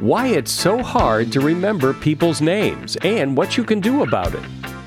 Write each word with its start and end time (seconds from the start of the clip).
why 0.00 0.28
it's 0.28 0.50
so 0.50 0.82
hard 0.82 1.32
to 1.32 1.40
remember 1.40 1.94
people's 1.94 2.40
names 2.40 2.96
and 3.02 3.36
what 3.36 3.56
you 3.56 3.64
can 3.64 3.80
do 3.80 4.02
about 4.02 4.34
it. 4.34 4.42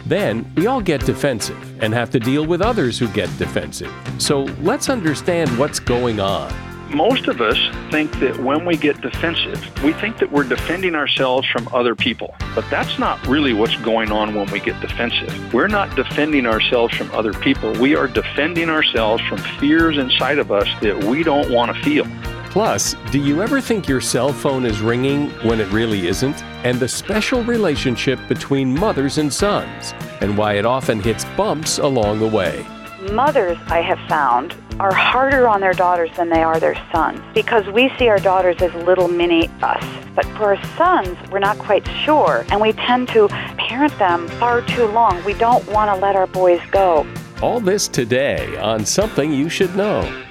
Then 0.06 0.50
we 0.56 0.68
all 0.68 0.82
get 0.82 1.06
defensive 1.06 1.84
and 1.84 1.94
have 1.94 2.10
to 2.12 2.20
deal 2.20 2.46
with 2.46 2.62
others 2.62 2.98
who 2.98 3.08
get 3.10 3.36
defensive. 3.38 3.92
So 4.20 4.44
let's 4.62 4.90
understand 4.90 5.58
what's 5.58 5.80
going 5.80 6.20
on. 6.20 6.54
Most 6.90 7.28
of 7.28 7.42
us 7.42 7.58
think 7.92 8.18
that 8.22 8.40
when 8.42 8.66
we 8.66 8.78
get 8.78 9.02
defensive, 9.02 9.62
we 9.84 9.92
think 9.92 10.20
that 10.20 10.32
we're 10.32 10.46
defending 10.46 10.96
ourselves 10.96 11.46
from 11.50 11.68
other 11.74 11.96
people. 11.96 12.34
But 12.56 12.64
that's 12.70 12.98
not 12.98 13.26
really 13.28 13.52
what's 13.52 13.76
going 13.78 14.10
on 14.10 14.34
when 14.34 14.50
we 14.52 14.62
get 14.62 14.80
defensive. 14.80 15.54
We're 15.54 15.68
not 15.68 15.94
defending 15.98 16.46
ourselves 16.46 16.96
from 16.96 17.12
other 17.12 17.34
people. 17.34 17.74
We 17.74 17.98
are 17.98 18.08
defending 18.08 18.70
ourselves 18.70 19.22
from 19.28 19.40
fears 19.60 19.98
inside 19.98 20.40
of 20.40 20.50
us 20.50 20.68
that 20.82 21.04
we 21.04 21.24
don't 21.24 21.52
want 21.52 21.76
to 21.76 21.84
feel. 21.84 22.06
Plus, 22.50 22.96
do 23.12 23.20
you 23.20 23.42
ever 23.42 23.62
think 23.62 23.88
your 23.88 24.02
cell 24.02 24.34
phone 24.34 24.66
is 24.66 24.82
ringing 24.82 25.30
when 25.48 25.60
it 25.60 25.72
really 25.72 26.08
isn't? 26.08 26.42
And 26.64 26.80
the 26.80 26.88
special 26.88 27.44
relationship 27.44 28.20
between 28.28 28.78
mothers 28.78 29.18
and 29.18 29.32
sons, 29.32 29.94
and 30.22 30.38
why 30.38 30.54
it 30.54 30.66
often 30.66 31.00
hits 31.00 31.26
bumps 31.36 31.78
along 31.78 32.20
the 32.20 32.28
way. 32.28 32.66
Mothers, 33.12 33.58
I 33.68 33.82
have 33.82 34.00
found, 34.10 34.56
are 34.80 34.94
harder 34.94 35.48
on 35.48 35.62
their 35.62 35.74
daughters 35.74 36.10
than 36.18 36.30
they 36.30 36.44
are 36.44 36.60
their 36.60 36.76
sons 36.92 37.20
because 37.34 37.68
we 37.68 37.92
see 37.98 38.08
our 38.08 38.20
daughters 38.20 38.62
as 38.62 38.74
little 38.86 39.08
mini 39.08 39.48
us. 39.62 39.84
But 40.16 40.26
for 40.38 40.56
our 40.56 40.64
sons, 40.76 41.18
we're 41.32 41.40
not 41.40 41.58
quite 41.60 41.88
sure, 42.06 42.46
and 42.50 42.60
we 42.60 42.74
tend 42.74 43.08
to 43.10 43.28
parent 43.28 43.98
them 44.00 44.28
far 44.40 44.62
too 44.62 44.86
long. 44.86 45.24
We 45.24 45.34
don't 45.34 45.66
want 45.70 45.94
to 45.94 46.02
let 46.02 46.16
our 46.16 46.28
boys 46.28 46.62
go. 46.72 47.06
All 47.42 47.60
this 47.60 47.88
today 47.88 48.58
on 48.58 48.86
Something 48.86 49.32
You 49.32 49.48
Should 49.48 49.76
Know. 49.76 50.24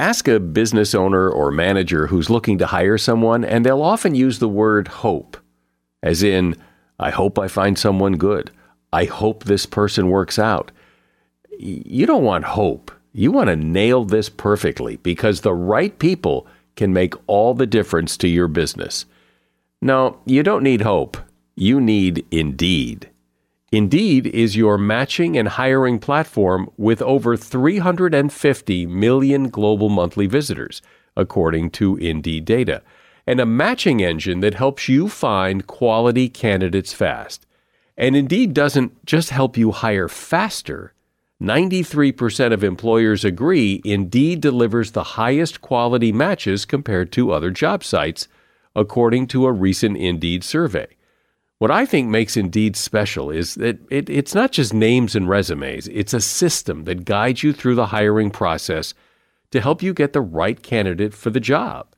Ask 0.00 0.28
a 0.28 0.40
business 0.40 0.94
owner 0.94 1.28
or 1.28 1.50
manager 1.50 2.06
who's 2.06 2.30
looking 2.30 2.56
to 2.56 2.66
hire 2.66 2.96
someone, 2.96 3.44
and 3.44 3.66
they'll 3.66 3.82
often 3.82 4.14
use 4.14 4.38
the 4.38 4.48
word 4.48 4.88
hope, 4.88 5.36
as 6.02 6.22
in, 6.22 6.56
I 6.98 7.10
hope 7.10 7.38
I 7.38 7.48
find 7.48 7.78
someone 7.78 8.16
good. 8.16 8.50
I 8.94 9.04
hope 9.04 9.44
this 9.44 9.66
person 9.66 10.08
works 10.08 10.38
out. 10.38 10.72
You 11.58 12.06
don't 12.06 12.24
want 12.24 12.46
hope. 12.46 12.90
You 13.12 13.30
want 13.30 13.48
to 13.48 13.56
nail 13.56 14.06
this 14.06 14.30
perfectly 14.30 14.96
because 14.96 15.42
the 15.42 15.52
right 15.52 15.98
people 15.98 16.46
can 16.76 16.94
make 16.94 17.12
all 17.26 17.52
the 17.52 17.66
difference 17.66 18.16
to 18.16 18.28
your 18.28 18.48
business. 18.48 19.04
No, 19.82 20.18
you 20.24 20.42
don't 20.42 20.62
need 20.62 20.80
hope. 20.80 21.18
You 21.56 21.78
need 21.78 22.24
Indeed. 22.30 23.10
Indeed 23.72 24.26
is 24.26 24.56
your 24.56 24.76
matching 24.76 25.38
and 25.38 25.46
hiring 25.46 26.00
platform 26.00 26.70
with 26.76 27.00
over 27.02 27.36
350 27.36 28.86
million 28.86 29.48
global 29.48 29.88
monthly 29.88 30.26
visitors, 30.26 30.82
according 31.16 31.70
to 31.70 31.96
Indeed 31.96 32.44
data, 32.44 32.82
and 33.28 33.38
a 33.38 33.46
matching 33.46 34.02
engine 34.02 34.40
that 34.40 34.54
helps 34.54 34.88
you 34.88 35.08
find 35.08 35.68
quality 35.68 36.28
candidates 36.28 36.92
fast. 36.92 37.46
And 37.96 38.16
Indeed 38.16 38.54
doesn't 38.54 39.06
just 39.06 39.30
help 39.30 39.56
you 39.56 39.70
hire 39.70 40.08
faster. 40.08 40.92
93% 41.40 42.52
of 42.52 42.64
employers 42.64 43.24
agree 43.24 43.80
Indeed 43.84 44.40
delivers 44.40 44.90
the 44.90 45.14
highest 45.14 45.60
quality 45.60 46.10
matches 46.10 46.64
compared 46.64 47.12
to 47.12 47.30
other 47.30 47.52
job 47.52 47.84
sites, 47.84 48.26
according 48.74 49.28
to 49.28 49.46
a 49.46 49.52
recent 49.52 49.96
Indeed 49.96 50.42
survey. 50.42 50.88
What 51.60 51.70
I 51.70 51.84
think 51.84 52.08
makes 52.08 52.38
Indeed 52.38 52.74
special 52.74 53.30
is 53.30 53.56
that 53.56 53.78
it, 53.90 54.08
it's 54.08 54.34
not 54.34 54.50
just 54.50 54.72
names 54.72 55.14
and 55.14 55.28
resumes, 55.28 55.88
it's 55.88 56.14
a 56.14 56.20
system 56.20 56.84
that 56.84 57.04
guides 57.04 57.42
you 57.42 57.52
through 57.52 57.74
the 57.74 57.88
hiring 57.88 58.30
process 58.30 58.94
to 59.50 59.60
help 59.60 59.82
you 59.82 59.92
get 59.92 60.14
the 60.14 60.22
right 60.22 60.62
candidate 60.62 61.12
for 61.12 61.28
the 61.28 61.38
job. 61.38 61.94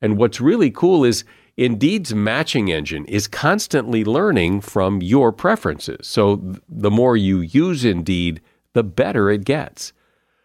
And 0.00 0.16
what's 0.16 0.40
really 0.40 0.70
cool 0.70 1.02
is 1.02 1.24
Indeed's 1.56 2.14
matching 2.14 2.70
engine 2.70 3.04
is 3.06 3.26
constantly 3.26 4.04
learning 4.04 4.60
from 4.60 5.02
your 5.02 5.32
preferences. 5.32 6.06
So 6.06 6.36
the 6.68 6.90
more 6.90 7.16
you 7.16 7.40
use 7.40 7.84
Indeed, 7.84 8.40
the 8.72 8.84
better 8.84 9.30
it 9.30 9.44
gets. 9.44 9.92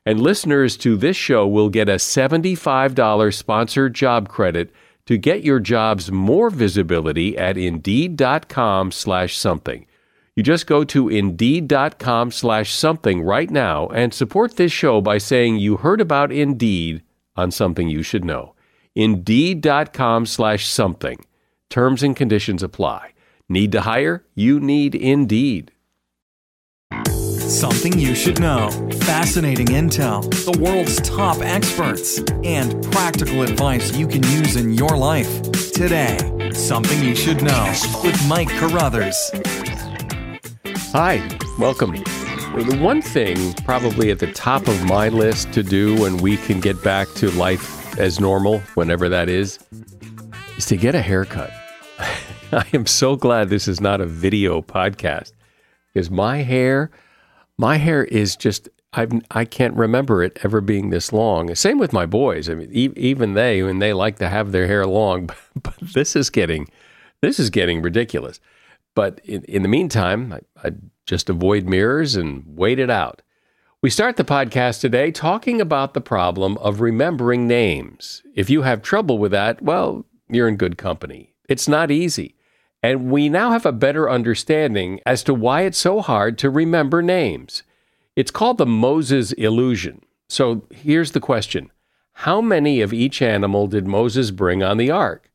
And 0.04 0.20
listeners 0.20 0.78
to 0.78 0.98
this 0.98 1.16
show 1.16 1.48
will 1.48 1.70
get 1.70 1.90
a 1.90 1.96
$75 1.96 3.34
sponsored 3.36 3.94
job 3.94 4.30
credit 4.30 4.72
to 5.08 5.18
get 5.18 5.44
your 5.44 5.60
jobs 5.60 6.12
more 6.12 6.50
visibility 6.50 7.38
at 7.38 7.58
indeed.com 7.58 8.92
slash 8.92 9.38
something. 9.38 9.86
You 10.36 10.44
just 10.44 10.68
go 10.68 10.84
to 10.84 11.10
indeed.com 11.10 12.32
slash 12.32 12.72
something 12.72 13.24
right 13.24 13.50
now 13.50 13.88
and 13.88 14.14
support 14.14 14.56
this 14.56 14.72
show 14.72 15.02
by 15.02 15.18
saying 15.18 15.56
you 15.58 15.78
heard 15.78 16.00
about 16.00 16.32
Indeed 16.32 17.02
on 17.36 17.50
something 17.50 17.90
you 17.90 18.04
should 18.04 18.24
know. 18.24 18.54
Indeed.com 18.94 20.28
slash 20.28 20.68
something. 20.68 21.26
Terms 21.70 22.04
and 22.04 22.16
conditions 22.16 22.62
apply. 22.62 23.14
Need 23.50 23.72
to 23.72 23.82
hire? 23.82 24.26
You 24.36 24.60
need 24.60 24.94
Indeed. 24.94 25.72
Something 27.48 27.98
you 27.98 28.14
should 28.14 28.42
know. 28.42 28.70
Fascinating 29.04 29.68
intel, 29.68 30.22
the 30.44 30.62
world's 30.62 31.00
top 31.00 31.38
experts, 31.40 32.20
and 32.44 32.84
practical 32.92 33.42
advice 33.42 33.96
you 33.96 34.06
can 34.06 34.22
use 34.24 34.58
in 34.58 34.74
your 34.74 34.98
life. 34.98 35.42
Today, 35.72 36.18
Something 36.54 37.02
You 37.02 37.16
Should 37.16 37.42
Know 37.42 37.74
with 38.04 38.22
Mike 38.28 38.50
Carruthers. 38.50 39.32
Hi, 40.92 41.26
welcome. 41.58 41.94
The 41.94 42.78
one 42.82 43.02
thing 43.02 43.54
probably 43.64 44.12
at 44.12 44.20
the 44.20 44.34
top 44.34 44.68
of 44.68 44.84
my 44.84 45.08
list 45.08 45.54
to 45.54 45.64
do 45.64 45.96
when 46.02 46.18
we 46.18 46.36
can 46.36 46.60
get 46.60 46.84
back 46.84 47.08
to 47.16 47.32
life 47.32 47.98
as 47.98 48.20
normal, 48.20 48.60
whenever 48.74 49.08
that 49.08 49.30
is, 49.30 49.58
is 50.58 50.66
to 50.66 50.76
get 50.76 50.96
a 50.96 51.02
haircut. 51.02 51.52
I 52.52 52.66
am 52.74 52.86
so 52.86 53.16
glad 53.16 53.48
this 53.48 53.70
is 53.70 53.80
not 53.80 54.02
a 54.02 54.06
video 54.06 54.62
podcast 54.62 55.32
because 55.94 56.12
my 56.12 56.40
hair 56.40 56.92
my 57.58 57.78
hair 57.78 58.04
is 58.04 58.36
just 58.36 58.70
I've, 58.94 59.12
I 59.32 59.46
can't 59.46 59.76
remember 59.76 60.24
it 60.24 60.40
ever 60.44 60.62
being 60.62 60.90
this 60.90 61.12
long. 61.12 61.54
Same 61.56 61.78
with 61.78 61.94
my 61.94 62.06
boys. 62.06 62.50
I 62.50 62.56
mean, 62.56 62.70
e- 62.72 62.94
even 62.96 63.34
they, 63.34 63.62
when 63.62 63.80
they 63.80 63.94
like 63.94 64.18
to 64.20 64.30
have 64.30 64.52
their 64.52 64.66
hair 64.66 64.86
long, 64.86 65.30
but 65.62 65.76
this 65.80 66.16
is 66.16 66.30
getting, 66.30 66.70
this 67.22 67.38
is 67.40 67.50
getting 67.50 67.82
ridiculous. 67.82 68.40
But 68.96 69.20
in, 69.26 69.44
in 69.44 69.62
the 69.62 69.68
meantime, 69.68 70.34
I, 70.34 70.68
I 70.68 70.72
just 71.06 71.30
avoid 71.30 71.66
mirrors 71.66 72.16
and 72.16 72.44
wait 72.48 72.80
it 72.80 72.90
out. 72.90 73.22
We 73.82 73.92
start 73.92 74.16
the 74.16 74.24
podcast 74.24 74.82
today 74.82 75.12
talking 75.12 75.62
about 75.62 75.94
the 75.94 76.02
problem 76.02 76.58
of 76.58 76.82
remembering 76.82 77.48
names. 77.48 78.24
If 78.34 78.50
you 78.50 78.64
have 78.64 78.82
trouble 78.82 79.20
with 79.20 79.32
that, 79.34 79.62
well, 79.62 80.06
you're 80.30 80.48
in 80.48 80.58
good 80.58 80.78
company. 80.78 81.36
It's 81.48 81.68
not 81.68 81.92
easy. 81.92 82.37
And 82.84 83.10
we 83.10 83.30
now 83.30 83.52
have 83.52 83.66
a 83.66 83.72
better 83.72 84.10
understanding 84.10 85.00
as 85.06 85.24
to 85.24 85.34
why 85.34 85.62
it's 85.62 85.78
so 85.78 86.02
hard 86.02 86.38
to 86.40 86.50
remember 86.50 87.02
names. 87.02 87.64
It's 88.16 88.32
called 88.32 88.58
the 88.58 88.66
Moses 88.66 89.32
illusion. 89.34 90.02
So 90.30 90.66
here's 90.72 91.12
the 91.12 91.20
question 91.20 91.72
How 92.14 92.42
many 92.42 92.82
of 92.82 92.94
each 92.94 93.22
animal 93.22 93.68
did 93.68 93.88
Moses 93.88 94.32
bring 94.32 94.64
on 94.64 94.78
the 94.78 94.92
ark? 94.92 95.32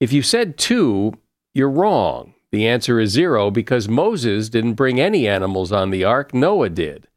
If 0.00 0.12
you 0.12 0.22
said 0.22 0.58
two, 0.58 1.14
you're 1.54 1.70
wrong. 1.70 2.34
The 2.52 2.66
answer 2.66 3.00
is 3.00 3.10
zero 3.10 3.50
because 3.50 3.88
Moses 3.88 4.48
didn't 4.48 4.74
bring 4.74 5.00
any 5.00 5.26
animals 5.26 5.72
on 5.72 5.90
the 5.90 6.04
ark, 6.04 6.32
Noah 6.32 6.70
did. 6.70 7.08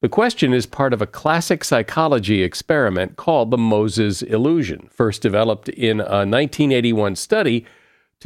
The 0.00 0.08
question 0.08 0.52
is 0.52 0.66
part 0.66 0.92
of 0.92 1.02
a 1.02 1.06
classic 1.06 1.64
psychology 1.64 2.42
experiment 2.42 3.16
called 3.16 3.50
the 3.50 3.58
Moses 3.58 4.22
illusion, 4.22 4.88
first 4.92 5.22
developed 5.22 5.68
in 5.70 6.00
a 6.00 6.24
1981 6.24 7.16
study 7.16 7.64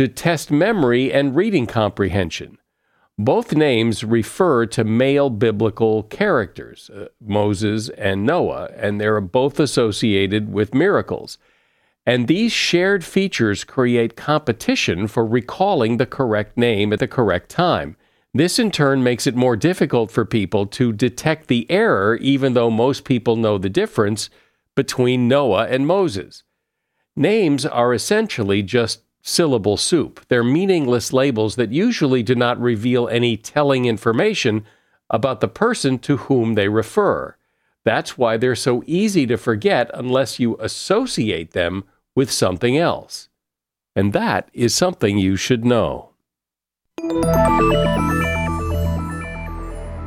to 0.01 0.09
test 0.09 0.51
memory 0.51 1.13
and 1.13 1.37
reading 1.37 1.67
comprehension. 1.67 2.57
Both 3.19 3.55
names 3.55 4.03
refer 4.03 4.65
to 4.65 4.83
male 4.83 5.29
biblical 5.29 6.05
characters, 6.05 6.89
uh, 6.89 7.09
Moses 7.21 7.91
and 7.91 8.25
Noah, 8.25 8.71
and 8.79 8.99
they're 8.99 9.21
both 9.21 9.61
associated 9.61 10.55
with 10.55 10.73
miracles. 10.73 11.37
And 12.07 12.29
these 12.29 12.51
shared 12.51 13.05
features 13.05 13.63
create 13.63 14.17
competition 14.17 15.07
for 15.07 15.27
recalling 15.27 15.99
the 15.99 16.07
correct 16.07 16.57
name 16.57 16.95
at 16.95 16.99
the 16.99 17.07
correct 17.07 17.51
time. 17.51 17.95
This 18.33 18.59
in 18.59 18.71
turn 18.71 19.03
makes 19.03 19.27
it 19.27 19.37
more 19.37 19.55
difficult 19.55 20.11
for 20.11 20.25
people 20.25 20.65
to 20.69 20.95
detect 20.95 21.49
the 21.49 21.71
error, 21.71 22.17
even 22.23 22.55
though 22.55 22.71
most 22.71 23.05
people 23.05 23.37
know 23.37 23.59
the 23.59 23.69
difference 23.69 24.31
between 24.75 25.29
Noah 25.29 25.67
and 25.67 25.87
Moses. 25.87 26.43
Names 27.15 27.67
are 27.67 27.93
essentially 27.93 28.63
just 28.63 29.03
syllable 29.23 29.77
soup. 29.77 30.25
They're 30.29 30.45
meaningless 30.45 31.13
labels 31.13 31.57
that 31.57 31.73
usually 31.73 32.23
do 32.23 32.35
not 32.35 32.61
reveal 32.61 33.09
any 33.09 33.37
telling 33.37 33.85
information 33.85 34.65
about 35.09 35.41
the 35.41 35.49
person 35.49 35.99
to 36.01 36.17
whom 36.17 36.55
they 36.55 36.69
refer. 36.69 37.37
That's 37.85 38.17
why 38.19 38.37
they're 38.37 38.55
so 38.55 38.83
easy 38.87 39.27
to 39.27 39.37
forget 39.37 39.91
unless 39.95 40.39
you 40.39 40.57
associate 40.61 41.53
them 41.53 41.85
with 42.15 42.31
something 42.31 42.77
else. 42.77 43.29
And 43.97 44.13
that 44.13 44.49
is 44.53 44.75
something 44.75 45.19
you 45.19 45.37
should 45.37 45.65
know. 45.65 46.11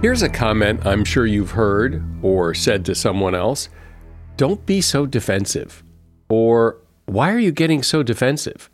Here's 0.02 0.22
a 0.22 0.30
comment 0.30 0.86
I'm 0.86 1.06
sure 1.06 1.26
you've 1.26 1.52
heard 1.52 2.04
or 2.22 2.54
said 2.54 2.86
to 2.86 2.96
someone 2.96 3.36
else 3.36 3.70
Don't 4.38 4.66
be 4.66 4.82
so 4.82 5.06
defensive. 5.06 5.84
Or, 6.30 6.78
why 7.06 7.32
are 7.32 7.40
you 7.40 7.52
getting 7.52 7.84
so 7.84 8.04
defensive? 8.04 8.70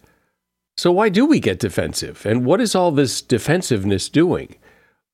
So, 0.80 0.94
why 0.94 1.10
do 1.10 1.26
we 1.26 1.42
get 1.42 1.60
defensive? 1.60 2.26
And 2.26 2.46
what 2.46 2.62
is 2.62 2.74
all 2.74 2.92
this 2.92 3.22
defensiveness 3.22 4.08
doing? 4.08 4.56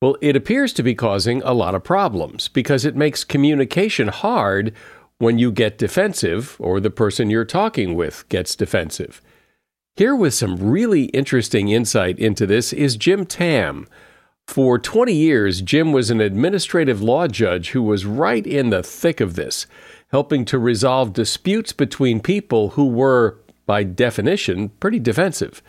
Well, 0.00 0.16
it 0.20 0.36
appears 0.36 0.72
to 0.74 0.82
be 0.84 0.94
causing 0.94 1.42
a 1.42 1.52
lot 1.52 1.74
of 1.74 1.82
problems 1.82 2.46
because 2.46 2.84
it 2.84 2.94
makes 2.94 3.24
communication 3.24 4.06
hard 4.06 4.72
when 5.18 5.40
you 5.40 5.50
get 5.50 5.76
defensive 5.76 6.54
or 6.60 6.78
the 6.78 6.88
person 6.88 7.30
you're 7.30 7.44
talking 7.44 7.96
with 7.96 8.28
gets 8.28 8.54
defensive. 8.54 9.20
Here, 9.96 10.14
with 10.14 10.34
some 10.34 10.54
really 10.54 11.06
interesting 11.06 11.68
insight 11.70 12.16
into 12.20 12.46
this, 12.46 12.72
is 12.72 12.94
Jim 12.96 13.26
Tamm. 13.26 13.88
For 14.46 14.78
20 14.78 15.12
years, 15.12 15.62
Jim 15.62 15.90
was 15.90 16.10
an 16.10 16.20
administrative 16.20 17.02
law 17.02 17.26
judge 17.26 17.70
who 17.70 17.82
was 17.82 18.06
right 18.06 18.46
in 18.46 18.70
the 18.70 18.84
thick 18.84 19.20
of 19.20 19.34
this, 19.34 19.66
helping 20.12 20.44
to 20.44 20.60
resolve 20.60 21.12
disputes 21.12 21.72
between 21.72 22.20
people 22.20 22.68
who 22.68 22.86
were 22.86 23.40
by 23.66 23.82
definition, 23.84 24.70
pretty 24.80 24.98
defensive. 24.98 25.62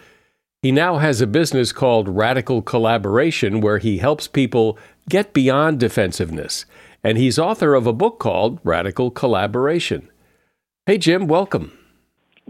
He 0.61 0.71
now 0.71 0.97
has 0.97 1.21
a 1.21 1.27
business 1.27 1.71
called 1.71 2.07
Radical 2.07 2.61
Collaboration 2.61 3.61
where 3.61 3.77
he 3.77 3.97
helps 3.97 4.27
people 4.27 4.77
get 5.09 5.33
beyond 5.33 5.79
defensiveness. 5.79 6.65
And 7.03 7.17
he's 7.17 7.37
author 7.37 7.75
of 7.75 7.85
a 7.85 7.93
book 7.93 8.19
called 8.19 8.59
Radical 8.63 9.11
Collaboration. 9.11 10.09
Hey, 10.85 10.97
Jim, 10.97 11.27
welcome. 11.27 11.77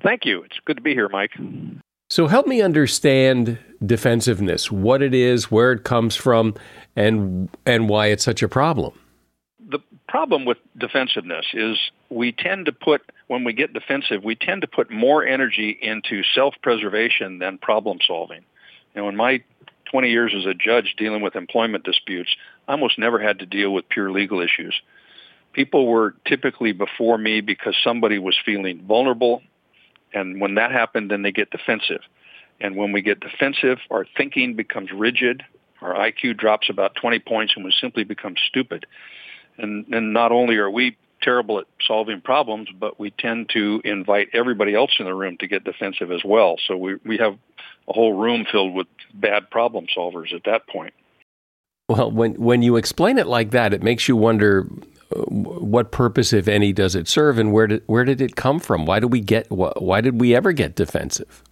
Thank 0.02 0.26
you. 0.26 0.44
It's 0.44 0.60
good 0.66 0.78
to 0.78 0.84
be 0.84 0.94
here, 0.94 1.10
Mike. 1.10 1.32
So, 2.10 2.28
help 2.28 2.48
me 2.48 2.62
understand 2.62 3.58
defensiveness, 3.86 4.72
what 4.72 5.02
it 5.02 5.14
is, 5.14 5.52
where 5.52 5.74
it 5.74 5.84
comes 5.84 6.16
from, 6.16 6.54
and, 6.96 7.50
and 7.66 7.90
why 7.90 8.08
it's 8.08 8.24
such 8.24 8.42
a 8.42 8.48
problem 8.48 8.94
the 9.70 9.80
problem 10.08 10.46
with 10.46 10.58
defensiveness 10.78 11.46
is 11.54 11.78
we 12.10 12.32
tend 12.32 12.66
to 12.66 12.72
put, 12.72 13.02
when 13.28 13.44
we 13.44 13.54
get 13.54 13.74
defensive, 13.74 14.24
we 14.24 14.36
tend 14.36 14.62
to 14.62 14.68
put 14.68 14.90
more 14.90 15.26
energy 15.26 15.78
into 15.82 16.24
self-preservation 16.34 17.40
than 17.40 17.58
problem 17.58 18.00
solving. 18.06 18.44
You 18.96 19.02
know, 19.02 19.10
in 19.10 19.16
my 19.16 19.44
20 19.92 20.10
years 20.10 20.34
as 20.36 20.46
a 20.46 20.54
judge 20.54 20.96
dealing 20.98 21.22
with 21.22 21.36
employment 21.36 21.84
disputes, 21.84 22.30
I 22.68 22.74
almost 22.74 22.98
never 22.98 23.20
had 23.20 23.40
to 23.40 23.46
deal 23.46 23.74
with 23.74 23.90
pure 23.90 24.12
legal 24.12 24.42
issues. 24.42 24.74
People 25.54 25.88
were 25.88 26.16
typically 26.26 26.72
before 26.72 27.18
me 27.18 27.42
because 27.42 27.76
somebody 27.84 28.20
was 28.20 28.38
feeling 28.46 28.84
vulnerable, 28.86 29.42
and 30.14 30.40
when 30.40 30.56
that 30.56 30.72
happened, 30.72 31.12
then 31.12 31.22
they 31.22 31.32
get 31.32 31.52
defensive. 31.52 32.02
And 32.60 32.76
when 32.76 32.92
we 32.92 33.02
get 33.02 33.20
defensive, 33.20 33.80
our 33.92 34.06
thinking 34.16 34.56
becomes 34.56 34.90
rigid, 34.92 35.44
our 35.82 35.94
IQ 35.94 36.38
drops 36.38 36.70
about 36.70 36.96
20 36.96 37.20
points, 37.20 37.54
and 37.56 37.64
we 37.64 37.74
simply 37.80 38.04
become 38.04 38.36
stupid. 38.48 38.86
And, 39.58 39.86
and 39.94 40.14
not 40.14 40.32
only 40.32 40.58
are 40.58 40.70
we 40.70 40.98
terrible 41.22 41.60
at 41.60 41.66
solving 41.86 42.22
problems, 42.22 42.70
but 42.78 43.00
we 43.00 43.12
tend 43.12 43.50
to 43.50 43.82
invite 43.84 44.30
everybody 44.34 44.76
else 44.76 44.92
in 45.00 45.06
the 45.06 45.14
room 45.14 45.38
to 45.40 45.48
get 45.48 45.64
defensive 45.64 46.12
as 46.12 46.22
well. 46.24 46.56
So 46.68 46.78
we, 46.78 46.96
we 47.06 47.18
have 47.18 47.38
a 47.88 47.94
whole 47.94 48.14
room 48.14 48.46
filled 48.52 48.74
with 48.74 48.88
bad 49.14 49.50
problem 49.50 49.88
solvers 49.96 50.34
at 50.34 50.44
that 50.46 50.68
point. 50.68 50.94
Well, 51.90 52.12
when, 52.12 52.34
when 52.36 52.62
you 52.62 52.76
explain 52.76 53.18
it 53.18 53.28
like 53.28 53.52
that, 53.52 53.74
it 53.74 53.82
makes 53.82 54.08
you 54.08 54.16
wonder 54.16 54.68
uh, 55.16 55.22
what 55.22 55.92
purpose, 55.92 56.34
if 56.34 56.48
any, 56.48 56.74
does 56.74 56.96
it 56.96 57.08
serve, 57.08 57.40
and 57.40 57.54
where 57.54 57.68
did 57.68 57.84
where 57.88 58.04
did 58.04 58.20
it 58.20 58.36
come 58.36 58.60
from? 58.60 58.86
Why 58.86 59.00
did 59.00 59.12
we 59.12 59.22
get 59.22 59.50
why 59.50 60.02
did 60.02 60.20
we 60.20 60.36
ever 60.36 60.52
get 60.52 60.76
defensive? 60.76 61.44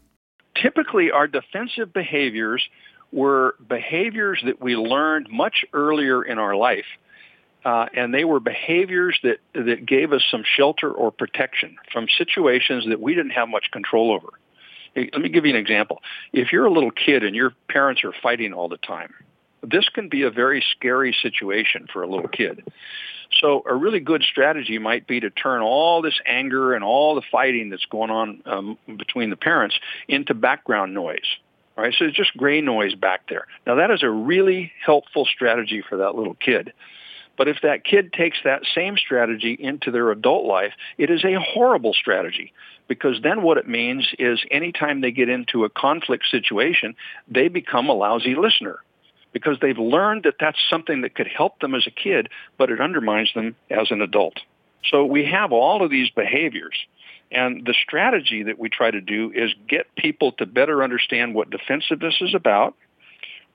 Typically, 0.61 1.09
our 1.09 1.27
defensive 1.27 1.93
behaviors 1.93 2.67
were 3.13 3.55
behaviors 3.65 4.41
that 4.45 4.61
we 4.61 4.75
learned 4.75 5.29
much 5.31 5.63
earlier 5.73 6.21
in 6.21 6.37
our 6.37 6.55
life 6.55 6.85
uh, 7.65 7.87
and 7.95 8.13
they 8.13 8.23
were 8.23 8.39
behaviors 8.39 9.19
that, 9.23 9.39
that 9.53 9.85
gave 9.85 10.13
us 10.13 10.23
some 10.29 10.43
shelter 10.45 10.91
or 10.91 11.11
protection 11.11 11.77
from 11.91 12.07
situations 12.15 12.85
that 12.87 13.01
we 13.01 13.15
didn't 13.15 13.31
have 13.31 13.49
much 13.49 13.71
control 13.71 14.13
over. 14.13 14.29
Let 14.95 15.19
me 15.19 15.29
give 15.29 15.45
you 15.45 15.53
an 15.53 15.59
example. 15.59 16.01
If 16.31 16.53
you're 16.53 16.65
a 16.65 16.71
little 16.71 16.91
kid 16.91 17.23
and 17.23 17.35
your 17.35 17.53
parents 17.67 18.03
are 18.05 18.13
fighting 18.23 18.53
all 18.53 18.69
the 18.69 18.77
time, 18.77 19.13
this 19.61 19.89
can 19.89 20.07
be 20.07 20.21
a 20.21 20.31
very 20.31 20.63
scary 20.71 21.13
situation 21.21 21.87
for 21.91 22.03
a 22.03 22.07
little 22.07 22.29
kid. 22.29 22.63
So 23.41 23.63
a 23.67 23.73
really 23.73 23.99
good 23.99 24.23
strategy 24.23 24.77
might 24.77 25.07
be 25.07 25.19
to 25.19 25.31
turn 25.31 25.61
all 25.61 26.01
this 26.01 26.17
anger 26.25 26.75
and 26.75 26.83
all 26.83 27.15
the 27.15 27.23
fighting 27.31 27.71
that's 27.71 27.85
going 27.87 28.11
on 28.11 28.41
um, 28.45 28.77
between 28.95 29.31
the 29.31 29.35
parents 29.35 29.77
into 30.07 30.33
background 30.33 30.93
noise. 30.93 31.25
Right, 31.77 31.93
so 31.97 32.05
it's 32.05 32.15
just 32.15 32.37
gray 32.37 32.61
noise 32.61 32.95
back 32.95 33.27
there. 33.27 33.47
Now 33.67 33.75
that 33.75 33.91
is 33.91 34.01
a 34.01 34.09
really 34.09 34.71
helpful 34.85 35.25
strategy 35.25 35.83
for 35.89 35.97
that 35.97 36.15
little 36.15 36.35
kid. 36.35 36.71
But 37.37 37.47
if 37.47 37.57
that 37.63 37.83
kid 37.83 38.13
takes 38.13 38.37
that 38.43 38.63
same 38.73 38.97
strategy 38.97 39.53
into 39.53 39.91
their 39.91 40.11
adult 40.11 40.45
life, 40.45 40.73
it 40.97 41.09
is 41.09 41.23
a 41.25 41.39
horrible 41.39 41.93
strategy 41.93 42.53
because 42.87 43.19
then 43.21 43.41
what 43.41 43.57
it 43.57 43.67
means 43.67 44.13
is 44.19 44.43
anytime 44.51 45.01
they 45.01 45.11
get 45.11 45.29
into 45.29 45.65
a 45.65 45.69
conflict 45.69 46.25
situation, 46.29 46.95
they 47.27 47.47
become 47.47 47.89
a 47.89 47.93
lousy 47.93 48.35
listener 48.35 48.79
because 49.33 49.57
they've 49.61 49.77
learned 49.77 50.23
that 50.23 50.35
that's 50.39 50.59
something 50.69 51.01
that 51.01 51.15
could 51.15 51.27
help 51.27 51.59
them 51.59 51.75
as 51.75 51.85
a 51.87 51.91
kid, 51.91 52.29
but 52.57 52.69
it 52.69 52.79
undermines 52.79 53.33
them 53.33 53.55
as 53.69 53.91
an 53.91 54.01
adult. 54.01 54.39
So 54.89 55.03
we 55.03 55.25
have 55.25 55.51
all 55.51 55.83
of 55.83 55.89
these 55.89 56.09
behaviors. 56.09 56.77
And 57.31 57.65
the 57.65 57.73
strategy 57.73 58.43
that 58.43 58.59
we 58.59 58.69
try 58.69 58.91
to 58.91 59.01
do 59.01 59.31
is 59.35 59.53
get 59.67 59.93
people 59.95 60.31
to 60.33 60.45
better 60.45 60.83
understand 60.83 61.33
what 61.33 61.49
defensiveness 61.49 62.15
is 62.21 62.33
about, 62.33 62.75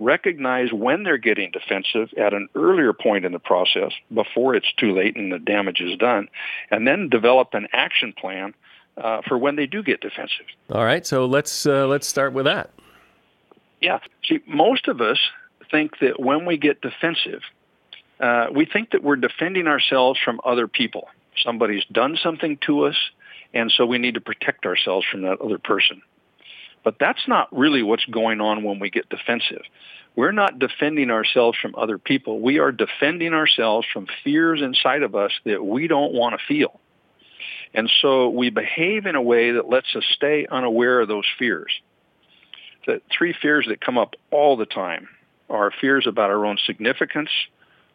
recognize 0.01 0.73
when 0.73 1.05
they're 1.05 1.19
getting 1.19 1.53
defensive 1.53 2.09
at 2.19 2.33
an 2.35 2.49
earlier 2.57 2.93
point 2.93 3.25
in 3.25 3.33
the 3.33 3.39
process 3.39 3.93
before 4.13 4.55
it's 4.55 4.73
too 4.79 4.93
late 4.93 5.15
and 5.15 5.31
the 5.31 5.39
damage 5.39 5.81
is 5.81 5.97
done, 5.99 6.29
and 6.71 6.89
then 6.89 7.09
develop 7.09 7.51
an 7.53 7.69
action 7.73 8.13
plan 8.13 8.55
uh, 8.97 9.21
for 9.29 9.39
when 9.39 9.57
they 9.57 9.67
do 9.67 9.83
get 9.83 10.01
defensive. 10.01 10.47
All 10.73 10.85
right, 10.85 11.07
so 11.07 11.27
let's 11.27 11.67
uh, 11.67 11.87
let's 11.87 12.09
start 12.09 12.33
with 12.33 12.47
that. 12.47 12.71
Yeah, 13.81 14.01
see, 14.27 14.41
most 14.47 14.89
of 14.89 15.01
us 15.01 15.19
think 15.71 15.99
that 16.01 16.19
when 16.19 16.45
we 16.45 16.57
get 16.57 16.81
defensive, 16.81 17.43
uh, 18.19 18.47
we 18.55 18.67
think 18.67 18.91
that 18.91 19.03
we're 19.03 19.17
defending 19.17 19.67
ourselves 19.67 20.19
from 20.23 20.41
other 20.45 20.67
people. 20.67 21.09
Somebody's 21.43 21.85
done 21.91 22.19
something 22.23 22.59
to 22.67 22.87
us, 22.87 22.97
and 23.55 23.73
so 23.75 23.87
we 23.87 23.99
need 23.99 24.15
to 24.15 24.21
protect 24.21 24.67
ourselves 24.67 25.07
from 25.11 25.23
that 25.23 25.41
other 25.41 25.59
person. 25.59 26.03
But 26.83 26.97
that's 26.99 27.27
not 27.29 27.49
really 27.57 27.83
what's 27.83 28.05
going 28.07 28.41
on 28.41 28.65
when 28.65 28.79
we 28.79 28.91
get 28.91 29.09
defensive. 29.09 29.63
We're 30.17 30.33
not 30.33 30.59
defending 30.59 31.11
ourselves 31.11 31.59
from 31.61 31.75
other 31.77 31.99
people. 31.99 32.41
We 32.41 32.59
are 32.59 32.73
defending 32.73 33.33
ourselves 33.33 33.87
from 33.93 34.07
fears 34.25 34.61
inside 34.63 35.03
of 35.03 35.15
us 35.15 35.31
that 35.45 35.65
we 35.65 35.87
don't 35.87 36.13
want 36.13 36.39
to 36.39 36.47
feel. 36.47 36.81
And 37.75 37.91
so 38.03 38.29
we 38.29 38.51
behave 38.51 39.07
in 39.07 39.15
a 39.15 39.23
way 39.23 39.53
that 39.53 39.69
lets 39.69 39.95
us 39.95 40.05
stay 40.11 40.47
unaware 40.51 41.01
of 41.01 41.09
those 41.09 41.27
fears. 41.39 41.73
The 42.87 43.01
three 43.17 43.35
fears 43.41 43.67
that 43.69 43.81
come 43.81 43.99
up 43.99 44.15
all 44.31 44.57
the 44.57 44.67
time 44.67 45.09
are 45.49 45.71
fears 45.81 46.07
about 46.07 46.31
our 46.31 46.47
own 46.47 46.59
significance, 46.67 47.31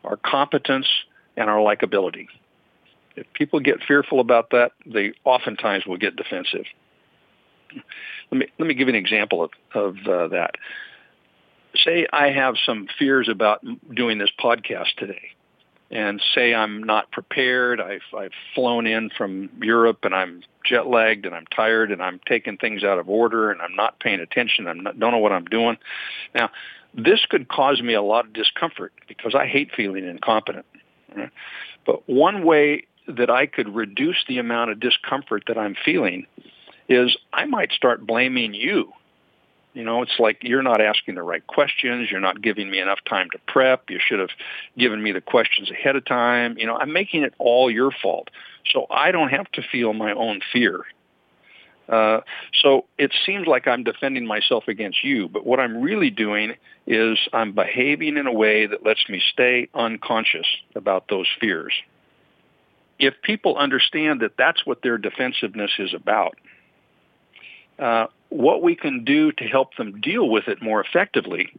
our 0.04 0.18
competence, 0.18 0.88
and 1.36 1.50
our 1.50 1.58
likability. 1.58 2.28
If 3.16 3.32
people 3.34 3.60
get 3.60 3.84
fearful 3.88 4.20
about 4.20 4.52
that, 4.52 4.72
they 4.86 5.14
oftentimes 5.24 5.86
will 5.86 5.98
get 5.98 6.16
defensive. 6.16 6.66
Let 8.32 8.40
me 8.40 8.48
let 8.60 8.68
me 8.68 8.74
give 8.74 8.88
you 8.88 8.94
an 8.94 9.00
example 9.00 9.44
of, 9.44 9.52
of 9.74 9.96
uh, 10.08 10.28
that. 10.30 10.56
Say 11.76 12.08
I 12.12 12.32
have 12.32 12.56
some 12.66 12.88
fears 12.98 13.30
about 13.30 13.64
doing 13.94 14.18
this 14.18 14.32
podcast 14.40 14.96
today. 14.98 15.32
and 15.92 16.22
say 16.34 16.54
I'm 16.54 16.84
not 16.84 17.12
prepared. 17.12 17.80
I've, 17.80 18.02
I've 18.18 18.32
flown 18.54 18.88
in 18.88 19.10
from 19.16 19.50
Europe 19.62 20.00
and 20.04 20.16
I'm 20.16 20.44
jet 20.64 20.88
lagged 20.88 21.26
and 21.26 21.36
I'm 21.36 21.46
tired 21.46 21.92
and 21.92 22.02
I'm 22.02 22.20
taking 22.28 22.58
things 22.58 22.84
out 22.84 22.98
of 22.98 23.08
order 23.08 23.52
and 23.52 23.62
I'm 23.62 23.76
not 23.76 24.00
paying 24.00 24.20
attention. 24.20 24.68
I 24.68 24.74
don't 24.74 25.00
know 25.00 25.20
what 25.20 25.32
I'm 25.32 25.46
doing. 25.46 25.78
Now, 26.34 26.50
this 26.94 27.26
could 27.30 27.48
cause 27.48 27.82
me 27.82 27.94
a 27.94 28.02
lot 28.02 28.26
of 28.26 28.34
discomfort 28.34 28.94
because 29.08 29.36
I 29.36 29.46
hate 29.48 29.72
feeling 29.76 30.08
incompetent. 30.08 30.66
But 31.86 32.08
one 32.10 32.44
way 32.44 32.88
that 33.08 33.30
I 33.30 33.46
could 33.46 33.76
reduce 33.76 34.18
the 34.28 34.40
amount 34.40 34.72
of 34.72 34.80
discomfort 34.80 35.44
that 35.48 35.58
I'm 35.58 35.76
feeling 35.86 36.26
is 36.88 37.16
I 37.34 37.46
might 37.46 37.72
start 37.72 38.06
blaming 38.06 38.54
you. 38.54 38.92
You 39.74 39.84
know, 39.84 40.02
it's 40.02 40.20
like 40.20 40.38
you're 40.42 40.64
not 40.64 40.80
asking 40.80 41.16
the 41.16 41.24
right 41.24 41.46
questions. 41.46 42.10
You're 42.10 42.22
not 42.22 42.42
giving 42.42 42.72
me 42.72 42.80
enough 42.80 43.00
time 43.08 43.30
to 43.32 43.40
prep. 43.46 43.90
You 43.90 44.00
should 44.00 44.20
have 44.20 44.30
given 44.78 45.04
me 45.04 45.12
the 45.12 45.20
questions 45.20 45.70
ahead 45.70 45.98
of 45.98 46.06
time. 46.06 46.58
You 46.58 46.66
know, 46.66 46.78
I'm 46.78 46.94
making 46.94 47.24
it 47.24 47.34
all 47.40 47.70
your 47.70 47.92
fault. 47.92 48.30
So 48.72 48.88
I 48.90 49.12
don't 49.12 49.30
have 49.30 49.52
to 49.54 49.62
feel 49.62 49.94
my 49.94 50.14
own 50.14 50.40
fear. 50.54 50.86
Uh, 51.88 52.22
so 52.64 52.86
it 52.98 53.14
seems 53.26 53.48
like 53.48 53.68
I'm 53.68 53.84
defending 53.84 54.26
myself 54.26 54.68
against 54.68 55.04
you, 55.04 55.28
but 55.28 55.46
what 55.46 55.60
I'm 55.60 55.82
really 55.82 56.10
doing 56.10 56.56
is 56.88 57.20
I'm 57.32 57.54
behaving 57.54 58.18
in 58.18 58.28
a 58.28 58.34
way 58.34 58.66
that 58.66 58.84
lets 58.84 59.08
me 59.08 59.22
stay 59.34 59.70
unconscious 59.74 60.48
about 60.74 61.10
those 61.10 61.28
fears. 61.40 61.74
If 62.98 63.14
people 63.22 63.58
understand 63.58 64.22
that 64.22 64.38
that's 64.38 64.66
what 64.66 64.82
their 64.82 64.98
defensiveness 64.98 65.72
is 65.78 65.94
about, 65.94 66.38
uh, 67.80 68.08
what 68.30 68.62
we 68.62 68.76
can 68.76 69.04
do 69.04 69.32
to 69.32 69.44
help 69.46 69.76
them 69.76 70.02
deal 70.02 70.28
with 70.30 70.48
it 70.48 70.62
more 70.62 70.82
effectively 70.82 71.54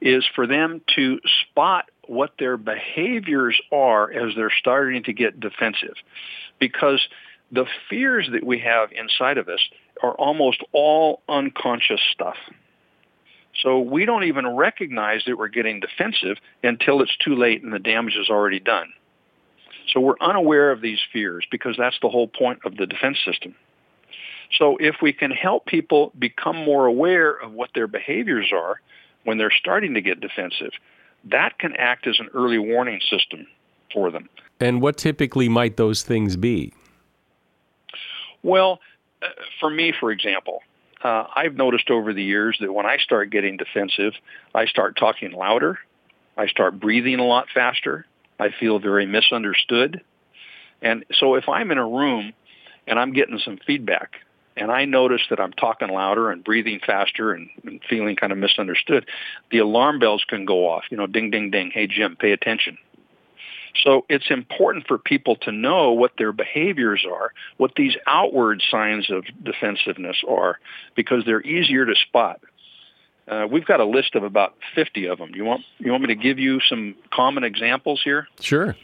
is 0.00 0.24
for 0.34 0.46
them 0.46 0.80
to 0.96 1.20
spot 1.42 1.90
what 2.06 2.32
their 2.38 2.56
behaviors 2.56 3.60
are 3.72 4.10
as 4.12 4.34
they're 4.34 4.52
starting 4.58 5.02
to 5.04 5.12
get 5.12 5.40
defensive. 5.40 5.94
Because 6.58 7.00
the 7.50 7.66
fears 7.88 8.28
that 8.32 8.44
we 8.44 8.58
have 8.60 8.90
inside 8.92 9.38
of 9.38 9.48
us 9.48 9.60
are 10.02 10.12
almost 10.12 10.62
all 10.72 11.22
unconscious 11.28 12.00
stuff. 12.12 12.36
So 13.62 13.80
we 13.80 14.04
don't 14.04 14.24
even 14.24 14.46
recognize 14.48 15.22
that 15.26 15.38
we're 15.38 15.48
getting 15.48 15.80
defensive 15.80 16.36
until 16.62 17.02
it's 17.02 17.16
too 17.24 17.36
late 17.36 17.62
and 17.62 17.72
the 17.72 17.78
damage 17.78 18.16
is 18.16 18.28
already 18.28 18.60
done. 18.60 18.92
So 19.92 20.00
we're 20.00 20.18
unaware 20.20 20.72
of 20.72 20.80
these 20.80 20.98
fears 21.12 21.46
because 21.50 21.76
that's 21.78 21.98
the 22.02 22.08
whole 22.08 22.26
point 22.26 22.60
of 22.64 22.76
the 22.76 22.86
defense 22.86 23.18
system. 23.24 23.54
So 24.58 24.76
if 24.78 24.96
we 25.02 25.12
can 25.12 25.30
help 25.30 25.66
people 25.66 26.12
become 26.18 26.56
more 26.56 26.86
aware 26.86 27.30
of 27.32 27.52
what 27.52 27.70
their 27.74 27.86
behaviors 27.86 28.52
are 28.52 28.80
when 29.24 29.38
they're 29.38 29.52
starting 29.52 29.94
to 29.94 30.00
get 30.00 30.20
defensive, 30.20 30.72
that 31.30 31.58
can 31.58 31.74
act 31.76 32.06
as 32.06 32.18
an 32.20 32.28
early 32.34 32.58
warning 32.58 33.00
system 33.10 33.46
for 33.92 34.10
them. 34.10 34.28
And 34.60 34.80
what 34.80 34.96
typically 34.96 35.48
might 35.48 35.76
those 35.76 36.02
things 36.02 36.36
be? 36.36 36.72
Well, 38.42 38.80
uh, 39.22 39.28
for 39.60 39.70
me, 39.70 39.92
for 39.98 40.12
example, 40.12 40.62
uh, 41.02 41.24
I've 41.34 41.54
noticed 41.54 41.90
over 41.90 42.12
the 42.12 42.22
years 42.22 42.56
that 42.60 42.72
when 42.72 42.86
I 42.86 42.98
start 42.98 43.30
getting 43.30 43.56
defensive, 43.56 44.12
I 44.54 44.66
start 44.66 44.96
talking 44.96 45.32
louder. 45.32 45.78
I 46.36 46.46
start 46.46 46.78
breathing 46.78 47.18
a 47.18 47.24
lot 47.24 47.46
faster. 47.52 48.06
I 48.38 48.50
feel 48.58 48.78
very 48.78 49.06
misunderstood. 49.06 50.02
And 50.82 51.04
so 51.18 51.34
if 51.34 51.48
I'm 51.48 51.70
in 51.70 51.78
a 51.78 51.86
room 51.86 52.32
and 52.86 52.98
I'm 52.98 53.12
getting 53.12 53.38
some 53.38 53.58
feedback 53.66 54.16
and 54.56 54.70
I 54.70 54.84
notice 54.84 55.22
that 55.30 55.40
I'm 55.40 55.52
talking 55.52 55.88
louder 55.88 56.30
and 56.30 56.44
breathing 56.44 56.80
faster 56.84 57.32
and, 57.32 57.48
and 57.64 57.80
feeling 57.88 58.16
kind 58.16 58.32
of 58.32 58.38
misunderstood, 58.38 59.06
the 59.50 59.58
alarm 59.58 59.98
bells 59.98 60.24
can 60.28 60.44
go 60.44 60.68
off. 60.68 60.84
You 60.90 60.96
know, 60.96 61.06
ding, 61.06 61.30
ding, 61.30 61.50
ding. 61.50 61.70
Hey, 61.72 61.86
Jim, 61.86 62.16
pay 62.16 62.32
attention. 62.32 62.78
So 63.82 64.06
it's 64.08 64.30
important 64.30 64.86
for 64.86 64.98
people 64.98 65.36
to 65.42 65.52
know 65.52 65.92
what 65.92 66.12
their 66.16 66.32
behaviors 66.32 67.04
are, 67.04 67.32
what 67.56 67.72
these 67.76 67.96
outward 68.06 68.62
signs 68.70 69.10
of 69.10 69.24
defensiveness 69.42 70.22
are, 70.28 70.60
because 70.94 71.24
they're 71.24 71.42
easier 71.42 71.84
to 71.84 71.94
spot. 71.96 72.40
Uh, 73.26 73.46
we've 73.50 73.64
got 73.64 73.80
a 73.80 73.84
list 73.84 74.14
of 74.14 74.22
about 74.22 74.54
50 74.74 75.06
of 75.06 75.18
them. 75.18 75.34
You 75.34 75.44
want 75.44 75.62
you 75.78 75.90
want 75.90 76.02
me 76.02 76.08
to 76.08 76.14
give 76.14 76.38
you 76.38 76.60
some 76.60 76.94
common 77.10 77.42
examples 77.42 78.00
here? 78.04 78.28
Sure. 78.40 78.76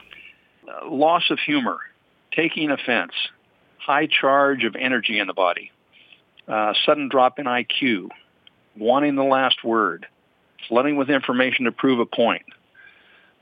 Uh, 0.67 0.89
loss 0.89 1.31
of 1.31 1.39
humor, 1.39 1.79
taking 2.33 2.71
offense, 2.71 3.13
high 3.81 4.07
charge 4.07 4.65
of 4.65 4.77
energy 4.77 5.19
in 5.19 5.27
the 5.27 5.35
body, 5.35 5.73
uh, 6.47 6.75
sudden 6.85 7.09
drop 7.09 7.39
in 7.39 7.47
IQ, 7.47 8.09
wanting 8.77 9.17
the 9.17 9.25
last 9.25 9.65
word, 9.65 10.07
flooding 10.69 10.97
with 10.97 11.11
information 11.11 11.65
to 11.65 11.73
prove 11.73 11.99
a 11.99 12.07
point, 12.07 12.45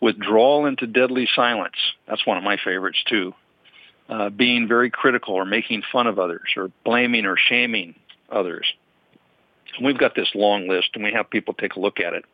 withdrawal 0.00 0.66
into 0.66 0.87
deadly 0.87 1.28
silence. 1.35 1.76
That's 2.07 2.26
one 2.26 2.38
of 2.38 2.45
my 2.45 2.57
favorites 2.57 3.02
too. 3.09 3.35
Uh, 4.09 4.30
being 4.30 4.68
very 4.68 4.88
critical 4.88 5.35
or 5.35 5.45
making 5.45 5.83
fun 5.92 6.07
of 6.07 6.18
others 6.18 6.49
or 6.57 6.71
blaming 6.85 7.26
or 7.26 7.37
shaming 7.37 7.95
others. 8.30 8.73
And 9.76 9.85
we've 9.85 9.99
got 9.99 10.14
this 10.14 10.30
long 10.35 10.66
list 10.66 10.90
and 10.95 11.04
we 11.04 11.12
have 11.12 11.28
people 11.28 11.52
take 11.52 11.75
a 11.75 11.80
look 11.80 12.00
at 12.00 12.14
it 12.14 12.25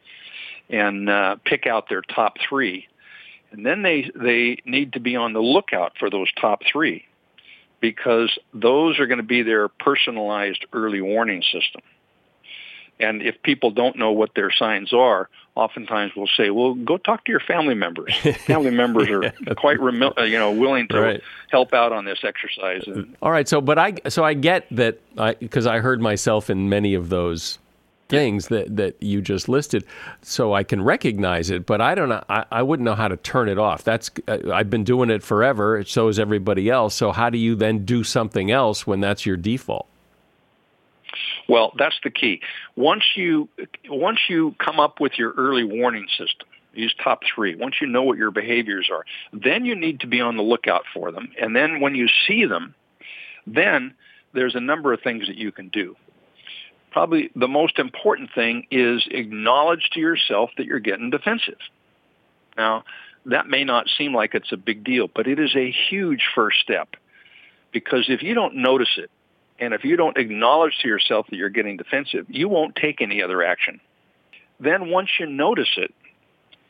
and 0.70 1.10
uh, 1.10 1.36
pick 1.44 1.66
out 1.66 1.88
their 1.88 2.02
top 2.02 2.36
three. 2.48 2.86
And 3.50 3.66
then 3.66 3.82
they, 3.82 4.10
they 4.14 4.58
need 4.64 4.92
to 4.92 5.00
be 5.00 5.16
on 5.16 5.32
the 5.32 5.40
lookout 5.40 5.94
for 5.98 6.10
those 6.10 6.28
top 6.40 6.62
three 6.70 7.06
because 7.84 8.30
those 8.54 8.98
are 8.98 9.06
going 9.06 9.18
to 9.18 9.22
be 9.22 9.42
their 9.42 9.68
personalized 9.68 10.64
early 10.72 11.02
warning 11.02 11.42
system. 11.42 11.82
And 12.98 13.20
if 13.20 13.42
people 13.42 13.72
don't 13.72 13.98
know 13.98 14.12
what 14.12 14.30
their 14.34 14.50
signs 14.50 14.94
are, 14.94 15.28
oftentimes 15.54 16.12
we'll 16.16 16.30
say, 16.34 16.48
"Well, 16.48 16.72
go 16.72 16.96
talk 16.96 17.26
to 17.26 17.30
your 17.30 17.40
family 17.40 17.74
members." 17.74 18.16
family 18.46 18.70
members 18.70 19.10
are 19.10 19.54
quite 19.54 19.78
remi- 19.80 20.16
uh, 20.16 20.22
you 20.22 20.38
know 20.38 20.52
willing 20.52 20.88
to 20.88 20.98
right. 20.98 21.22
help 21.50 21.74
out 21.74 21.92
on 21.92 22.06
this 22.06 22.20
exercise. 22.22 22.84
And, 22.86 23.14
All 23.20 23.30
right, 23.30 23.46
so 23.46 23.60
but 23.60 23.78
I 23.78 23.96
so 24.08 24.24
I 24.24 24.32
get 24.32 24.66
that 24.70 25.00
because 25.40 25.66
I, 25.66 25.76
I 25.76 25.80
heard 25.80 26.00
myself 26.00 26.48
in 26.48 26.70
many 26.70 26.94
of 26.94 27.10
those 27.10 27.58
things 28.08 28.48
that, 28.48 28.76
that 28.76 29.02
you 29.02 29.20
just 29.22 29.48
listed, 29.48 29.84
so 30.22 30.52
I 30.52 30.62
can 30.62 30.82
recognize 30.82 31.50
it. 31.50 31.66
But 31.66 31.80
I 31.80 31.94
don't 31.94 32.08
know. 32.08 32.22
I, 32.28 32.44
I 32.50 32.62
wouldn't 32.62 32.84
know 32.84 32.94
how 32.94 33.08
to 33.08 33.16
turn 33.16 33.48
it 33.48 33.58
off. 33.58 33.84
That's 33.84 34.10
uh, 34.28 34.38
I've 34.52 34.70
been 34.70 34.84
doing 34.84 35.10
it 35.10 35.22
forever. 35.22 35.82
So 35.84 36.08
is 36.08 36.18
everybody 36.18 36.68
else. 36.68 36.94
So 36.94 37.12
how 37.12 37.30
do 37.30 37.38
you 37.38 37.54
then 37.54 37.84
do 37.84 38.04
something 38.04 38.50
else 38.50 38.86
when 38.86 39.00
that's 39.00 39.24
your 39.26 39.36
default? 39.36 39.86
Well, 41.48 41.72
that's 41.76 41.98
the 42.02 42.10
key. 42.10 42.40
Once 42.76 43.04
you 43.16 43.48
once 43.88 44.18
you 44.28 44.54
come 44.58 44.80
up 44.80 45.00
with 45.00 45.12
your 45.18 45.32
early 45.32 45.64
warning 45.64 46.06
system, 46.08 46.48
these 46.74 46.92
top 47.02 47.22
three, 47.34 47.54
once 47.54 47.76
you 47.80 47.86
know 47.86 48.02
what 48.02 48.18
your 48.18 48.30
behaviors 48.30 48.88
are, 48.90 49.04
then 49.32 49.64
you 49.64 49.74
need 49.74 50.00
to 50.00 50.06
be 50.06 50.20
on 50.20 50.36
the 50.36 50.42
lookout 50.42 50.84
for 50.92 51.12
them. 51.12 51.32
And 51.40 51.54
then 51.54 51.80
when 51.80 51.94
you 51.94 52.08
see 52.26 52.46
them, 52.46 52.74
then 53.46 53.94
there's 54.32 54.54
a 54.54 54.60
number 54.60 54.92
of 54.92 55.00
things 55.02 55.26
that 55.26 55.36
you 55.36 55.52
can 55.52 55.68
do. 55.68 55.96
Probably 56.94 57.28
the 57.34 57.48
most 57.48 57.80
important 57.80 58.30
thing 58.36 58.68
is 58.70 59.04
acknowledge 59.10 59.90
to 59.94 60.00
yourself 60.00 60.50
that 60.56 60.66
you're 60.66 60.78
getting 60.78 61.10
defensive. 61.10 61.58
Now, 62.56 62.84
that 63.26 63.48
may 63.48 63.64
not 63.64 63.88
seem 63.98 64.14
like 64.14 64.36
it's 64.36 64.52
a 64.52 64.56
big 64.56 64.84
deal, 64.84 65.10
but 65.12 65.26
it 65.26 65.40
is 65.40 65.56
a 65.56 65.74
huge 65.90 66.22
first 66.36 66.60
step. 66.60 66.90
Because 67.72 68.04
if 68.08 68.22
you 68.22 68.32
don't 68.34 68.54
notice 68.54 68.96
it, 68.96 69.10
and 69.58 69.74
if 69.74 69.82
you 69.82 69.96
don't 69.96 70.16
acknowledge 70.16 70.78
to 70.82 70.88
yourself 70.88 71.26
that 71.30 71.36
you're 71.36 71.48
getting 71.48 71.76
defensive, 71.76 72.26
you 72.28 72.48
won't 72.48 72.76
take 72.76 73.00
any 73.00 73.24
other 73.24 73.42
action. 73.42 73.80
Then 74.60 74.88
once 74.88 75.10
you 75.18 75.26
notice 75.26 75.76
it, 75.76 75.92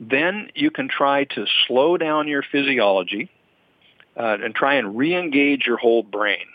then 0.00 0.48
you 0.54 0.70
can 0.70 0.88
try 0.88 1.24
to 1.24 1.44
slow 1.66 1.98
down 1.98 2.28
your 2.28 2.42
physiology 2.50 3.30
uh, 4.16 4.38
and 4.42 4.54
try 4.54 4.76
and 4.76 4.96
re-engage 4.96 5.66
your 5.66 5.76
whole 5.76 6.02
brain. 6.02 6.46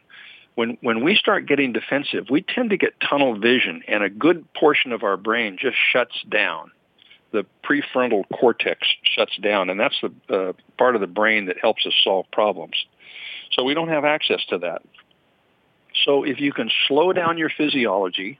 When, 0.59 0.77
when 0.81 1.05
we 1.05 1.15
start 1.15 1.45
getting 1.45 1.71
defensive, 1.71 2.25
we 2.29 2.41
tend 2.41 2.71
to 2.71 2.77
get 2.77 2.99
tunnel 2.99 3.39
vision 3.39 3.81
and 3.87 4.03
a 4.03 4.09
good 4.09 4.45
portion 4.53 4.91
of 4.91 5.03
our 5.03 5.15
brain 5.15 5.57
just 5.57 5.77
shuts 5.93 6.21
down. 6.27 6.71
The 7.31 7.45
prefrontal 7.63 8.25
cortex 8.27 8.85
shuts 9.03 9.37
down, 9.37 9.69
and 9.69 9.79
that's 9.79 9.95
the 10.01 10.11
uh, 10.35 10.51
part 10.77 10.95
of 10.95 11.01
the 11.01 11.07
brain 11.07 11.45
that 11.45 11.59
helps 11.61 11.85
us 11.85 11.93
solve 12.03 12.25
problems. 12.33 12.75
So 13.53 13.63
we 13.63 13.73
don't 13.73 13.87
have 13.87 14.03
access 14.03 14.41
to 14.49 14.57
that. 14.57 14.81
So 16.03 16.25
if 16.25 16.41
you 16.41 16.51
can 16.51 16.69
slow 16.89 17.13
down 17.13 17.37
your 17.37 17.51
physiology 17.57 18.37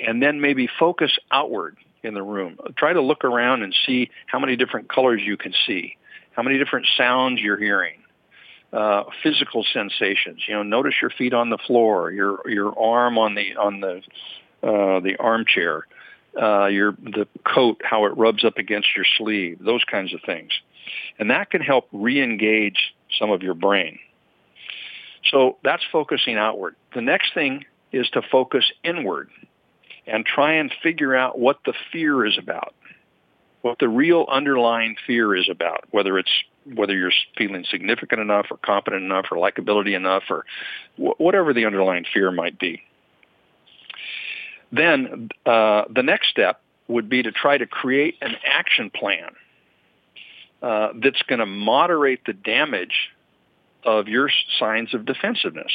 and 0.00 0.22
then 0.22 0.40
maybe 0.40 0.70
focus 0.78 1.18
outward 1.30 1.76
in 2.02 2.14
the 2.14 2.22
room, 2.22 2.56
try 2.78 2.94
to 2.94 3.02
look 3.02 3.26
around 3.26 3.62
and 3.62 3.76
see 3.84 4.08
how 4.24 4.38
many 4.38 4.56
different 4.56 4.88
colors 4.88 5.20
you 5.22 5.36
can 5.36 5.52
see, 5.66 5.98
how 6.32 6.42
many 6.42 6.56
different 6.56 6.86
sounds 6.96 7.42
you're 7.42 7.58
hearing, 7.58 7.98
uh, 8.76 9.02
physical 9.22 9.62
sensations. 9.78 10.40
You 10.46 10.54
know, 10.56 10.62
notice 10.76 10.94
your 11.02 11.12
feet 11.18 11.34
on 11.34 11.48
the 11.50 11.58
floor, 11.66 12.10
your 12.20 12.32
your 12.58 12.70
arm 12.78 13.14
on 13.18 13.34
the 13.34 13.46
on 13.56 13.80
the 13.84 13.96
uh, 14.62 15.00
the 15.00 15.16
armchair, 15.18 15.86
uh, 16.46 16.66
your 16.66 16.92
the 16.92 17.26
coat, 17.54 17.76
how 17.90 18.00
it 18.08 18.12
rubs 18.24 18.44
up 18.44 18.58
against 18.58 18.88
your 18.96 19.06
sleeve, 19.18 19.58
those 19.64 19.84
kinds 19.94 20.12
of 20.14 20.20
things, 20.26 20.52
and 21.18 21.30
that 21.30 21.46
can 21.52 21.62
help 21.62 21.84
re-engage 21.92 22.80
some 23.18 23.30
of 23.34 23.42
your 23.42 23.54
brain. 23.54 23.98
So 25.30 25.38
that's 25.64 25.84
focusing 25.90 26.36
outward. 26.36 26.74
The 26.94 27.02
next 27.12 27.34
thing 27.34 27.64
is 27.92 28.08
to 28.10 28.22
focus 28.22 28.64
inward 28.82 29.28
and 30.06 30.24
try 30.24 30.52
and 30.60 30.70
figure 30.82 31.14
out 31.22 31.32
what 31.38 31.58
the 31.64 31.74
fear 31.90 32.26
is 32.26 32.38
about. 32.38 32.74
what 33.66 33.78
the 33.80 33.88
real 33.88 34.26
underlying 34.30 34.94
fear 35.06 35.34
is 35.34 35.48
about, 35.50 35.84
whether 35.90 36.18
it's 36.18 36.30
whether 36.74 36.94
you're 36.94 37.12
feeling 37.36 37.64
significant 37.70 38.20
enough 38.20 38.46
or 38.50 38.56
competent 38.58 39.02
enough 39.02 39.26
or 39.30 39.36
likability 39.36 39.94
enough 39.94 40.24
or 40.30 40.44
wh- 40.96 41.20
whatever 41.20 41.52
the 41.52 41.64
underlying 41.64 42.04
fear 42.12 42.30
might 42.30 42.58
be. 42.58 42.82
Then 44.72 45.28
uh, 45.44 45.84
the 45.88 46.02
next 46.02 46.28
step 46.28 46.60
would 46.88 47.08
be 47.08 47.22
to 47.22 47.32
try 47.32 47.56
to 47.58 47.66
create 47.66 48.16
an 48.20 48.34
action 48.44 48.90
plan 48.90 49.30
uh, 50.62 50.88
that's 51.02 51.22
going 51.22 51.38
to 51.38 51.46
moderate 51.46 52.20
the 52.26 52.32
damage 52.32 53.10
of 53.84 54.08
your 54.08 54.30
signs 54.58 54.94
of 54.94 55.04
defensiveness. 55.04 55.72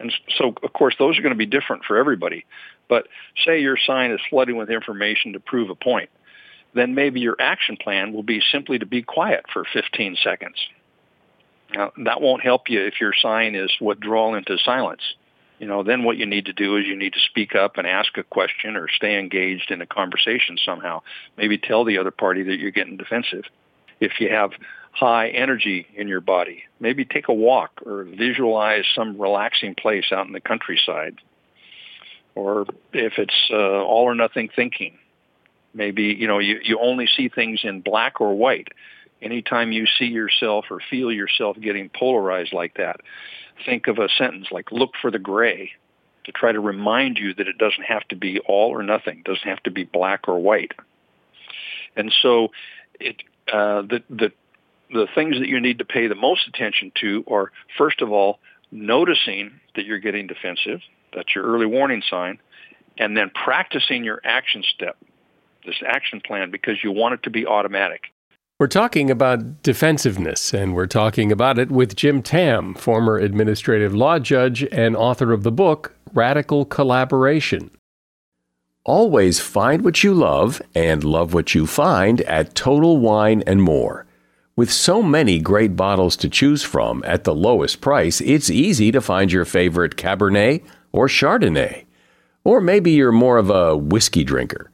And 0.00 0.12
so, 0.36 0.54
of 0.62 0.72
course, 0.72 0.96
those 0.98 1.18
are 1.18 1.22
going 1.22 1.34
to 1.34 1.38
be 1.38 1.46
different 1.46 1.84
for 1.84 1.96
everybody. 1.96 2.44
But 2.88 3.06
say 3.46 3.60
your 3.60 3.76
sign 3.76 4.10
is 4.10 4.20
flooding 4.28 4.56
with 4.56 4.70
information 4.70 5.34
to 5.34 5.40
prove 5.40 5.70
a 5.70 5.76
point, 5.76 6.10
then 6.74 6.94
maybe 6.94 7.20
your 7.20 7.36
action 7.38 7.76
plan 7.76 8.12
will 8.12 8.22
be 8.22 8.42
simply 8.52 8.78
to 8.78 8.86
be 8.86 9.02
quiet 9.02 9.44
for 9.52 9.64
15 9.72 10.16
seconds. 10.22 10.56
Now, 11.74 11.92
that 12.04 12.20
won't 12.20 12.42
help 12.42 12.68
you 12.68 12.84
if 12.84 13.00
your 13.00 13.12
sign 13.14 13.54
is 13.54 13.72
withdrawal 13.80 14.34
into 14.34 14.58
silence. 14.58 15.02
You 15.58 15.66
know, 15.66 15.82
then 15.82 16.02
what 16.02 16.16
you 16.16 16.26
need 16.26 16.46
to 16.46 16.52
do 16.52 16.76
is 16.76 16.86
you 16.86 16.96
need 16.96 17.12
to 17.12 17.20
speak 17.20 17.54
up 17.54 17.78
and 17.78 17.86
ask 17.86 18.18
a 18.18 18.24
question 18.24 18.76
or 18.76 18.88
stay 18.88 19.18
engaged 19.18 19.70
in 19.70 19.80
a 19.80 19.86
conversation 19.86 20.58
somehow. 20.64 21.02
Maybe 21.36 21.56
tell 21.56 21.84
the 21.84 21.98
other 21.98 22.10
party 22.10 22.42
that 22.42 22.58
you're 22.58 22.72
getting 22.72 22.96
defensive. 22.96 23.44
If 24.00 24.20
you 24.20 24.28
have 24.30 24.50
high 24.92 25.28
energy 25.28 25.86
in 25.94 26.06
your 26.06 26.20
body. 26.20 26.64
Maybe 26.78 27.04
take 27.04 27.28
a 27.28 27.34
walk 27.34 27.80
or 27.84 28.04
visualize 28.04 28.84
some 28.94 29.18
relaxing 29.18 29.74
place 29.74 30.12
out 30.12 30.26
in 30.26 30.32
the 30.32 30.40
countryside. 30.40 31.16
Or 32.34 32.66
if 32.92 33.14
it's 33.18 33.50
uh, 33.50 33.56
all 33.56 34.04
or 34.04 34.14
nothing 34.14 34.50
thinking, 34.54 34.98
maybe 35.74 36.04
you 36.04 36.26
know 36.26 36.38
you, 36.38 36.60
you 36.62 36.78
only 36.80 37.06
see 37.06 37.28
things 37.28 37.60
in 37.64 37.80
black 37.80 38.20
or 38.20 38.34
white. 38.34 38.68
Anytime 39.20 39.70
you 39.70 39.86
see 39.86 40.06
yourself 40.06 40.66
or 40.70 40.80
feel 40.90 41.12
yourself 41.12 41.56
getting 41.60 41.88
polarized 41.88 42.52
like 42.52 42.74
that, 42.74 43.00
think 43.64 43.86
of 43.86 43.98
a 43.98 44.08
sentence 44.08 44.48
like 44.50 44.72
"look 44.72 44.92
for 45.00 45.10
the 45.10 45.18
gray" 45.18 45.72
to 46.24 46.32
try 46.32 46.52
to 46.52 46.60
remind 46.60 47.18
you 47.18 47.34
that 47.34 47.48
it 47.48 47.58
doesn't 47.58 47.84
have 47.84 48.06
to 48.08 48.16
be 48.16 48.38
all 48.40 48.70
or 48.70 48.82
nothing, 48.82 49.18
it 49.18 49.24
doesn't 49.24 49.48
have 49.48 49.62
to 49.64 49.70
be 49.70 49.84
black 49.84 50.28
or 50.28 50.38
white. 50.38 50.72
And 51.96 52.12
so, 52.22 52.48
it 52.98 53.22
uh, 53.52 53.82
the 53.82 54.02
the 54.08 54.32
the 54.92 55.06
things 55.14 55.38
that 55.38 55.48
you 55.48 55.60
need 55.60 55.78
to 55.78 55.84
pay 55.84 56.06
the 56.06 56.14
most 56.14 56.46
attention 56.46 56.92
to 57.00 57.24
are, 57.26 57.50
first 57.78 58.02
of 58.02 58.12
all, 58.12 58.38
noticing 58.70 59.60
that 59.74 59.84
you're 59.84 59.98
getting 59.98 60.26
defensive. 60.26 60.80
That's 61.14 61.34
your 61.34 61.44
early 61.44 61.66
warning 61.66 62.02
sign. 62.08 62.38
And 62.98 63.16
then 63.16 63.30
practicing 63.30 64.04
your 64.04 64.20
action 64.22 64.62
step, 64.74 64.96
this 65.64 65.82
action 65.86 66.20
plan, 66.20 66.50
because 66.50 66.82
you 66.82 66.90
want 66.90 67.14
it 67.14 67.22
to 67.22 67.30
be 67.30 67.46
automatic. 67.46 68.12
We're 68.58 68.68
talking 68.68 69.10
about 69.10 69.62
defensiveness, 69.62 70.54
and 70.54 70.74
we're 70.74 70.86
talking 70.86 71.32
about 71.32 71.58
it 71.58 71.70
with 71.70 71.96
Jim 71.96 72.22
Tamm, 72.22 72.74
former 72.74 73.18
administrative 73.18 73.94
law 73.94 74.18
judge 74.18 74.62
and 74.70 74.94
author 74.94 75.32
of 75.32 75.42
the 75.42 75.50
book 75.50 75.96
Radical 76.12 76.64
Collaboration. 76.64 77.70
Always 78.84 79.38
find 79.38 79.84
what 79.84 80.02
you 80.02 80.12
love 80.12 80.60
and 80.74 81.04
love 81.04 81.34
what 81.34 81.54
you 81.54 81.66
find 81.66 82.20
at 82.22 82.54
Total 82.54 82.98
Wine 82.98 83.42
and 83.46 83.62
More. 83.62 84.06
With 84.56 84.72
so 84.72 85.02
many 85.02 85.38
great 85.38 85.76
bottles 85.76 86.16
to 86.16 86.28
choose 86.28 86.62
from 86.62 87.02
at 87.06 87.24
the 87.24 87.34
lowest 87.34 87.80
price, 87.80 88.20
it's 88.20 88.50
easy 88.50 88.92
to 88.92 89.00
find 89.00 89.32
your 89.32 89.44
favorite 89.44 89.96
Cabernet 89.96 90.62
or 90.90 91.06
Chardonnay. 91.06 91.84
Or 92.44 92.60
maybe 92.60 92.90
you're 92.90 93.12
more 93.12 93.38
of 93.38 93.50
a 93.50 93.76
whiskey 93.76 94.24
drinker. 94.24 94.70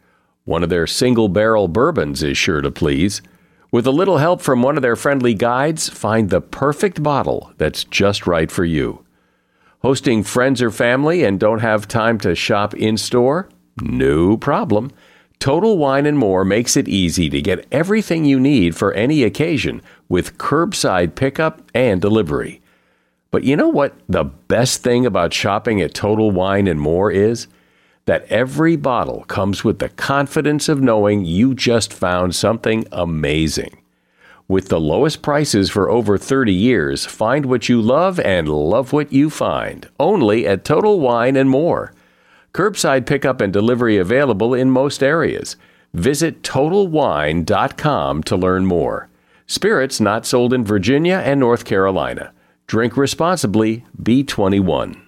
One 0.48 0.62
of 0.62 0.70
their 0.70 0.86
single 0.86 1.28
barrel 1.28 1.68
bourbons 1.68 2.22
is 2.22 2.38
sure 2.38 2.62
to 2.62 2.70
please. 2.70 3.20
With 3.70 3.86
a 3.86 3.90
little 3.90 4.16
help 4.16 4.40
from 4.40 4.62
one 4.62 4.78
of 4.78 4.82
their 4.82 4.96
friendly 4.96 5.34
guides, 5.34 5.90
find 5.90 6.30
the 6.30 6.40
perfect 6.40 7.02
bottle 7.02 7.52
that's 7.58 7.84
just 7.84 8.26
right 8.26 8.50
for 8.50 8.64
you. 8.64 9.04
Hosting 9.80 10.22
friends 10.22 10.62
or 10.62 10.70
family 10.70 11.22
and 11.22 11.38
don't 11.38 11.58
have 11.58 11.86
time 11.86 12.16
to 12.20 12.34
shop 12.34 12.72
in 12.72 12.96
store? 12.96 13.50
No 13.82 14.38
problem. 14.38 14.90
Total 15.38 15.76
Wine 15.76 16.06
and 16.06 16.16
More 16.16 16.46
makes 16.46 16.78
it 16.78 16.88
easy 16.88 17.28
to 17.28 17.42
get 17.42 17.66
everything 17.70 18.24
you 18.24 18.40
need 18.40 18.74
for 18.74 18.94
any 18.94 19.24
occasion 19.24 19.82
with 20.08 20.38
curbside 20.38 21.14
pickup 21.14 21.60
and 21.74 22.00
delivery. 22.00 22.62
But 23.30 23.44
you 23.44 23.54
know 23.54 23.68
what 23.68 23.96
the 24.08 24.24
best 24.24 24.82
thing 24.82 25.04
about 25.04 25.34
shopping 25.34 25.82
at 25.82 25.92
Total 25.92 26.30
Wine 26.30 26.66
and 26.66 26.80
More 26.80 27.10
is? 27.10 27.48
That 28.08 28.24
every 28.30 28.76
bottle 28.76 29.24
comes 29.24 29.64
with 29.64 29.80
the 29.80 29.90
confidence 29.90 30.70
of 30.70 30.80
knowing 30.80 31.26
you 31.26 31.54
just 31.54 31.92
found 31.92 32.34
something 32.34 32.86
amazing. 32.90 33.82
With 34.48 34.70
the 34.70 34.80
lowest 34.80 35.20
prices 35.20 35.68
for 35.68 35.90
over 35.90 36.16
30 36.16 36.50
years, 36.50 37.04
find 37.04 37.44
what 37.44 37.68
you 37.68 37.82
love 37.82 38.18
and 38.20 38.48
love 38.48 38.94
what 38.94 39.12
you 39.12 39.28
find. 39.28 39.90
Only 40.00 40.46
at 40.46 40.64
Total 40.64 40.98
Wine 40.98 41.36
and 41.36 41.50
More. 41.50 41.92
Curbside 42.54 43.04
pickup 43.04 43.42
and 43.42 43.52
delivery 43.52 43.98
available 43.98 44.54
in 44.54 44.70
most 44.70 45.02
areas. 45.02 45.56
Visit 45.92 46.42
TotalWine.com 46.42 48.22
to 48.22 48.36
learn 48.38 48.64
more. 48.64 49.10
Spirits 49.46 50.00
not 50.00 50.24
sold 50.24 50.54
in 50.54 50.64
Virginia 50.64 51.20
and 51.22 51.38
North 51.38 51.66
Carolina. 51.66 52.32
Drink 52.66 52.96
responsibly, 52.96 53.84
B21. 54.02 55.07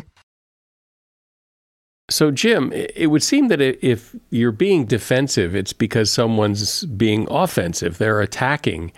So, 2.11 2.29
Jim, 2.31 2.71
it 2.73 3.09
would 3.09 3.23
seem 3.23 3.47
that 3.47 3.61
if 3.61 4.15
you're 4.29 4.51
being 4.51 4.85
defensive, 4.85 5.55
it's 5.55 5.73
because 5.73 6.11
someone's 6.11 6.85
being 6.85 7.27
offensive. 7.29 7.97
They're 7.97 8.21
attacking. 8.21 8.91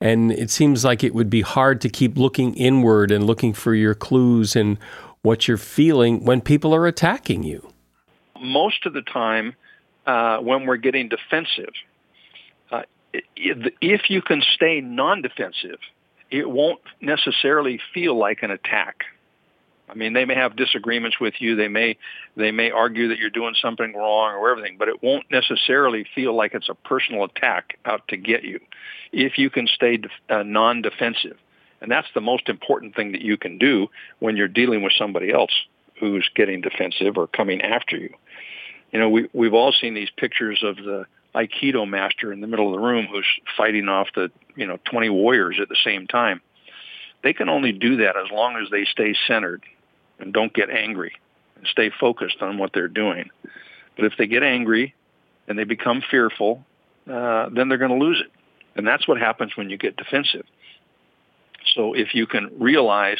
And 0.00 0.32
it 0.32 0.50
seems 0.50 0.84
like 0.84 1.04
it 1.04 1.14
would 1.14 1.28
be 1.28 1.42
hard 1.42 1.80
to 1.82 1.88
keep 1.88 2.16
looking 2.16 2.54
inward 2.54 3.10
and 3.10 3.26
looking 3.26 3.52
for 3.52 3.74
your 3.74 3.94
clues 3.94 4.56
and 4.56 4.78
what 5.22 5.46
you're 5.46 5.58
feeling 5.58 6.24
when 6.24 6.40
people 6.40 6.74
are 6.74 6.86
attacking 6.86 7.42
you. 7.42 7.72
Most 8.40 8.86
of 8.86 8.94
the 8.94 9.02
time, 9.02 9.54
uh, 10.06 10.38
when 10.38 10.64
we're 10.64 10.76
getting 10.76 11.10
defensive, 11.10 11.74
uh, 12.70 12.82
if 13.12 14.08
you 14.08 14.22
can 14.22 14.42
stay 14.54 14.80
non 14.80 15.20
defensive, 15.20 15.78
it 16.30 16.48
won't 16.48 16.80
necessarily 17.00 17.80
feel 17.92 18.16
like 18.16 18.42
an 18.42 18.50
attack. 18.50 19.04
I 19.90 19.94
mean, 19.94 20.12
they 20.12 20.24
may 20.24 20.36
have 20.36 20.54
disagreements 20.54 21.18
with 21.20 21.34
you. 21.40 21.56
They 21.56 21.68
may 21.68 21.96
they 22.36 22.52
may 22.52 22.70
argue 22.70 23.08
that 23.08 23.18
you're 23.18 23.30
doing 23.30 23.54
something 23.60 23.92
wrong 23.94 24.34
or 24.34 24.50
everything, 24.50 24.76
but 24.78 24.88
it 24.88 25.02
won't 25.02 25.26
necessarily 25.30 26.06
feel 26.14 26.34
like 26.34 26.54
it's 26.54 26.68
a 26.68 26.74
personal 26.74 27.24
attack 27.24 27.78
out 27.84 28.06
to 28.08 28.16
get 28.16 28.44
you 28.44 28.60
if 29.12 29.36
you 29.36 29.50
can 29.50 29.66
stay 29.66 30.00
uh, 30.28 30.44
non-defensive. 30.44 31.36
And 31.80 31.90
that's 31.90 32.06
the 32.14 32.20
most 32.20 32.48
important 32.48 32.94
thing 32.94 33.12
that 33.12 33.22
you 33.22 33.36
can 33.36 33.58
do 33.58 33.88
when 34.20 34.36
you're 34.36 34.48
dealing 34.48 34.82
with 34.82 34.92
somebody 34.96 35.32
else 35.32 35.52
who's 35.98 36.28
getting 36.34 36.60
defensive 36.60 37.16
or 37.16 37.26
coming 37.26 37.60
after 37.62 37.96
you. 37.96 38.14
You 38.92 39.00
know, 39.00 39.08
we 39.08 39.28
we've 39.32 39.54
all 39.54 39.72
seen 39.72 39.94
these 39.94 40.10
pictures 40.16 40.62
of 40.62 40.76
the 40.76 41.06
Aikido 41.34 41.88
master 41.88 42.32
in 42.32 42.40
the 42.40 42.46
middle 42.46 42.66
of 42.66 42.72
the 42.72 42.86
room 42.86 43.06
who's 43.10 43.26
fighting 43.56 43.88
off 43.88 44.08
the, 44.14 44.30
you 44.56 44.66
know, 44.66 44.78
20 44.84 45.10
warriors 45.10 45.58
at 45.60 45.68
the 45.68 45.76
same 45.82 46.06
time. 46.06 46.40
They 47.22 47.32
can 47.32 47.48
only 47.48 47.72
do 47.72 47.98
that 47.98 48.16
as 48.16 48.30
long 48.32 48.56
as 48.56 48.70
they 48.70 48.84
stay 48.84 49.14
centered 49.26 49.62
and 50.20 50.32
don't 50.32 50.52
get 50.52 50.70
angry 50.70 51.12
and 51.56 51.66
stay 51.66 51.90
focused 52.00 52.40
on 52.40 52.58
what 52.58 52.72
they're 52.72 52.88
doing. 52.88 53.30
But 53.96 54.04
if 54.06 54.12
they 54.18 54.26
get 54.26 54.42
angry 54.42 54.94
and 55.48 55.58
they 55.58 55.64
become 55.64 56.02
fearful 56.10 56.64
uh, 57.10 57.48
then 57.50 57.68
they're 57.68 57.78
going 57.78 57.98
to 57.98 58.04
lose 58.04 58.20
it. 58.20 58.30
And 58.76 58.86
that's 58.86 59.06
what 59.08 59.18
happens 59.18 59.56
when 59.56 59.70
you 59.70 59.76
get 59.76 59.96
defensive. 59.96 60.44
So 61.74 61.94
if 61.94 62.14
you 62.14 62.26
can 62.26 62.50
realize 62.58 63.18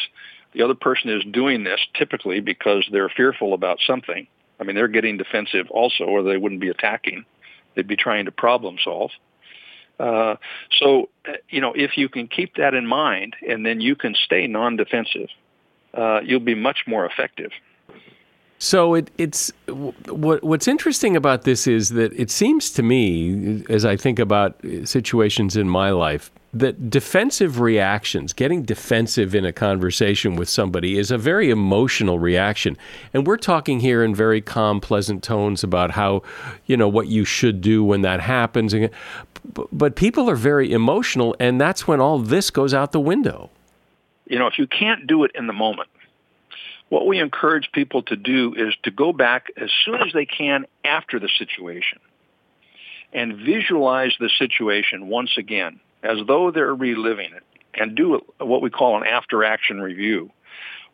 the 0.52 0.62
other 0.62 0.74
person 0.74 1.10
is 1.10 1.24
doing 1.30 1.64
this 1.64 1.80
typically 1.94 2.40
because 2.40 2.88
they're 2.90 3.08
fearful 3.08 3.52
about 3.52 3.78
something, 3.86 4.26
I 4.58 4.64
mean, 4.64 4.76
they're 4.76 4.88
getting 4.88 5.16
defensive 5.16 5.70
also, 5.70 6.04
or 6.04 6.22
they 6.22 6.36
wouldn't 6.36 6.60
be 6.60 6.68
attacking. 6.68 7.24
They'd 7.74 7.86
be 7.86 7.96
trying 7.96 8.26
to 8.26 8.32
problem 8.32 8.76
solve. 8.82 9.10
Uh, 9.98 10.36
so, 10.78 11.10
uh, 11.28 11.32
you 11.48 11.60
know, 11.60 11.72
if 11.74 11.96
you 11.96 12.08
can 12.08 12.26
keep 12.26 12.56
that 12.56 12.74
in 12.74 12.86
mind 12.86 13.36
and 13.46 13.66
then 13.66 13.80
you 13.80 13.96
can 13.96 14.14
stay 14.14 14.46
non-defensive, 14.46 15.28
uh, 15.94 16.20
you'll 16.24 16.40
be 16.40 16.54
much 16.54 16.84
more 16.86 17.06
effective. 17.06 17.52
So 18.62 18.92
it, 18.92 19.10
it's 19.16 19.50
what, 19.66 20.44
what's 20.44 20.68
interesting 20.68 21.16
about 21.16 21.44
this 21.44 21.66
is 21.66 21.88
that 21.90 22.12
it 22.12 22.30
seems 22.30 22.70
to 22.72 22.82
me, 22.82 23.64
as 23.70 23.86
I 23.86 23.96
think 23.96 24.18
about 24.18 24.60
situations 24.84 25.56
in 25.56 25.66
my 25.66 25.90
life, 25.90 26.30
that 26.52 26.90
defensive 26.90 27.60
reactions, 27.60 28.34
getting 28.34 28.62
defensive 28.62 29.34
in 29.34 29.46
a 29.46 29.52
conversation 29.52 30.36
with 30.36 30.48
somebody, 30.48 30.98
is 30.98 31.10
a 31.10 31.16
very 31.16 31.48
emotional 31.48 32.18
reaction. 32.18 32.76
And 33.14 33.26
we're 33.26 33.38
talking 33.38 33.80
here 33.80 34.04
in 34.04 34.14
very 34.14 34.42
calm, 34.42 34.80
pleasant 34.80 35.22
tones 35.22 35.64
about 35.64 35.92
how, 35.92 36.22
you 36.66 36.76
know, 36.76 36.88
what 36.88 37.06
you 37.06 37.24
should 37.24 37.62
do 37.62 37.82
when 37.82 38.02
that 38.02 38.20
happens. 38.20 38.74
But 39.72 39.96
people 39.96 40.28
are 40.28 40.36
very 40.36 40.70
emotional, 40.70 41.34
and 41.40 41.58
that's 41.58 41.88
when 41.88 41.98
all 41.98 42.18
this 42.18 42.50
goes 42.50 42.74
out 42.74 42.92
the 42.92 43.00
window. 43.00 43.48
You 44.30 44.38
know, 44.38 44.46
if 44.46 44.60
you 44.60 44.68
can't 44.68 45.08
do 45.08 45.24
it 45.24 45.32
in 45.34 45.48
the 45.48 45.52
moment, 45.52 45.88
what 46.88 47.04
we 47.04 47.18
encourage 47.18 47.72
people 47.72 48.02
to 48.04 48.16
do 48.16 48.54
is 48.56 48.74
to 48.84 48.92
go 48.92 49.12
back 49.12 49.48
as 49.56 49.70
soon 49.84 49.96
as 49.96 50.12
they 50.12 50.24
can 50.24 50.66
after 50.84 51.18
the 51.18 51.28
situation 51.36 51.98
and 53.12 53.38
visualize 53.38 54.14
the 54.20 54.30
situation 54.38 55.08
once 55.08 55.32
again 55.36 55.80
as 56.04 56.18
though 56.28 56.52
they're 56.52 56.72
reliving 56.72 57.32
it 57.32 57.42
and 57.74 57.96
do 57.96 58.20
what 58.38 58.62
we 58.62 58.70
call 58.70 58.96
an 58.96 59.04
after 59.04 59.42
action 59.42 59.80
review 59.80 60.30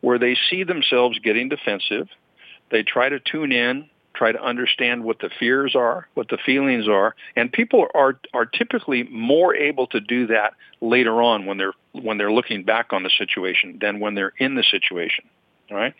where 0.01 0.17
they 0.17 0.35
see 0.49 0.63
themselves 0.63 1.19
getting 1.19 1.47
defensive. 1.47 2.07
They 2.71 2.81
try 2.81 3.09
to 3.09 3.19
tune 3.19 3.51
in, 3.51 3.87
try 4.17 4.31
to 4.31 4.41
understand 4.41 5.03
what 5.03 5.19
the 5.19 5.29
fears 5.39 5.75
are, 5.75 6.07
what 6.15 6.29
the 6.29 6.37
feelings 6.45 6.87
are, 6.87 7.15
and 7.35 7.51
people 7.51 7.87
are 7.93 8.19
are 8.33 8.45
typically 8.45 9.03
more 9.03 9.55
able 9.55 9.87
to 9.87 9.99
do 9.99 10.27
that 10.27 10.53
later 10.81 11.21
on 11.21 11.45
when 11.45 11.57
they're 11.57 11.73
when 11.93 12.17
they're 12.17 12.31
looking 12.31 12.63
back 12.63 12.93
on 12.93 13.03
the 13.03 13.11
situation 13.17 13.77
than 13.79 13.99
when 13.99 14.15
they're 14.15 14.33
in 14.37 14.55
the 14.55 14.63
situation 14.63 15.25
right? 15.71 15.93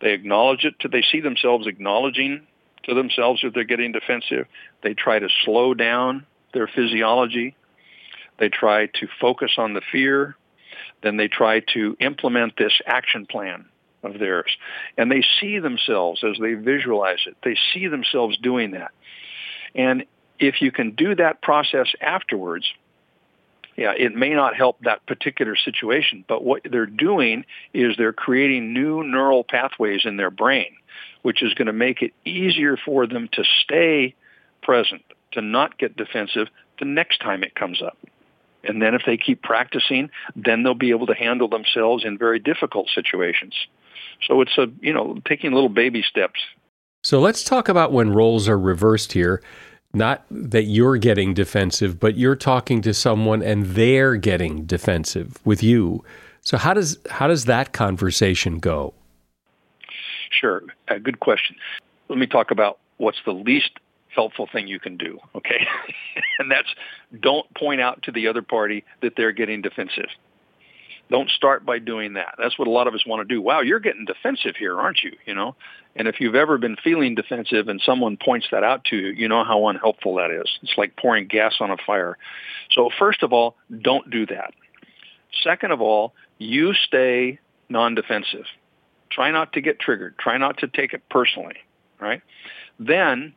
They 0.00 0.12
acknowledge 0.12 0.64
it. 0.64 0.74
They 0.90 1.02
see 1.02 1.20
themselves 1.20 1.66
acknowledging 1.66 2.46
to 2.84 2.94
themselves 2.94 3.42
that 3.42 3.54
they're 3.54 3.64
getting 3.64 3.92
defensive. 3.92 4.46
They 4.82 4.94
try 4.94 5.18
to 5.18 5.28
slow 5.44 5.74
down 5.74 6.26
their 6.54 6.68
physiology. 6.68 7.56
They 8.38 8.48
try 8.48 8.86
to 8.86 9.08
focus 9.20 9.52
on 9.58 9.74
the 9.74 9.82
fear. 9.92 10.36
Then 11.02 11.16
they 11.16 11.28
try 11.28 11.60
to 11.74 11.96
implement 12.00 12.56
this 12.56 12.80
action 12.86 13.26
plan 13.26 13.66
of 14.02 14.18
theirs. 14.18 14.56
And 14.96 15.10
they 15.10 15.24
see 15.40 15.58
themselves 15.58 16.22
as 16.24 16.38
they 16.40 16.54
visualize 16.54 17.20
it. 17.26 17.36
They 17.42 17.56
see 17.72 17.88
themselves 17.88 18.36
doing 18.38 18.72
that. 18.72 18.92
And 19.74 20.04
if 20.38 20.62
you 20.62 20.70
can 20.70 20.92
do 20.92 21.14
that 21.16 21.42
process 21.42 21.88
afterwards, 22.00 22.66
yeah, 23.76 23.92
it 23.96 24.14
may 24.14 24.34
not 24.34 24.56
help 24.56 24.80
that 24.80 25.06
particular 25.06 25.54
situation, 25.56 26.24
but 26.26 26.44
what 26.44 26.62
they're 26.68 26.86
doing 26.86 27.44
is 27.72 27.96
they're 27.96 28.12
creating 28.12 28.72
new 28.72 29.04
neural 29.04 29.44
pathways 29.44 30.02
in 30.04 30.16
their 30.16 30.30
brain, 30.30 30.76
which 31.22 31.42
is 31.42 31.54
going 31.54 31.66
to 31.66 31.72
make 31.72 32.02
it 32.02 32.12
easier 32.24 32.76
for 32.76 33.06
them 33.06 33.28
to 33.32 33.44
stay 33.62 34.14
present, 34.62 35.02
to 35.32 35.40
not 35.40 35.78
get 35.78 35.96
defensive 35.96 36.48
the 36.80 36.84
next 36.84 37.18
time 37.18 37.44
it 37.44 37.54
comes 37.54 37.80
up. 37.80 37.96
And 38.64 38.82
then 38.82 38.94
if 38.94 39.02
they 39.06 39.16
keep 39.16 39.42
practicing, 39.42 40.10
then 40.34 40.62
they'll 40.62 40.74
be 40.74 40.90
able 40.90 41.06
to 41.06 41.14
handle 41.14 41.48
themselves 41.48 42.04
in 42.04 42.18
very 42.18 42.38
difficult 42.38 42.88
situations. 42.94 43.54
So 44.26 44.40
it's 44.40 44.58
a, 44.58 44.66
you 44.80 44.92
know, 44.92 45.18
taking 45.26 45.52
little 45.52 45.68
baby 45.68 46.02
steps. 46.02 46.40
So 47.02 47.20
let's 47.20 47.44
talk 47.44 47.68
about 47.68 47.92
when 47.92 48.10
roles 48.10 48.48
are 48.48 48.58
reversed 48.58 49.12
here 49.12 49.42
not 49.94 50.24
that 50.30 50.64
you're 50.64 50.98
getting 50.98 51.34
defensive, 51.34 51.98
but 51.98 52.16
you're 52.16 52.36
talking 52.36 52.82
to 52.82 52.92
someone 52.92 53.42
and 53.42 53.64
they're 53.66 54.16
getting 54.16 54.64
defensive 54.64 55.38
with 55.46 55.62
you. 55.62 56.04
So 56.42 56.56
how 56.56 56.74
does 56.74 56.98
how 57.10 57.26
does 57.26 57.46
that 57.46 57.72
conversation 57.72 58.58
go? 58.58 58.94
Sure, 60.30 60.62
a 60.88 61.00
good 61.00 61.20
question. 61.20 61.56
Let 62.08 62.18
me 62.18 62.26
talk 62.26 62.50
about 62.50 62.78
what's 62.98 63.18
the 63.24 63.32
least 63.32 63.70
helpful 64.18 64.48
thing 64.52 64.66
you 64.66 64.80
can 64.80 64.96
do, 64.96 65.20
okay? 65.36 65.64
and 66.40 66.50
that's 66.50 66.66
don't 67.20 67.46
point 67.54 67.80
out 67.80 68.02
to 68.02 68.10
the 68.10 68.26
other 68.26 68.42
party 68.42 68.82
that 69.00 69.12
they're 69.16 69.30
getting 69.30 69.62
defensive. 69.62 70.08
Don't 71.08 71.30
start 71.30 71.64
by 71.64 71.78
doing 71.78 72.14
that. 72.14 72.34
That's 72.36 72.58
what 72.58 72.66
a 72.66 72.70
lot 72.72 72.88
of 72.88 72.94
us 72.94 73.06
want 73.06 73.26
to 73.26 73.32
do. 73.32 73.40
Wow, 73.40 73.60
you're 73.60 73.78
getting 73.78 74.06
defensive 74.06 74.56
here, 74.58 74.76
aren't 74.76 75.04
you? 75.04 75.12
You 75.24 75.36
know, 75.36 75.54
and 75.94 76.08
if 76.08 76.16
you've 76.18 76.34
ever 76.34 76.58
been 76.58 76.74
feeling 76.82 77.14
defensive 77.14 77.68
and 77.68 77.80
someone 77.80 78.16
points 78.16 78.48
that 78.50 78.64
out 78.64 78.84
to 78.86 78.96
you, 78.96 79.12
you 79.12 79.28
know 79.28 79.44
how 79.44 79.68
unhelpful 79.68 80.16
that 80.16 80.32
is. 80.32 80.50
It's 80.62 80.74
like 80.76 80.96
pouring 80.96 81.28
gas 81.28 81.54
on 81.60 81.70
a 81.70 81.76
fire. 81.86 82.18
So 82.72 82.90
first 82.98 83.22
of 83.22 83.32
all, 83.32 83.54
don't 83.80 84.10
do 84.10 84.26
that. 84.26 84.52
Second 85.44 85.70
of 85.70 85.80
all, 85.80 86.12
you 86.38 86.74
stay 86.74 87.38
non-defensive. 87.68 88.46
Try 89.10 89.30
not 89.30 89.52
to 89.52 89.60
get 89.60 89.78
triggered. 89.78 90.18
Try 90.18 90.38
not 90.38 90.58
to 90.58 90.66
take 90.66 90.92
it 90.92 91.02
personally, 91.08 91.56
right? 92.00 92.20
Then 92.80 93.34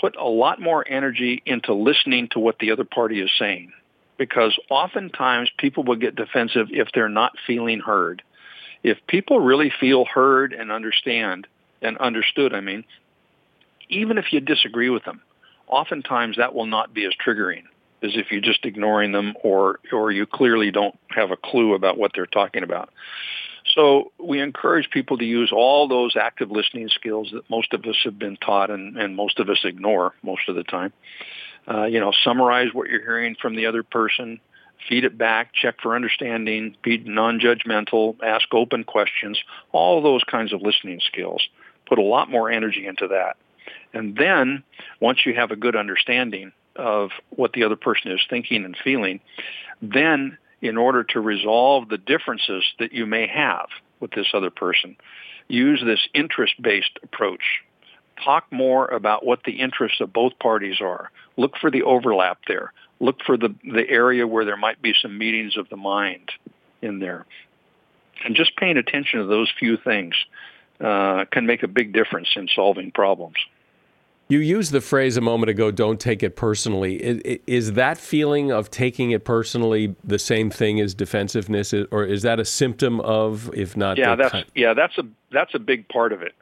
put 0.00 0.16
a 0.16 0.24
lot 0.24 0.60
more 0.60 0.86
energy 0.86 1.42
into 1.46 1.74
listening 1.74 2.28
to 2.32 2.38
what 2.38 2.58
the 2.58 2.70
other 2.70 2.84
party 2.84 3.20
is 3.20 3.30
saying 3.38 3.72
because 4.18 4.58
oftentimes 4.70 5.50
people 5.58 5.84
will 5.84 5.96
get 5.96 6.16
defensive 6.16 6.68
if 6.70 6.88
they're 6.94 7.08
not 7.08 7.32
feeling 7.46 7.80
heard. 7.80 8.22
If 8.82 8.98
people 9.06 9.40
really 9.40 9.72
feel 9.80 10.04
heard 10.04 10.52
and 10.52 10.70
understand 10.70 11.46
and 11.82 11.98
understood, 11.98 12.54
I 12.54 12.60
mean, 12.60 12.84
even 13.88 14.18
if 14.18 14.32
you 14.32 14.40
disagree 14.40 14.90
with 14.90 15.04
them, 15.04 15.22
oftentimes 15.66 16.36
that 16.36 16.54
will 16.54 16.66
not 16.66 16.94
be 16.94 17.04
as 17.04 17.12
triggering 17.14 17.64
as 18.02 18.12
if 18.14 18.30
you're 18.30 18.40
just 18.40 18.64
ignoring 18.64 19.12
them 19.12 19.34
or 19.42 19.80
or 19.92 20.12
you 20.12 20.26
clearly 20.26 20.70
don't 20.70 20.98
have 21.08 21.30
a 21.30 21.36
clue 21.36 21.74
about 21.74 21.96
what 21.98 22.12
they're 22.14 22.26
talking 22.26 22.62
about. 22.62 22.90
So 23.74 24.12
we 24.18 24.40
encourage 24.40 24.90
people 24.90 25.18
to 25.18 25.24
use 25.24 25.50
all 25.52 25.88
those 25.88 26.16
active 26.16 26.50
listening 26.50 26.88
skills 26.88 27.30
that 27.32 27.48
most 27.50 27.72
of 27.72 27.84
us 27.84 27.96
have 28.04 28.18
been 28.18 28.36
taught 28.36 28.70
and, 28.70 28.96
and 28.96 29.16
most 29.16 29.38
of 29.38 29.48
us 29.48 29.58
ignore 29.64 30.14
most 30.22 30.48
of 30.48 30.54
the 30.54 30.64
time. 30.64 30.92
Uh, 31.68 31.84
you 31.84 31.98
know, 31.98 32.12
summarize 32.22 32.72
what 32.72 32.88
you're 32.88 33.02
hearing 33.02 33.34
from 33.40 33.56
the 33.56 33.66
other 33.66 33.82
person, 33.82 34.40
feed 34.88 35.04
it 35.04 35.18
back, 35.18 35.52
check 35.52 35.80
for 35.82 35.96
understanding, 35.96 36.76
be 36.82 36.98
non-judgmental, 36.98 38.16
ask 38.22 38.46
open 38.54 38.84
questions, 38.84 39.38
all 39.72 40.00
those 40.00 40.22
kinds 40.24 40.52
of 40.52 40.62
listening 40.62 41.00
skills. 41.04 41.46
Put 41.88 41.98
a 41.98 42.02
lot 42.02 42.30
more 42.30 42.50
energy 42.50 42.86
into 42.86 43.08
that. 43.08 43.36
And 43.92 44.16
then 44.16 44.62
once 45.00 45.26
you 45.26 45.34
have 45.34 45.50
a 45.50 45.56
good 45.56 45.74
understanding 45.74 46.52
of 46.76 47.10
what 47.30 47.52
the 47.52 47.64
other 47.64 47.76
person 47.76 48.12
is 48.12 48.20
thinking 48.28 48.64
and 48.64 48.76
feeling, 48.84 49.20
then 49.82 50.38
in 50.62 50.76
order 50.76 51.04
to 51.04 51.20
resolve 51.20 51.88
the 51.88 51.98
differences 51.98 52.64
that 52.78 52.92
you 52.92 53.06
may 53.06 53.26
have 53.26 53.68
with 54.00 54.10
this 54.12 54.28
other 54.34 54.50
person, 54.50 54.96
use 55.48 55.82
this 55.84 56.08
interest-based 56.14 56.98
approach 57.02 57.62
talk 58.24 58.50
more 58.50 58.86
about 58.86 59.24
what 59.24 59.40
the 59.44 59.60
interests 59.60 60.00
of 60.00 60.12
both 60.12 60.38
parties 60.38 60.80
are. 60.80 61.10
Look 61.36 61.56
for 61.60 61.70
the 61.70 61.82
overlap 61.82 62.38
there. 62.48 62.72
Look 63.00 63.20
for 63.24 63.36
the, 63.36 63.54
the 63.62 63.88
area 63.88 64.26
where 64.26 64.44
there 64.44 64.56
might 64.56 64.80
be 64.80 64.94
some 65.00 65.18
meetings 65.18 65.56
of 65.56 65.68
the 65.68 65.76
mind 65.76 66.30
in 66.80 66.98
there. 66.98 67.26
And 68.24 68.34
just 68.34 68.56
paying 68.56 68.78
attention 68.78 69.20
to 69.20 69.26
those 69.26 69.52
few 69.58 69.76
things 69.76 70.14
uh, 70.80 71.26
can 71.30 71.46
make 71.46 71.62
a 71.62 71.68
big 71.68 71.92
difference 71.92 72.28
in 72.36 72.48
solving 72.54 72.90
problems. 72.90 73.36
You 74.28 74.40
used 74.40 74.72
the 74.72 74.80
phrase 74.80 75.16
a 75.16 75.20
moment 75.20 75.50
ago, 75.50 75.70
don't 75.70 76.00
take 76.00 76.22
it 76.22 76.34
personally. 76.34 76.96
Is, 76.96 77.38
is, 77.46 77.72
that 77.74 77.96
feeling 77.96 78.50
of 78.50 78.70
taking 78.70 79.12
it 79.12 79.24
personally 79.24 79.94
the 80.02 80.18
same 80.18 80.50
thing 80.50 80.80
as 80.80 80.94
defensiveness, 80.94 81.72
or 81.72 82.04
is 82.04 82.22
that 82.22 82.40
a 82.40 82.44
symptom 82.44 83.00
of, 83.00 83.50
if 83.54 83.76
not? 83.76 83.98
Yeah, 83.98 84.16
that's, 84.16 84.32
kind- 84.32 84.46
yeah, 84.54 84.74
that's 84.74 84.98
a, 84.98 85.04
that's 85.30 85.54
a 85.54 85.60
big 85.60 85.88
part 85.88 86.12
of 86.12 86.22
it. 86.22 86.34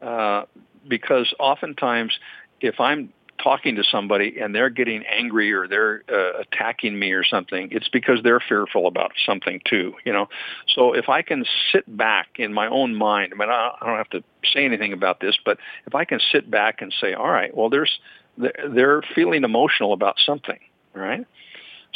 Uh, 0.00 0.44
because 0.86 1.34
oftentimes 1.40 2.18
if 2.60 2.78
I'm 2.78 3.12
talking 3.44 3.76
to 3.76 3.84
somebody 3.84 4.38
and 4.40 4.54
they're 4.54 4.70
getting 4.70 5.04
angry 5.04 5.52
or 5.52 5.68
they're 5.68 6.02
uh, 6.10 6.40
attacking 6.40 6.98
me 6.98 7.12
or 7.12 7.22
something, 7.22 7.68
it's 7.70 7.88
because 7.88 8.20
they're 8.24 8.40
fearful 8.40 8.86
about 8.86 9.12
something 9.26 9.60
too, 9.68 9.94
you 10.04 10.12
know. 10.12 10.28
So 10.74 10.94
if 10.94 11.08
I 11.08 11.22
can 11.22 11.44
sit 11.70 11.84
back 11.96 12.28
in 12.36 12.54
my 12.54 12.66
own 12.66 12.94
mind, 12.94 13.32
I 13.34 13.38
mean, 13.38 13.50
I 13.50 13.76
don't 13.80 13.98
have 13.98 14.10
to 14.10 14.24
say 14.52 14.64
anything 14.64 14.94
about 14.94 15.20
this, 15.20 15.36
but 15.44 15.58
if 15.86 15.94
I 15.94 16.06
can 16.06 16.20
sit 16.32 16.50
back 16.50 16.80
and 16.80 16.92
say, 17.00 17.12
all 17.12 17.30
right, 17.30 17.54
well, 17.54 17.68
there's 17.68 18.00
they're 18.36 19.02
feeling 19.14 19.44
emotional 19.44 19.92
about 19.92 20.16
something, 20.24 20.58
right? 20.92 21.24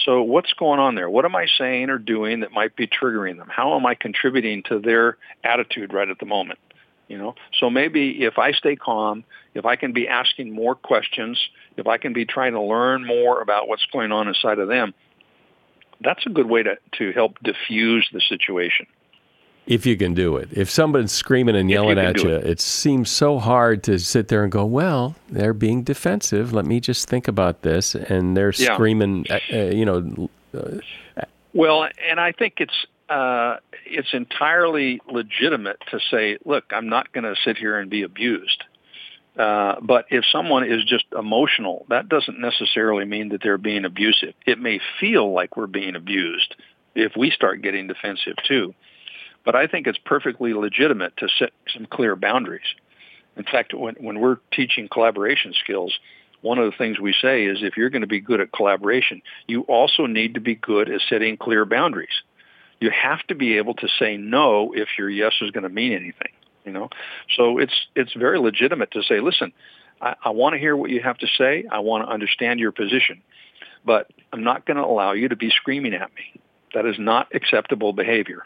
So 0.04 0.22
what's 0.22 0.52
going 0.52 0.78
on 0.78 0.94
there? 0.94 1.10
What 1.10 1.24
am 1.24 1.34
I 1.34 1.46
saying 1.58 1.90
or 1.90 1.98
doing 1.98 2.40
that 2.40 2.52
might 2.52 2.76
be 2.76 2.86
triggering 2.86 3.38
them? 3.38 3.48
How 3.50 3.74
am 3.74 3.84
I 3.86 3.94
contributing 3.94 4.62
to 4.64 4.78
their 4.78 5.16
attitude 5.42 5.92
right 5.92 6.08
at 6.08 6.20
the 6.20 6.26
moment? 6.26 6.60
You 7.08 7.16
know, 7.16 7.34
so 7.58 7.70
maybe 7.70 8.22
if 8.24 8.38
I 8.38 8.52
stay 8.52 8.76
calm, 8.76 9.24
if 9.54 9.64
I 9.64 9.76
can 9.76 9.92
be 9.92 10.06
asking 10.06 10.52
more 10.52 10.74
questions, 10.74 11.40
if 11.78 11.86
I 11.86 11.96
can 11.96 12.12
be 12.12 12.26
trying 12.26 12.52
to 12.52 12.60
learn 12.60 13.06
more 13.06 13.40
about 13.40 13.66
what's 13.66 13.86
going 13.86 14.12
on 14.12 14.28
inside 14.28 14.58
of 14.58 14.68
them, 14.68 14.92
that's 16.02 16.26
a 16.26 16.28
good 16.28 16.46
way 16.46 16.62
to, 16.62 16.76
to 16.98 17.12
help 17.12 17.38
diffuse 17.42 18.06
the 18.12 18.20
situation. 18.20 18.86
If 19.66 19.84
you 19.84 19.96
can 19.96 20.14
do 20.14 20.36
it. 20.36 20.48
If 20.52 20.70
somebody's 20.70 21.12
screaming 21.12 21.56
and 21.56 21.70
yelling 21.70 21.98
you 21.98 22.04
at 22.04 22.16
you, 22.16 22.28
it. 22.28 22.46
it 22.46 22.60
seems 22.60 23.10
so 23.10 23.38
hard 23.38 23.82
to 23.84 23.98
sit 23.98 24.28
there 24.28 24.42
and 24.42 24.52
go, 24.52 24.64
well, 24.64 25.16
they're 25.28 25.52
being 25.52 25.82
defensive. 25.82 26.52
Let 26.52 26.64
me 26.64 26.80
just 26.80 27.08
think 27.08 27.28
about 27.28 27.62
this. 27.62 27.94
And 27.94 28.36
they're 28.36 28.52
Yeah. 28.56 28.74
screaming, 28.74 29.26
uh, 29.30 29.40
uh, 29.52 29.56
you 29.64 29.84
know, 29.84 30.30
uh, 30.54 31.22
Well, 31.52 31.88
and 32.08 32.20
I 32.20 32.32
think 32.32 32.54
it's 32.58 32.86
uh, 33.08 33.56
it's 33.86 34.12
entirely 34.12 35.00
legitimate 35.10 35.78
to 35.90 36.00
say, 36.10 36.38
look, 36.44 36.64
I'm 36.70 36.88
not 36.88 37.12
going 37.12 37.24
to 37.24 37.34
sit 37.44 37.56
here 37.56 37.78
and 37.78 37.90
be 37.90 38.02
abused. 38.02 38.64
Uh, 39.36 39.76
but 39.80 40.06
if 40.10 40.24
someone 40.32 40.64
is 40.64 40.84
just 40.84 41.04
emotional, 41.16 41.86
that 41.88 42.08
doesn't 42.08 42.40
necessarily 42.40 43.04
mean 43.04 43.28
that 43.30 43.40
they're 43.42 43.56
being 43.56 43.84
abusive. 43.84 44.34
It 44.46 44.58
may 44.58 44.80
feel 45.00 45.32
like 45.32 45.56
we're 45.56 45.68
being 45.68 45.94
abused 45.94 46.56
if 46.94 47.12
we 47.16 47.30
start 47.30 47.62
getting 47.62 47.86
defensive 47.86 48.34
too. 48.46 48.74
But 49.44 49.54
I 49.54 49.68
think 49.68 49.86
it's 49.86 49.98
perfectly 50.04 50.52
legitimate 50.52 51.16
to 51.18 51.28
set 51.38 51.52
some 51.72 51.86
clear 51.86 52.16
boundaries. 52.16 52.66
In 53.36 53.44
fact, 53.44 53.72
when, 53.72 53.94
when 53.94 54.18
we're 54.18 54.38
teaching 54.52 54.88
collaboration 54.88 55.54
skills, 55.62 55.96
one 56.40 56.58
of 56.58 56.70
the 56.70 56.76
things 56.76 56.98
we 56.98 57.14
say 57.22 57.46
is 57.46 57.58
if 57.62 57.76
you're 57.76 57.90
going 57.90 58.02
to 58.02 58.08
be 58.08 58.20
good 58.20 58.40
at 58.40 58.52
collaboration, 58.52 59.22
you 59.46 59.62
also 59.62 60.06
need 60.06 60.34
to 60.34 60.40
be 60.40 60.56
good 60.56 60.90
at 60.90 61.00
setting 61.08 61.36
clear 61.36 61.64
boundaries. 61.64 62.22
You 62.80 62.90
have 62.90 63.26
to 63.28 63.34
be 63.34 63.56
able 63.56 63.74
to 63.74 63.88
say 63.98 64.16
no 64.16 64.72
if 64.72 64.88
your 64.96 65.10
yes 65.10 65.34
is 65.40 65.50
going 65.50 65.64
to 65.64 65.68
mean 65.68 65.92
anything. 65.92 66.32
You 66.64 66.72
know, 66.72 66.90
so 67.34 67.58
it's 67.58 67.72
it's 67.96 68.12
very 68.12 68.38
legitimate 68.38 68.90
to 68.90 69.02
say, 69.02 69.20
listen, 69.20 69.52
I, 70.02 70.16
I 70.22 70.30
want 70.30 70.52
to 70.52 70.58
hear 70.58 70.76
what 70.76 70.90
you 70.90 71.00
have 71.02 71.16
to 71.18 71.26
say. 71.26 71.64
I 71.70 71.78
want 71.78 72.04
to 72.04 72.12
understand 72.12 72.60
your 72.60 72.72
position, 72.72 73.22
but 73.86 74.10
I'm 74.34 74.44
not 74.44 74.66
going 74.66 74.76
to 74.76 74.84
allow 74.84 75.12
you 75.12 75.28
to 75.28 75.36
be 75.36 75.50
screaming 75.50 75.94
at 75.94 76.10
me. 76.14 76.40
That 76.74 76.84
is 76.84 76.96
not 76.98 77.34
acceptable 77.34 77.94
behavior. 77.94 78.42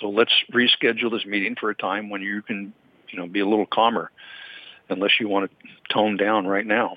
So 0.00 0.10
let's 0.10 0.32
reschedule 0.52 1.10
this 1.10 1.24
meeting 1.24 1.56
for 1.58 1.70
a 1.70 1.74
time 1.74 2.10
when 2.10 2.20
you 2.20 2.42
can, 2.42 2.74
you 3.08 3.18
know, 3.18 3.26
be 3.26 3.40
a 3.40 3.46
little 3.46 3.66
calmer, 3.66 4.10
unless 4.90 5.12
you 5.18 5.28
want 5.28 5.50
to 5.50 5.68
tone 5.94 6.18
down 6.18 6.46
right 6.46 6.66
now. 6.66 6.96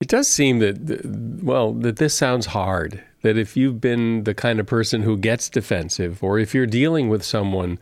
It 0.00 0.08
does 0.08 0.26
seem 0.26 0.58
that, 0.60 1.40
well, 1.44 1.74
that 1.74 1.96
this 1.96 2.14
sounds 2.14 2.46
hard. 2.46 3.04
That 3.22 3.36
if 3.36 3.56
you've 3.56 3.80
been 3.80 4.24
the 4.24 4.34
kind 4.34 4.60
of 4.60 4.66
person 4.66 5.02
who 5.02 5.16
gets 5.16 5.48
defensive, 5.48 6.22
or 6.22 6.38
if 6.38 6.54
you're 6.54 6.66
dealing 6.66 7.08
with 7.08 7.22
someone 7.22 7.78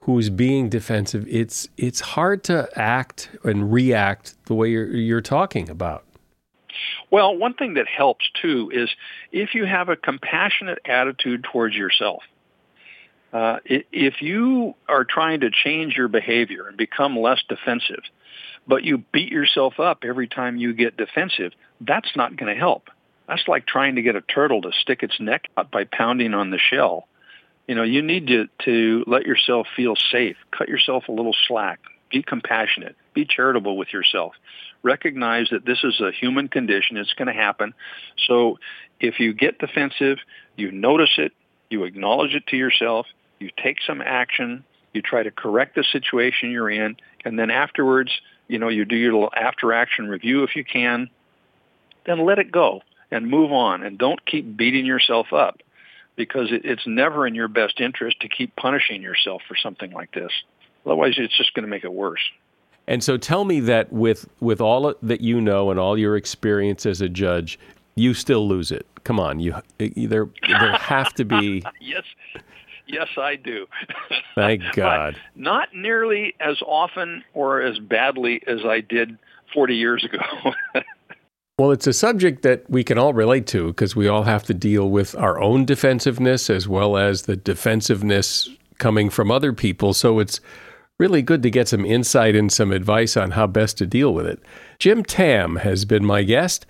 who's 0.00 0.30
being 0.30 0.68
defensive, 0.68 1.26
it's 1.28 1.68
it's 1.76 2.00
hard 2.00 2.44
to 2.44 2.68
act 2.76 3.30
and 3.44 3.72
react 3.72 4.34
the 4.46 4.54
way 4.54 4.70
you're 4.70 4.88
you're 4.88 5.20
talking 5.20 5.70
about. 5.70 6.04
Well, 7.10 7.36
one 7.36 7.54
thing 7.54 7.74
that 7.74 7.86
helps 7.88 8.28
too 8.40 8.70
is 8.72 8.90
if 9.30 9.54
you 9.54 9.64
have 9.64 9.88
a 9.88 9.96
compassionate 9.96 10.78
attitude 10.84 11.44
towards 11.44 11.74
yourself. 11.74 12.22
Uh, 13.32 13.60
if 13.64 14.20
you 14.20 14.74
are 14.88 15.04
trying 15.04 15.40
to 15.40 15.48
change 15.50 15.96
your 15.96 16.08
behavior 16.08 16.68
and 16.68 16.76
become 16.76 17.18
less 17.18 17.42
defensive, 17.48 18.02
but 18.66 18.84
you 18.84 18.98
beat 19.10 19.32
yourself 19.32 19.80
up 19.80 20.04
every 20.04 20.28
time 20.28 20.56
you 20.58 20.74
get 20.74 20.98
defensive, 20.98 21.52
that's 21.80 22.14
not 22.14 22.36
going 22.36 22.52
to 22.52 22.58
help. 22.58 22.90
That's 23.28 23.46
like 23.48 23.66
trying 23.66 23.96
to 23.96 24.02
get 24.02 24.16
a 24.16 24.20
turtle 24.20 24.62
to 24.62 24.72
stick 24.72 25.02
its 25.02 25.18
neck 25.20 25.48
out 25.56 25.70
by 25.70 25.84
pounding 25.84 26.34
on 26.34 26.50
the 26.50 26.58
shell. 26.58 27.08
You 27.66 27.74
know, 27.74 27.82
you 27.82 28.02
need 28.02 28.26
to, 28.28 28.48
to 28.64 29.04
let 29.06 29.24
yourself 29.24 29.66
feel 29.76 29.94
safe. 29.96 30.36
Cut 30.50 30.68
yourself 30.68 31.08
a 31.08 31.12
little 31.12 31.34
slack. 31.46 31.80
Be 32.10 32.22
compassionate. 32.22 32.96
Be 33.14 33.24
charitable 33.24 33.76
with 33.76 33.92
yourself. 33.92 34.34
Recognize 34.82 35.48
that 35.50 35.64
this 35.64 35.84
is 35.84 36.00
a 36.00 36.10
human 36.10 36.48
condition. 36.48 36.96
It's 36.96 37.14
going 37.14 37.28
to 37.28 37.32
happen. 37.32 37.72
So 38.26 38.58
if 39.00 39.20
you 39.20 39.32
get 39.32 39.58
defensive, 39.58 40.18
you 40.56 40.70
notice 40.72 41.12
it, 41.18 41.32
you 41.70 41.84
acknowledge 41.84 42.34
it 42.34 42.46
to 42.48 42.56
yourself, 42.56 43.06
you 43.38 43.50
take 43.62 43.78
some 43.86 44.02
action, 44.02 44.64
you 44.92 45.00
try 45.00 45.22
to 45.22 45.30
correct 45.30 45.74
the 45.74 45.84
situation 45.84 46.50
you're 46.50 46.70
in, 46.70 46.96
and 47.24 47.38
then 47.38 47.50
afterwards, 47.50 48.12
you 48.48 48.58
know, 48.58 48.68
you 48.68 48.84
do 48.84 48.96
your 48.96 49.14
little 49.14 49.32
after 49.34 49.72
action 49.72 50.08
review 50.08 50.42
if 50.42 50.54
you 50.54 50.64
can, 50.64 51.08
then 52.04 52.26
let 52.26 52.38
it 52.38 52.52
go 52.52 52.82
and 53.12 53.30
move 53.30 53.52
on 53.52 53.82
and 53.82 53.98
don't 53.98 54.24
keep 54.26 54.56
beating 54.56 54.86
yourself 54.86 55.32
up 55.32 55.60
because 56.16 56.50
it, 56.50 56.64
it's 56.64 56.86
never 56.86 57.26
in 57.26 57.34
your 57.34 57.48
best 57.48 57.80
interest 57.80 58.20
to 58.20 58.28
keep 58.28 58.56
punishing 58.56 59.02
yourself 59.02 59.42
for 59.46 59.56
something 59.56 59.92
like 59.92 60.12
this. 60.12 60.32
Otherwise, 60.84 61.14
it's 61.18 61.36
just 61.36 61.54
going 61.54 61.64
to 61.64 61.70
make 61.70 61.84
it 61.84 61.92
worse. 61.92 62.20
And 62.88 63.04
so 63.04 63.16
tell 63.16 63.44
me 63.44 63.60
that 63.60 63.92
with 63.92 64.28
with 64.40 64.60
all 64.60 64.92
that 65.02 65.20
you 65.20 65.40
know 65.40 65.70
and 65.70 65.78
all 65.78 65.96
your 65.96 66.16
experience 66.16 66.84
as 66.84 67.00
a 67.00 67.08
judge, 67.08 67.58
you 67.94 68.12
still 68.12 68.48
lose 68.48 68.72
it. 68.72 68.86
Come 69.04 69.20
on, 69.20 69.38
you 69.38 69.54
there 69.78 70.28
there 70.48 70.72
have 70.72 71.12
to 71.14 71.24
be 71.24 71.62
yes. 71.80 72.02
Yes, 72.88 73.08
I 73.16 73.36
do. 73.36 73.66
Thank 74.34 74.64
God. 74.74 75.16
not 75.36 75.68
nearly 75.72 76.34
as 76.40 76.60
often 76.66 77.22
or 77.32 77.62
as 77.62 77.78
badly 77.78 78.42
as 78.46 78.64
I 78.66 78.80
did 78.80 79.16
40 79.54 79.76
years 79.76 80.04
ago. 80.04 80.18
well, 81.58 81.70
it's 81.70 81.86
a 81.86 81.92
subject 81.92 82.42
that 82.42 82.68
we 82.70 82.82
can 82.82 82.98
all 82.98 83.12
relate 83.12 83.46
to 83.48 83.68
because 83.68 83.94
we 83.94 84.08
all 84.08 84.24
have 84.24 84.42
to 84.44 84.54
deal 84.54 84.90
with 84.90 85.14
our 85.16 85.40
own 85.40 85.64
defensiveness 85.64 86.48
as 86.48 86.66
well 86.66 86.96
as 86.96 87.22
the 87.22 87.36
defensiveness 87.36 88.48
coming 88.78 89.10
from 89.10 89.30
other 89.30 89.52
people. 89.52 89.92
So 89.92 90.18
it's 90.18 90.40
really 90.98 91.22
good 91.22 91.42
to 91.42 91.50
get 91.50 91.68
some 91.68 91.84
insight 91.84 92.34
and 92.34 92.50
some 92.50 92.72
advice 92.72 93.16
on 93.16 93.32
how 93.32 93.46
best 93.46 93.76
to 93.78 93.86
deal 93.86 94.14
with 94.14 94.26
it. 94.26 94.40
Jim 94.78 95.04
Tamm 95.04 95.60
has 95.60 95.84
been 95.84 96.04
my 96.04 96.22
guest. 96.22 96.64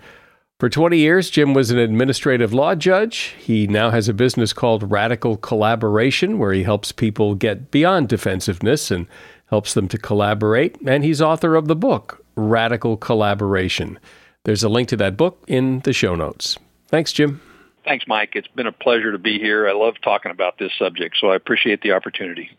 For 0.59 0.69
20 0.69 0.97
years, 0.97 1.29
Jim 1.29 1.53
was 1.53 1.71
an 1.71 1.77
administrative 1.77 2.53
law 2.53 2.75
judge. 2.75 3.35
He 3.39 3.67
now 3.67 3.89
has 3.89 4.07
a 4.07 4.13
business 4.13 4.53
called 4.53 4.91
Radical 4.91 5.37
Collaboration, 5.37 6.39
where 6.39 6.53
he 6.53 6.63
helps 6.63 6.91
people 6.91 7.35
get 7.35 7.71
beyond 7.71 8.09
defensiveness 8.09 8.91
and 8.91 9.07
helps 9.47 9.73
them 9.73 9.87
to 9.89 9.97
collaborate. 9.97 10.77
And 10.85 11.03
he's 11.03 11.21
author 11.21 11.55
of 11.55 11.67
the 11.67 11.75
book, 11.75 12.23
Radical 12.35 12.97
Collaboration. 12.97 13.99
There's 14.45 14.63
a 14.63 14.69
link 14.69 14.89
to 14.89 14.97
that 14.97 15.15
book 15.15 15.41
in 15.47 15.79
the 15.81 15.93
show 15.93 16.15
notes. 16.15 16.57
Thanks, 16.89 17.13
Jim. 17.13 17.41
Thanks, 17.85 18.05
Mike. 18.07 18.31
It's 18.33 18.47
been 18.49 18.67
a 18.67 18.73
pleasure 18.73 19.13
to 19.13 19.17
be 19.17 19.39
here. 19.39 19.69
I 19.69 19.71
love 19.71 19.95
talking 20.03 20.31
about 20.31 20.57
this 20.57 20.71
subject, 20.77 21.15
so 21.19 21.31
I 21.31 21.35
appreciate 21.35 21.81
the 21.81 21.93
opportunity. 21.93 22.49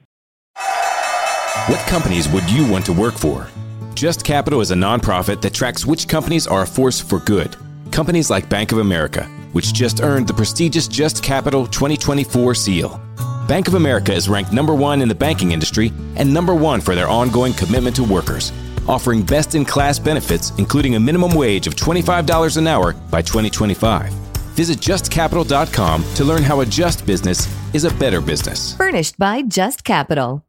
What 1.67 1.81
companies 1.87 2.29
would 2.29 2.51
you 2.51 2.67
want 2.71 2.87
to 2.87 2.93
work 2.93 3.15
for? 3.15 3.49
Just 3.95 4.25
Capital 4.25 4.61
is 4.61 4.71
a 4.71 4.75
nonprofit 4.75 5.43
that 5.43 5.53
tracks 5.53 5.85
which 5.85 6.09
companies 6.09 6.47
are 6.47 6.63
a 6.63 6.67
force 6.67 7.01
for 7.01 7.21
good. 7.21 7.55
Companies 7.93 8.31
like 8.31 8.49
Bank 8.49 8.73
of 8.73 8.79
America, 8.79 9.25
which 9.53 9.75
just 9.75 10.03
earned 10.03 10.27
the 10.27 10.35
prestigious 10.35 10.89
Just 10.89 11.23
Capital 11.23 11.67
2024 11.67 12.55
seal. 12.55 13.01
Bank 13.47 13.69
of 13.69 13.75
America 13.75 14.13
is 14.13 14.29
ranked 14.29 14.53
number 14.53 14.75
one 14.75 15.03
in 15.03 15.09
the 15.09 15.15
banking 15.15 15.53
industry 15.53 15.93
and 16.17 16.33
number 16.33 16.55
one 16.55 16.81
for 16.81 16.95
their 16.95 17.09
ongoing 17.09 17.53
commitment 17.53 17.95
to 17.97 18.05
workers, 18.05 18.53
offering 18.89 19.23
best 19.23 19.55
in 19.55 19.65
class 19.65 19.99
benefits, 19.99 20.51
including 20.59 20.95
a 20.95 21.01
minimum 21.01 21.35
wage 21.35 21.67
of 21.67 21.75
$25 21.75 22.57
an 22.57 22.67
hour 22.67 22.93
by 23.11 23.23
2025. 23.23 24.13
Visit 24.55 24.79
justcapital.com 24.79 26.05
to 26.15 26.25
learn 26.25 26.43
how 26.43 26.61
a 26.61 26.67
just 26.67 27.05
business 27.05 27.49
is 27.75 27.85
a 27.85 27.95
better 27.95 28.21
business. 28.21 28.77
Furnished 28.77 29.19
by 29.19 29.43
Just 29.43 29.85
Capital. 29.85 30.45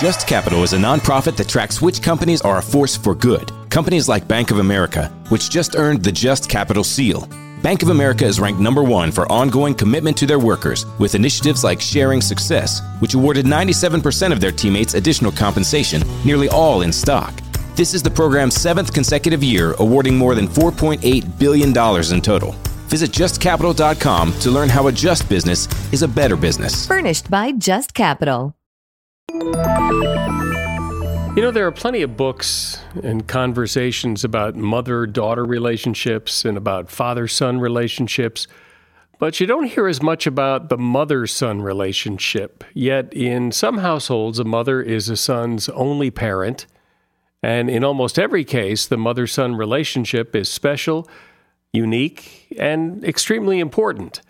Just 0.00 0.26
Capital 0.26 0.62
is 0.62 0.72
a 0.72 0.78
nonprofit 0.78 1.36
that 1.36 1.48
tracks 1.48 1.80
which 1.80 2.02
companies 2.02 2.42
are 2.42 2.58
a 2.58 2.62
force 2.62 2.96
for 2.96 3.14
good. 3.14 3.50
Companies 3.70 4.08
like 4.08 4.28
Bank 4.28 4.50
of 4.50 4.58
America, 4.58 5.08
which 5.28 5.50
just 5.50 5.74
earned 5.76 6.02
the 6.02 6.12
Just 6.12 6.48
Capital 6.48 6.84
seal. 6.84 7.28
Bank 7.66 7.82
of 7.82 7.88
America 7.88 8.24
is 8.24 8.38
ranked 8.38 8.60
number 8.60 8.84
one 8.84 9.10
for 9.10 9.26
ongoing 9.32 9.74
commitment 9.74 10.16
to 10.18 10.24
their 10.24 10.38
workers 10.38 10.86
with 11.00 11.16
initiatives 11.16 11.64
like 11.64 11.80
Sharing 11.80 12.20
Success, 12.20 12.80
which 13.00 13.14
awarded 13.14 13.44
97% 13.44 14.30
of 14.30 14.40
their 14.40 14.52
teammates 14.52 14.94
additional 14.94 15.32
compensation, 15.32 16.00
nearly 16.24 16.48
all 16.48 16.82
in 16.82 16.92
stock. 16.92 17.34
This 17.74 17.92
is 17.92 18.04
the 18.04 18.10
program's 18.10 18.54
seventh 18.54 18.94
consecutive 18.94 19.42
year, 19.42 19.74
awarding 19.80 20.16
more 20.16 20.36
than 20.36 20.46
$4.8 20.46 21.38
billion 21.40 21.70
in 21.70 22.22
total. 22.22 22.52
Visit 22.86 23.10
justcapital.com 23.10 24.32
to 24.34 24.50
learn 24.52 24.68
how 24.68 24.86
a 24.86 24.92
just 24.92 25.28
business 25.28 25.66
is 25.92 26.02
a 26.02 26.08
better 26.08 26.36
business. 26.36 26.86
Furnished 26.86 27.28
by 27.28 27.50
Just 27.50 27.94
Capital. 27.94 28.54
You 31.36 31.42
know, 31.42 31.50
there 31.50 31.66
are 31.66 31.72
plenty 31.72 32.00
of 32.00 32.16
books 32.16 32.80
and 33.02 33.28
conversations 33.28 34.24
about 34.24 34.56
mother 34.56 35.04
daughter 35.04 35.44
relationships 35.44 36.46
and 36.46 36.56
about 36.56 36.90
father 36.90 37.28
son 37.28 37.60
relationships, 37.60 38.46
but 39.18 39.38
you 39.38 39.46
don't 39.46 39.66
hear 39.66 39.86
as 39.86 40.00
much 40.00 40.26
about 40.26 40.70
the 40.70 40.78
mother 40.78 41.26
son 41.26 41.60
relationship. 41.60 42.64
Yet, 42.72 43.12
in 43.12 43.52
some 43.52 43.76
households, 43.76 44.38
a 44.38 44.44
mother 44.44 44.80
is 44.80 45.10
a 45.10 45.16
son's 45.16 45.68
only 45.68 46.10
parent. 46.10 46.64
And 47.42 47.68
in 47.68 47.84
almost 47.84 48.18
every 48.18 48.42
case, 48.42 48.86
the 48.86 48.96
mother 48.96 49.26
son 49.26 49.56
relationship 49.56 50.34
is 50.34 50.48
special, 50.48 51.06
unique, 51.70 52.46
and 52.58 53.04
extremely 53.04 53.60
important. 53.60 54.22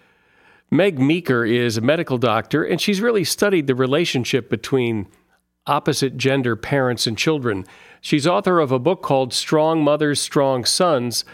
Meg 0.72 0.98
Meeker 0.98 1.44
is 1.44 1.76
a 1.76 1.80
medical 1.80 2.18
doctor, 2.18 2.64
and 2.64 2.80
she's 2.80 3.00
really 3.00 3.22
studied 3.22 3.68
the 3.68 3.76
relationship 3.76 4.50
between 4.50 5.06
opposite 5.66 6.16
gender 6.16 6.56
parents 6.56 7.06
and 7.06 7.16
children. 7.16 7.64
She's 8.00 8.26
author 8.26 8.60
of 8.60 8.72
a 8.72 8.78
book 8.78 9.02
called 9.02 9.32
Strong 9.32 9.82
Mothers, 9.82 10.20
Strong 10.20 10.66
Sons. 10.66 11.24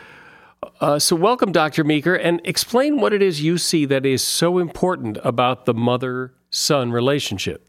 Uh, 0.80 0.98
so, 0.98 1.16
welcome, 1.16 1.52
Dr. 1.52 1.84
Meeker, 1.84 2.14
and 2.14 2.40
explain 2.44 3.00
what 3.00 3.12
it 3.12 3.22
is 3.22 3.42
you 3.42 3.58
see 3.58 3.84
that 3.86 4.06
is 4.06 4.22
so 4.22 4.58
important 4.58 5.18
about 5.24 5.66
the 5.66 5.74
mother 5.74 6.34
son 6.50 6.92
relationship. 6.92 7.68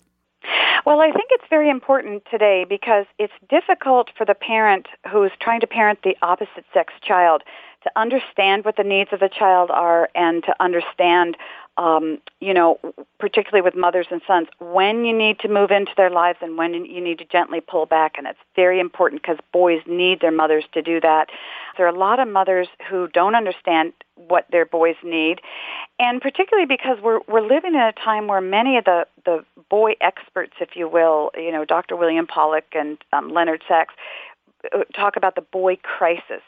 Well, 0.86 0.99
I 0.99 1.12
think 1.12 1.30
it's 1.32 1.45
very 1.49 1.69
important 1.69 2.23
today 2.30 2.65
because 2.67 3.06
it's 3.17 3.34
difficult 3.49 4.10
for 4.17 4.26
the 4.26 4.36
parent 4.36 4.88
who 5.10 5.23
is 5.23 5.32
trying 5.39 5.62
to 5.62 5.67
parent 5.67 5.99
the 6.04 6.15
opposite 6.21 6.65
sex 6.73 6.93
child 7.02 7.41
to 7.84 7.91
understand 7.95 8.65
what 8.65 8.76
the 8.76 8.84
needs 8.84 9.12
of 9.13 9.19
the 9.19 9.30
child 9.30 9.71
are 9.71 10.10
and 10.13 10.43
to 10.43 10.56
understand 10.60 11.38
um, 11.77 12.19
you 12.39 12.53
know, 12.53 12.79
particularly 13.19 13.62
with 13.62 13.75
mothers 13.75 14.07
and 14.12 14.21
sons, 14.27 14.47
when 14.59 15.05
you 15.05 15.17
need 15.17 15.39
to 15.39 15.47
move 15.47 15.71
into 15.71 15.91
their 15.97 16.09
lives 16.09 16.39
and 16.41 16.57
when 16.57 16.73
you 16.73 17.01
need 17.01 17.17
to 17.19 17.25
gently 17.25 17.62
pull 17.62 17.86
back. 17.86 18.13
And 18.17 18.27
it's 18.27 18.39
very 18.55 18.79
important 18.79 19.21
because 19.21 19.38
boys 19.51 19.81
need 19.88 20.21
their 20.21 20.31
mothers 20.31 20.65
to 20.73 20.81
do 20.81 21.01
that. 21.01 21.29
There 21.77 21.86
are 21.86 21.93
a 21.93 21.97
lot 21.97 22.19
of 22.19 22.27
mothers 22.27 22.67
who 22.89 23.07
don't 23.07 23.33
understand 23.33 23.93
what 24.15 24.45
their 24.51 24.65
boys 24.65 24.95
need. 25.03 25.41
And 25.99 26.21
particularly 26.21 26.67
because 26.67 26.99
we're, 27.01 27.21
we're 27.27 27.41
living 27.41 27.73
in 27.73 27.81
a 27.81 27.93
time 27.93 28.27
where 28.27 28.41
many 28.41 28.77
of 28.77 28.86
the, 28.86 29.07
the 29.25 29.43
boy 29.69 29.93
experts, 29.99 30.53
if 30.62 30.75
you 30.75 30.88
will, 30.88 31.31
you 31.36 31.51
know, 31.51 31.65
Dr. 31.65 31.95
William 31.95 32.27
Pollack 32.27 32.65
and 32.73 32.97
um, 33.12 33.29
Leonard 33.29 33.63
Sax, 33.67 33.93
uh, 34.73 34.83
talk 34.95 35.15
about 35.15 35.36
the 35.36 35.41
boy 35.41 35.77
crisis 35.77 36.41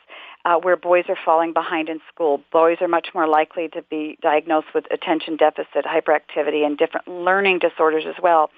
uh, 0.45 0.57
where 0.57 0.77
boys 0.77 1.05
are 1.09 1.17
falling 1.25 1.53
behind 1.53 1.89
in 1.89 1.99
school. 2.13 2.41
Boys 2.51 2.77
are 2.79 2.87
much 2.87 3.07
more 3.13 3.27
likely 3.27 3.67
to 3.69 3.81
be 3.89 4.17
diagnosed 4.21 4.67
with 4.75 4.85
attention 4.91 5.35
deficit, 5.35 5.85
hyperactivity, 5.85 6.65
and 6.65 6.77
different 6.77 7.07
learning 7.07 7.59
disorders 7.59 8.03
as 8.07 8.15
well. 8.21 8.51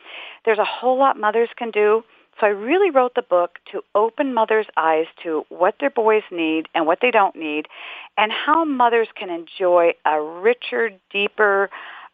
There's 0.45 0.59
a 0.59 0.65
whole 0.65 0.99
lot 0.99 1.17
mothers 1.17 1.49
can 1.57 1.71
do. 1.71 2.03
So 2.39 2.45
I 2.45 2.49
really 2.49 2.91
wrote 2.91 3.15
the 3.15 3.23
book 3.23 3.57
to 3.71 3.81
open 3.95 4.33
mothers' 4.33 4.67
eyes 4.75 5.07
to 5.23 5.43
what 5.49 5.75
their 5.79 5.89
boys 5.89 6.21
need 6.29 6.67
and 6.75 6.85
what 6.85 6.99
they 7.01 7.09
don't 7.09 7.35
need, 7.35 7.67
and 8.15 8.31
how 8.31 8.63
mothers 8.63 9.07
can 9.17 9.31
enjoy 9.31 9.93
a 10.05 10.21
richer, 10.21 10.91
deeper, 11.11 11.71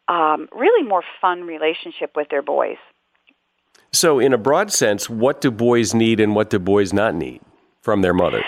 um, 0.07 0.47
really 0.55 0.87
more 0.87 1.03
fun 1.19 1.43
relationship 1.43 2.11
with 2.15 2.29
their 2.29 2.41
boys. 2.41 2.77
So, 3.91 4.19
in 4.19 4.33
a 4.33 4.37
broad 4.37 4.71
sense, 4.71 5.09
what 5.09 5.41
do 5.41 5.51
boys 5.51 5.93
need 5.93 6.21
and 6.21 6.35
what 6.35 6.49
do 6.49 6.57
boys 6.57 6.93
not 6.93 7.15
need 7.15 7.41
from 7.81 8.01
their 8.01 8.13
mother? 8.13 8.41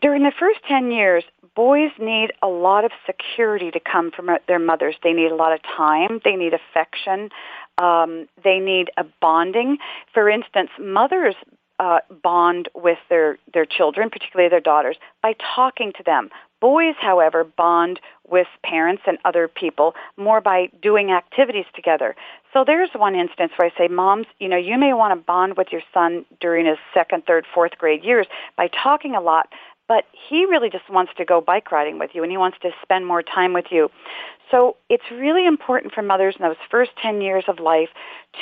During 0.00 0.22
the 0.22 0.32
first 0.38 0.60
10 0.68 0.90
years, 0.90 1.24
boys 1.54 1.90
need 1.98 2.32
a 2.42 2.48
lot 2.48 2.84
of 2.84 2.90
security 3.06 3.70
to 3.70 3.80
come 3.80 4.10
from 4.10 4.30
their 4.48 4.58
mothers. 4.58 4.96
They 5.02 5.12
need 5.12 5.30
a 5.30 5.36
lot 5.36 5.52
of 5.52 5.60
time. 5.62 6.20
They 6.24 6.36
need 6.36 6.52
affection. 6.54 7.30
Um, 7.78 8.28
they 8.42 8.58
need 8.58 8.90
a 8.96 9.04
bonding. 9.20 9.78
For 10.12 10.28
instance, 10.28 10.70
mothers 10.80 11.34
uh, 11.78 11.98
bond 12.22 12.68
with 12.74 12.98
their, 13.08 13.38
their 13.52 13.66
children, 13.66 14.10
particularly 14.10 14.48
their 14.48 14.60
daughters, 14.60 14.96
by 15.22 15.34
talking 15.54 15.92
to 15.96 16.02
them. 16.02 16.30
Boys, 16.60 16.94
however, 16.98 17.44
bond 17.44 18.00
with 18.26 18.46
parents 18.64 19.02
and 19.06 19.18
other 19.26 19.46
people 19.46 19.94
more 20.16 20.40
by 20.40 20.68
doing 20.80 21.10
activities 21.10 21.66
together. 21.74 22.16
So 22.52 22.64
there's 22.66 22.88
one 22.96 23.14
instance 23.14 23.52
where 23.56 23.70
I 23.70 23.78
say, 23.78 23.88
moms, 23.88 24.26
you 24.38 24.48
know, 24.48 24.56
you 24.56 24.78
may 24.78 24.94
want 24.94 25.12
to 25.18 25.22
bond 25.22 25.58
with 25.58 25.68
your 25.70 25.82
son 25.92 26.24
during 26.40 26.64
his 26.64 26.78
second, 26.94 27.26
third, 27.26 27.44
fourth 27.54 27.76
grade 27.76 28.02
years 28.02 28.26
by 28.56 28.68
talking 28.68 29.14
a 29.14 29.20
lot, 29.20 29.52
but 29.88 30.04
he 30.28 30.44
really 30.46 30.70
just 30.70 30.88
wants 30.90 31.12
to 31.16 31.24
go 31.24 31.40
bike 31.40 31.70
riding 31.70 31.98
with 31.98 32.10
you 32.14 32.22
and 32.22 32.30
he 32.30 32.38
wants 32.38 32.58
to 32.62 32.70
spend 32.82 33.06
more 33.06 33.22
time 33.22 33.52
with 33.52 33.66
you. 33.70 33.90
So 34.50 34.76
it's 34.88 35.04
really 35.10 35.46
important 35.46 35.92
for 35.92 36.02
mothers 36.02 36.36
in 36.38 36.44
those 36.44 36.56
first 36.70 36.92
10 37.02 37.20
years 37.20 37.44
of 37.48 37.58
life 37.58 37.88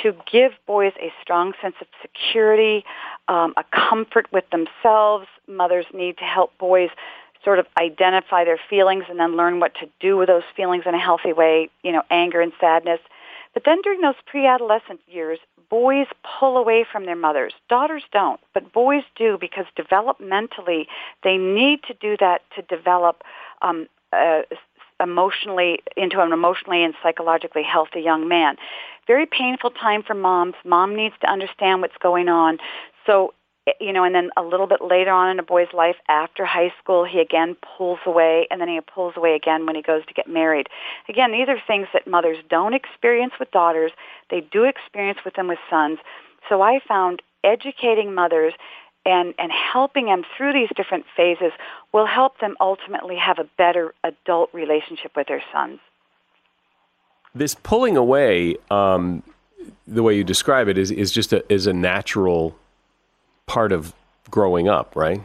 to 0.03 0.13
give 0.31 0.51
boys 0.67 0.93
a 1.01 1.11
strong 1.21 1.53
sense 1.61 1.75
of 1.81 1.87
security, 2.01 2.85
um, 3.27 3.53
a 3.57 3.63
comfort 3.71 4.27
with 4.31 4.45
themselves. 4.51 5.27
Mothers 5.47 5.85
need 5.93 6.17
to 6.17 6.23
help 6.23 6.57
boys 6.57 6.89
sort 7.43 7.59
of 7.59 7.67
identify 7.79 8.43
their 8.43 8.59
feelings 8.69 9.05
and 9.09 9.19
then 9.19 9.35
learn 9.37 9.59
what 9.59 9.73
to 9.75 9.87
do 9.99 10.17
with 10.17 10.27
those 10.27 10.43
feelings 10.55 10.83
in 10.85 10.93
a 10.95 10.99
healthy 10.99 11.33
way, 11.33 11.69
you 11.83 11.91
know, 11.91 12.01
anger 12.09 12.41
and 12.41 12.51
sadness. 12.59 12.99
But 13.53 13.63
then 13.65 13.81
during 13.81 14.01
those 14.01 14.15
pre-adolescent 14.25 14.99
years, 15.07 15.39
boys 15.69 16.07
pull 16.39 16.57
away 16.57 16.85
from 16.89 17.05
their 17.05 17.15
mothers. 17.15 17.53
Daughters 17.69 18.03
don't, 18.11 18.39
but 18.53 18.71
boys 18.73 19.03
do 19.15 19.37
because 19.39 19.65
developmentally 19.77 20.85
they 21.23 21.37
need 21.37 21.81
to 21.87 21.93
do 21.93 22.15
that 22.19 22.41
to 22.55 22.61
develop 22.63 23.23
um, 23.61 23.87
uh, 24.13 24.41
emotionally 25.01 25.81
into 25.97 26.21
an 26.21 26.31
emotionally 26.31 26.83
and 26.83 26.93
psychologically 27.03 27.63
healthy 27.63 28.01
young 28.01 28.27
man. 28.27 28.55
Very 29.07 29.25
painful 29.25 29.71
time 29.71 30.03
for 30.03 30.13
moms. 30.13 30.55
Mom 30.63 30.95
needs 30.95 31.15
to 31.21 31.29
understand 31.29 31.81
what's 31.81 31.97
going 32.01 32.29
on. 32.29 32.57
So 33.05 33.33
you 33.79 33.91
know, 33.91 34.03
and 34.03 34.13
then 34.13 34.29
a 34.37 34.43
little 34.43 34.67
bit 34.67 34.81
later 34.81 35.11
on 35.11 35.29
in 35.29 35.39
a 35.39 35.43
boy's 35.43 35.73
life 35.73 35.95
after 36.07 36.45
high 36.45 36.71
school, 36.81 37.03
he 37.03 37.19
again 37.19 37.55
pulls 37.77 37.99
away, 38.05 38.47
and 38.51 38.61
then 38.61 38.67
he 38.67 38.79
pulls 38.81 39.13
away 39.17 39.35
again 39.35 39.65
when 39.65 39.75
he 39.75 39.81
goes 39.81 40.05
to 40.05 40.13
get 40.13 40.27
married. 40.27 40.67
Again, 41.09 41.31
these 41.31 41.47
are 41.49 41.57
things 41.65 41.87
that 41.93 42.07
mothers 42.07 42.37
don't 42.49 42.73
experience 42.73 43.33
with 43.39 43.49
daughters. 43.51 43.91
They 44.29 44.41
do 44.41 44.63
experience 44.65 45.19
with 45.25 45.33
them 45.33 45.47
with 45.47 45.59
sons. 45.69 45.99
So 46.47 46.61
I 46.61 46.79
found 46.87 47.21
educating 47.43 48.13
mothers 48.13 48.53
and, 49.05 49.33
and 49.39 49.51
helping 49.51 50.05
them 50.05 50.23
through 50.37 50.53
these 50.53 50.69
different 50.75 51.05
phases 51.15 51.51
will 51.91 52.07
help 52.07 52.39
them 52.39 52.55
ultimately 52.59 53.15
have 53.17 53.39
a 53.39 53.47
better 53.57 53.93
adult 54.03 54.51
relationship 54.53 55.11
with 55.15 55.27
their 55.27 55.43
sons. 55.51 55.79
This 57.33 57.55
pulling 57.55 57.97
away, 57.97 58.55
um, 58.69 59.23
the 59.87 60.03
way 60.03 60.15
you 60.15 60.23
describe 60.23 60.67
it, 60.67 60.77
is, 60.77 60.91
is 60.91 61.11
just 61.11 61.33
a, 61.33 61.43
is 61.51 61.67
a 61.67 61.73
natural 61.73 62.55
part 63.47 63.71
of 63.71 63.93
growing 64.29 64.67
up, 64.67 64.95
right? 64.95 65.21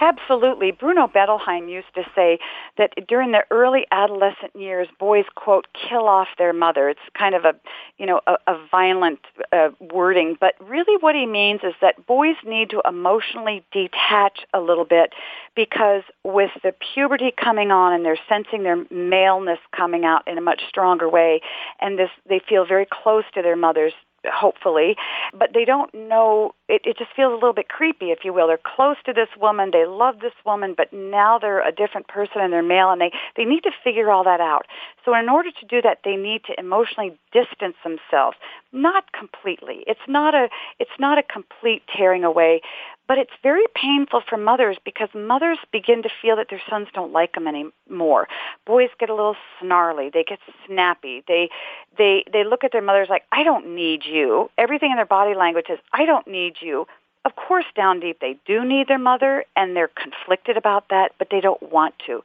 Absolutely. 0.00 0.70
Bruno 0.70 1.06
Bettelheim 1.06 1.70
used 1.70 1.94
to 1.94 2.02
say 2.14 2.38
that 2.76 2.92
during 3.06 3.32
the 3.32 3.44
early 3.50 3.86
adolescent 3.90 4.54
years, 4.54 4.88
boys, 4.98 5.24
quote, 5.34 5.66
kill 5.72 6.08
off 6.08 6.28
their 6.38 6.52
mother. 6.52 6.88
It's 6.88 7.00
kind 7.16 7.34
of 7.34 7.44
a, 7.44 7.54
you 7.98 8.06
know, 8.06 8.20
a, 8.26 8.36
a 8.46 8.58
violent 8.70 9.20
uh, 9.52 9.70
wording, 9.80 10.36
but 10.40 10.54
really 10.60 10.96
what 11.00 11.14
he 11.14 11.26
means 11.26 11.60
is 11.62 11.74
that 11.80 12.06
boys 12.06 12.36
need 12.44 12.70
to 12.70 12.82
emotionally 12.86 13.64
detach 13.72 14.40
a 14.52 14.60
little 14.60 14.84
bit 14.84 15.12
because 15.54 16.02
with 16.24 16.50
the 16.62 16.74
puberty 16.94 17.32
coming 17.32 17.70
on 17.70 17.92
and 17.92 18.04
they're 18.04 18.18
sensing 18.28 18.62
their 18.62 18.84
maleness 18.90 19.58
coming 19.74 20.04
out 20.04 20.26
in 20.26 20.38
a 20.38 20.42
much 20.42 20.62
stronger 20.68 21.08
way 21.08 21.40
and 21.80 21.98
this 21.98 22.10
they 22.28 22.40
feel 22.48 22.66
very 22.66 22.86
close 22.90 23.24
to 23.34 23.42
their 23.42 23.56
mothers 23.56 23.92
hopefully, 24.32 24.96
but 25.32 25.50
they 25.54 25.64
don't 25.64 25.92
know. 25.94 26.54
It, 26.68 26.82
it 26.84 26.98
just 26.98 27.10
feels 27.14 27.32
a 27.32 27.34
little 27.34 27.52
bit 27.52 27.68
creepy, 27.68 28.06
if 28.10 28.20
you 28.24 28.32
will. 28.32 28.46
They're 28.46 28.58
close 28.76 28.96
to 29.06 29.12
this 29.12 29.28
woman, 29.40 29.70
they 29.72 29.86
love 29.86 30.20
this 30.20 30.32
woman, 30.44 30.74
but 30.76 30.92
now 30.92 31.38
they're 31.38 31.66
a 31.66 31.72
different 31.72 32.08
person 32.08 32.40
and 32.40 32.52
they're 32.52 32.62
male, 32.62 32.90
and 32.90 33.00
they 33.00 33.12
they 33.36 33.44
need 33.44 33.62
to 33.64 33.70
figure 33.82 34.10
all 34.10 34.24
that 34.24 34.40
out. 34.40 34.66
So 35.04 35.14
in 35.14 35.28
order 35.28 35.50
to 35.50 35.66
do 35.66 35.82
that, 35.82 35.98
they 36.04 36.16
need 36.16 36.42
to 36.44 36.58
emotionally 36.58 37.18
distance 37.32 37.76
themselves, 37.84 38.36
not 38.72 39.12
completely. 39.12 39.84
It's 39.86 40.06
not 40.08 40.34
a 40.34 40.48
it's 40.78 40.98
not 40.98 41.18
a 41.18 41.22
complete 41.22 41.82
tearing 41.94 42.24
away, 42.24 42.62
but 43.06 43.18
it's 43.18 43.32
very 43.42 43.64
painful 43.74 44.22
for 44.28 44.36
mothers 44.36 44.76
because 44.84 45.08
mothers 45.14 45.58
begin 45.72 46.02
to 46.02 46.08
feel 46.22 46.36
that 46.36 46.48
their 46.50 46.62
sons 46.68 46.88
don't 46.94 47.12
like 47.12 47.34
them 47.34 47.46
anymore. 47.46 48.28
Boys 48.66 48.88
get 48.98 49.10
a 49.10 49.14
little 49.14 49.36
snarly. 49.60 50.10
They 50.12 50.24
get 50.24 50.38
snappy. 50.66 51.22
They 51.28 51.50
they 51.98 52.24
they 52.32 52.44
look 52.44 52.64
at 52.64 52.72
their 52.72 52.82
mothers 52.82 53.08
like, 53.08 53.24
"I 53.32 53.42
don't 53.42 53.74
need 53.74 54.04
you." 54.04 54.50
Everything 54.56 54.90
in 54.90 54.96
their 54.96 55.06
body 55.06 55.34
language 55.34 55.66
is, 55.68 55.78
"I 55.92 56.04
don't 56.06 56.26
need 56.26 56.56
you." 56.60 56.86
Of 57.26 57.36
course, 57.36 57.64
down 57.74 58.00
deep, 58.00 58.20
they 58.20 58.36
do 58.44 58.66
need 58.66 58.86
their 58.86 58.98
mother, 58.98 59.46
and 59.56 59.74
they're 59.74 59.88
conflicted 59.88 60.58
about 60.58 60.88
that, 60.90 61.12
but 61.18 61.28
they 61.30 61.40
don't 61.40 61.62
want 61.62 61.94
to. 62.06 62.22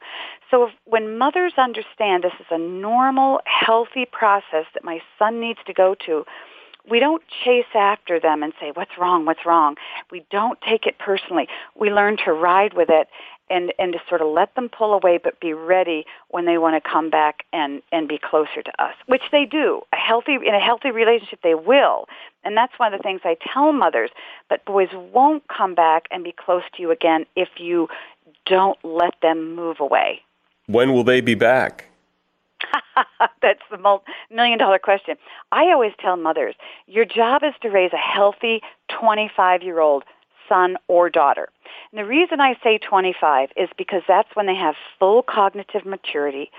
So 0.50 0.64
if, 0.64 0.72
when 0.84 1.16
mothers 1.16 1.54
understand 1.56 2.22
this 2.22 2.34
is 2.38 2.46
a 2.50 2.58
normal, 2.58 3.40
healthy 3.46 4.04
process 4.04 4.66
that 4.74 4.84
my 4.84 5.00
son 5.18 5.40
needs 5.40 5.58
to 5.66 5.72
go 5.72 5.94
to, 6.06 6.26
we 6.90 6.98
don't 6.98 7.22
chase 7.44 7.66
after 7.74 8.18
them 8.20 8.42
and 8.42 8.52
say, 8.60 8.72
what's 8.74 8.98
wrong, 8.98 9.24
what's 9.24 9.46
wrong. 9.46 9.76
We 10.10 10.24
don't 10.30 10.60
take 10.60 10.86
it 10.86 10.98
personally. 10.98 11.48
We 11.74 11.90
learn 11.90 12.16
to 12.24 12.32
ride 12.32 12.74
with 12.74 12.88
it 12.90 13.08
and, 13.48 13.72
and 13.78 13.92
to 13.92 13.98
sort 14.08 14.20
of 14.20 14.28
let 14.28 14.54
them 14.54 14.68
pull 14.68 14.94
away 14.94 15.18
but 15.22 15.40
be 15.40 15.52
ready 15.52 16.06
when 16.28 16.46
they 16.46 16.58
want 16.58 16.82
to 16.82 16.88
come 16.88 17.10
back 17.10 17.44
and, 17.52 17.82
and 17.92 18.08
be 18.08 18.18
closer 18.18 18.62
to 18.62 18.82
us, 18.82 18.94
which 19.06 19.22
they 19.32 19.44
do. 19.44 19.82
A 19.92 19.96
healthy, 19.96 20.34
in 20.34 20.54
a 20.54 20.60
healthy 20.60 20.90
relationship, 20.90 21.40
they 21.42 21.54
will. 21.54 22.06
And 22.44 22.56
that's 22.56 22.72
one 22.78 22.94
of 22.94 22.98
the 22.98 23.02
things 23.02 23.20
I 23.24 23.36
tell 23.52 23.72
mothers. 23.72 24.10
But 24.48 24.64
boys 24.64 24.88
won't 25.12 25.42
come 25.48 25.74
back 25.74 26.06
and 26.10 26.24
be 26.24 26.32
close 26.32 26.62
to 26.76 26.82
you 26.82 26.90
again 26.90 27.26
if 27.36 27.48
you 27.58 27.88
don't 28.46 28.78
let 28.84 29.14
them 29.20 29.54
move 29.54 29.80
away. 29.80 30.22
When 30.66 30.92
will 30.92 31.04
they 31.04 31.20
be 31.20 31.34
back? 31.34 31.89
That's 33.42 33.60
the 33.70 34.00
million 34.30 34.58
dollar 34.58 34.78
question. 34.78 35.16
I 35.52 35.70
always 35.72 35.92
tell 35.98 36.16
mothers, 36.16 36.54
your 36.86 37.04
job 37.04 37.42
is 37.42 37.54
to 37.62 37.68
raise 37.68 37.92
a 37.92 37.96
healthy 37.96 38.60
25 38.88 39.62
year 39.62 39.80
old 39.80 40.04
son 40.48 40.76
or 40.88 41.08
daughter. 41.08 41.48
And 41.92 41.98
the 41.98 42.04
reason 42.04 42.40
I 42.40 42.56
say 42.62 42.78
25 42.78 43.50
is 43.56 43.68
because 43.78 44.02
that's 44.06 44.28
when 44.34 44.46
they 44.46 44.54
have 44.56 44.74
full 44.98 45.22
cognitive 45.22 45.86
maturity, 45.86 46.50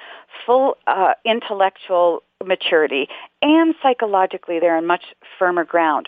full 0.45 0.77
uh, 0.87 1.13
intellectual 1.25 2.23
maturity, 2.43 3.07
and 3.41 3.75
psychologically 3.83 4.59
they're 4.59 4.77
on 4.77 4.87
much 4.87 5.03
firmer 5.37 5.65
ground. 5.65 6.07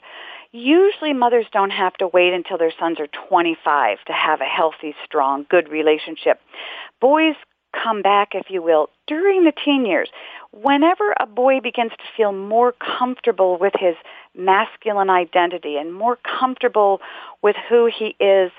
Usually 0.52 1.14
mothers 1.14 1.48
don't 1.52 1.72
have 1.72 1.94
to 1.96 2.08
wait 2.08 2.32
until 2.32 2.58
their 2.58 2.74
sons 2.80 3.00
are 3.00 3.08
25 3.28 3.98
to 4.06 4.14
have 4.14 4.40
a 4.40 4.46
healthy, 4.46 4.96
strong, 5.04 5.46
good 5.50 5.68
relationship. 5.68 6.40
Boys 7.02 7.36
come 7.74 8.02
back, 8.02 8.30
if 8.34 8.50
you 8.50 8.62
will, 8.62 8.90
during 9.08 9.44
the 9.44 9.52
teen 9.52 9.86
years. 9.86 10.10
Whenever 10.52 11.14
a 11.20 11.26
boy 11.26 11.60
begins 11.60 11.92
to 11.92 12.04
feel 12.16 12.32
more 12.32 12.74
comfortable 12.74 13.58
with 13.58 13.74
his 13.80 13.96
masculine 14.36 15.10
identity 15.10 15.78
and 15.78 15.94
more 15.94 16.18
comfortable 16.18 17.02
with 17.42 17.56
who 17.70 17.88
he 17.88 18.16
is 18.20 18.52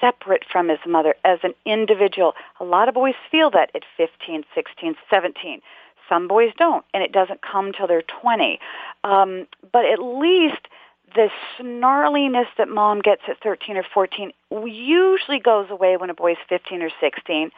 separate 0.00 0.44
from 0.50 0.68
his 0.68 0.78
mother 0.86 1.14
as 1.24 1.38
an 1.42 1.54
individual, 1.64 2.34
a 2.58 2.64
lot 2.64 2.88
of 2.88 2.94
boys 2.94 3.14
feel 3.30 3.50
that 3.50 3.70
at 3.74 3.82
15, 3.96 4.44
16, 4.54 4.94
17. 5.10 5.60
Some 6.08 6.26
boys 6.26 6.52
don't, 6.58 6.84
and 6.92 7.02
it 7.02 7.12
doesn't 7.12 7.40
come 7.40 7.72
till 7.72 7.86
they're 7.86 8.02
20. 8.02 8.58
Um, 9.04 9.46
but 9.72 9.84
at 9.84 10.02
least 10.02 10.66
the 11.14 11.28
snarliness 11.58 12.46
that 12.58 12.68
mom 12.68 13.00
gets 13.00 13.22
at 13.28 13.40
13 13.42 13.76
or 13.76 13.84
14 13.94 14.32
usually 14.66 15.38
goes 15.38 15.68
away 15.70 15.96
when 15.96 16.10
a 16.10 16.14
boy's 16.14 16.36
15 16.48 16.82
or 16.82 16.90
16. 17.00 17.50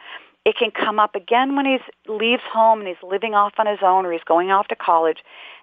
It 0.45 0.55
can 0.57 0.71
come 0.71 0.99
up 0.99 1.15
again 1.15 1.55
when 1.55 1.65
he 1.65 1.77
leaves 2.07 2.43
home 2.51 2.79
and 2.79 2.87
he's 2.87 2.97
living 3.01 3.33
off 3.33 3.53
on 3.57 3.67
his 3.67 3.79
own 3.81 4.05
or 4.05 4.11
he's 4.11 4.23
going 4.23 4.51
off 4.51 4.67
to 4.67 4.75
college. 4.75 5.19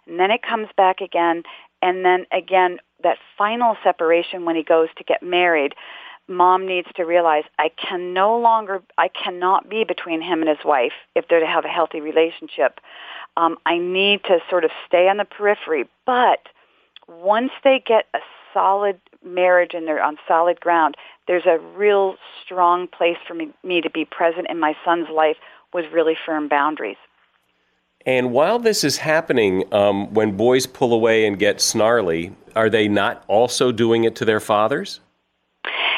And 0.06 0.18
then 0.18 0.30
it 0.30 0.42
comes 0.42 0.68
back 0.76 1.00
again. 1.00 1.42
And 1.82 2.04
then 2.04 2.26
again, 2.32 2.78
that 3.02 3.18
final 3.36 3.76
separation 3.84 4.44
when 4.44 4.56
he 4.56 4.62
goes 4.62 4.88
to 4.96 5.04
get 5.04 5.22
married, 5.22 5.74
mom 6.28 6.66
needs 6.66 6.88
to 6.96 7.04
realize 7.04 7.44
I 7.58 7.70
can 7.76 8.14
no 8.14 8.38
longer, 8.38 8.82
I 8.96 9.08
cannot 9.08 9.68
be 9.68 9.84
between 9.84 10.22
him 10.22 10.40
and 10.40 10.48
his 10.48 10.64
wife 10.64 10.92
if 11.14 11.28
they're 11.28 11.40
to 11.40 11.46
have 11.46 11.64
a 11.64 11.68
healthy 11.68 12.00
relationship. 12.00 12.80
Um, 13.36 13.58
I 13.66 13.78
need 13.78 14.24
to 14.24 14.38
sort 14.48 14.64
of 14.64 14.70
stay 14.86 15.08
on 15.08 15.18
the 15.18 15.24
periphery. 15.24 15.88
But 16.06 16.40
once 17.08 17.52
they 17.64 17.82
get 17.84 18.06
a 18.14 18.20
solid 18.52 19.00
marriage 19.24 19.72
and 19.74 19.86
they're 19.86 20.02
on 20.02 20.16
solid 20.26 20.60
ground, 20.60 20.96
there's 21.26 21.46
a 21.46 21.58
real 21.76 22.16
strong 22.44 22.88
place 22.88 23.18
for 23.26 23.34
me, 23.34 23.50
me 23.62 23.80
to 23.80 23.90
be 23.90 24.04
present 24.04 24.46
in 24.50 24.58
my 24.58 24.74
son's 24.84 25.08
life 25.08 25.36
with 25.72 25.84
really 25.92 26.16
firm 26.26 26.48
boundaries. 26.48 26.96
And 28.06 28.32
while 28.32 28.58
this 28.58 28.82
is 28.82 28.96
happening, 28.96 29.72
um, 29.74 30.12
when 30.14 30.36
boys 30.36 30.66
pull 30.66 30.92
away 30.92 31.26
and 31.26 31.38
get 31.38 31.60
snarly, 31.60 32.34
are 32.56 32.70
they 32.70 32.88
not 32.88 33.24
also 33.28 33.72
doing 33.72 34.04
it 34.04 34.16
to 34.16 34.24
their 34.24 34.40
fathers? 34.40 35.00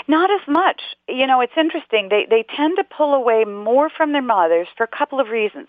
Not 0.09 0.31
as 0.31 0.41
much. 0.49 0.83
You 1.09 1.29
know, 1.29 1.41
it's 1.41 1.53
interesting. 1.57 2.09
They 2.09 2.27
they 2.29 2.45
tend 2.57 2.77
to 2.77 2.85
pull 2.85 3.15
away 3.15 3.45
more 3.45 3.89
from 3.89 4.13
their 4.13 4.23
mothers 4.23 4.67
for 4.77 4.83
a 4.83 4.89
couple 4.89 5.21
of 5.21 5.29
reasons. 5.29 5.69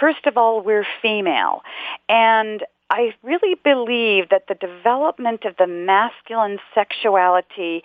First 0.00 0.26
of 0.26 0.36
all, 0.36 0.60
we're 0.60 0.86
female, 1.00 1.62
and 2.08 2.64
I 2.90 3.14
really 3.22 3.54
believe 3.62 4.30
that 4.30 4.44
the 4.48 4.54
development 4.54 5.44
of 5.44 5.56
the 5.58 5.66
masculine 5.66 6.58
sexuality 6.74 7.82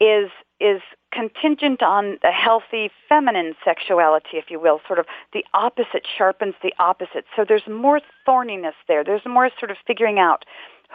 is 0.00 0.30
is 0.60 0.80
contingent 1.12 1.82
on 1.82 2.18
the 2.22 2.30
healthy 2.30 2.90
feminine 3.08 3.54
sexuality, 3.64 4.34
if 4.34 4.50
you 4.50 4.60
will. 4.60 4.80
Sort 4.86 4.98
of 4.98 5.06
the 5.32 5.44
opposite 5.52 6.06
sharpens 6.16 6.54
the 6.62 6.72
opposite. 6.78 7.24
So 7.36 7.44
there's 7.46 7.66
more 7.68 8.00
thorniness 8.26 8.74
there. 8.86 9.02
There's 9.04 9.26
more 9.26 9.50
sort 9.58 9.70
of 9.70 9.76
figuring 9.86 10.18
out 10.18 10.44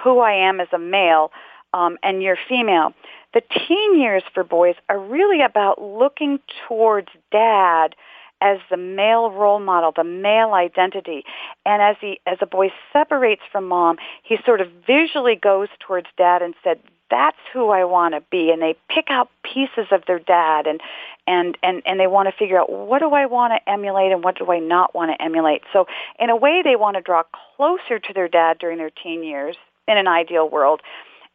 who 0.01 0.20
I 0.20 0.34
am 0.34 0.60
as 0.60 0.70
a 0.74 0.80
male 0.80 1.32
um, 1.74 1.97
and 2.03 2.24
you're 2.24 2.38
female. 2.47 2.93
The 3.34 3.41
teen 3.68 3.99
years 3.99 4.24
for 4.34 4.43
boys 4.43 4.76
are 4.89 4.99
really 4.99 5.41
about 5.41 5.82
looking 5.82 6.39
towards 6.68 7.10
dad 7.32 7.95
as 8.42 8.60
the 8.70 8.78
male 8.78 9.32
role 9.32 9.60
model, 9.60 9.92
the 9.96 10.04
male 10.04 10.54
identity. 10.54 11.24
And 11.66 11.82
as 11.82 11.96
he, 12.00 12.20
as 12.26 12.38
a 12.42 12.46
boy 12.46 12.72
separates 12.94 13.42
from 13.52 13.68
mom, 13.68 13.98
he 14.24 14.38
sort 14.46 14.62
of 14.62 14.70
visually 14.88 15.36
goes 15.36 15.68
towards 15.80 16.08
dad 16.18 16.42
and 16.42 16.54
said, 16.64 16.80
that's 17.10 17.38
who 17.52 17.70
I 17.70 17.86
want 17.86 18.14
to 18.14 18.22
be. 18.30 18.52
And 18.52 18.62
they 18.62 18.76
pick 18.88 19.08
out 19.10 19.30
pieces 19.44 19.88
of 19.92 20.04
their 20.06 20.20
dad 20.20 20.68
and, 20.68 20.80
and, 21.26 21.58
and, 21.64 21.82
and 21.86 22.00
they 22.00 22.08
want 22.08 22.30
to 22.30 22.36
figure 22.38 22.60
out 22.60 22.72
what 22.72 23.00
do 23.00 23.10
I 23.10 23.26
want 23.26 23.54
to 23.54 23.70
emulate 23.70 24.12
and 24.12 24.24
what 24.24 24.38
do 24.38 24.52
I 24.52 24.60
not 24.60 24.94
want 24.94 25.12
to 25.12 25.22
emulate. 25.22 25.64
So 25.74 25.88
in 26.20 26.30
a 26.30 26.36
way, 26.36 26.62
they 26.64 26.76
want 26.76 26.98
to 26.98 27.02
draw 27.02 27.24
closer 27.58 28.00
to 28.00 28.14
their 28.14 28.28
dad 28.28 28.60
during 28.60 28.78
their 28.78 28.92
teen 28.92 29.24
years 29.24 29.56
in 29.88 29.98
an 29.98 30.08
ideal 30.08 30.48
world 30.48 30.82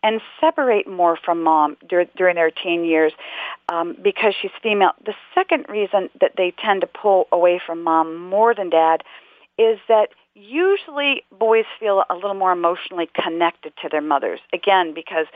and 0.04 0.20
separate 0.38 0.86
more 0.86 1.16
from 1.16 1.42
mom 1.42 1.76
dur- 1.88 2.06
during 2.16 2.36
their 2.36 2.50
teen 2.50 2.84
years 2.84 3.12
um, 3.70 3.96
because 4.00 4.34
she's 4.40 4.50
female. 4.62 4.92
The 5.04 5.14
second 5.34 5.64
reason 5.68 6.10
that 6.20 6.32
they 6.36 6.52
tend 6.62 6.82
to 6.82 6.86
pull 6.86 7.26
away 7.32 7.60
from 7.66 7.82
mom 7.82 8.14
more 8.14 8.54
than 8.54 8.68
dad 8.68 9.02
is 9.58 9.78
that 9.88 10.10
usually 10.34 11.22
boys 11.36 11.64
feel 11.80 12.04
a 12.10 12.14
little 12.14 12.34
more 12.34 12.52
emotionally 12.52 13.08
connected 13.14 13.72
to 13.80 13.88
their 13.88 14.02
mothers. 14.02 14.40
Again, 14.52 14.92
because 14.94 15.26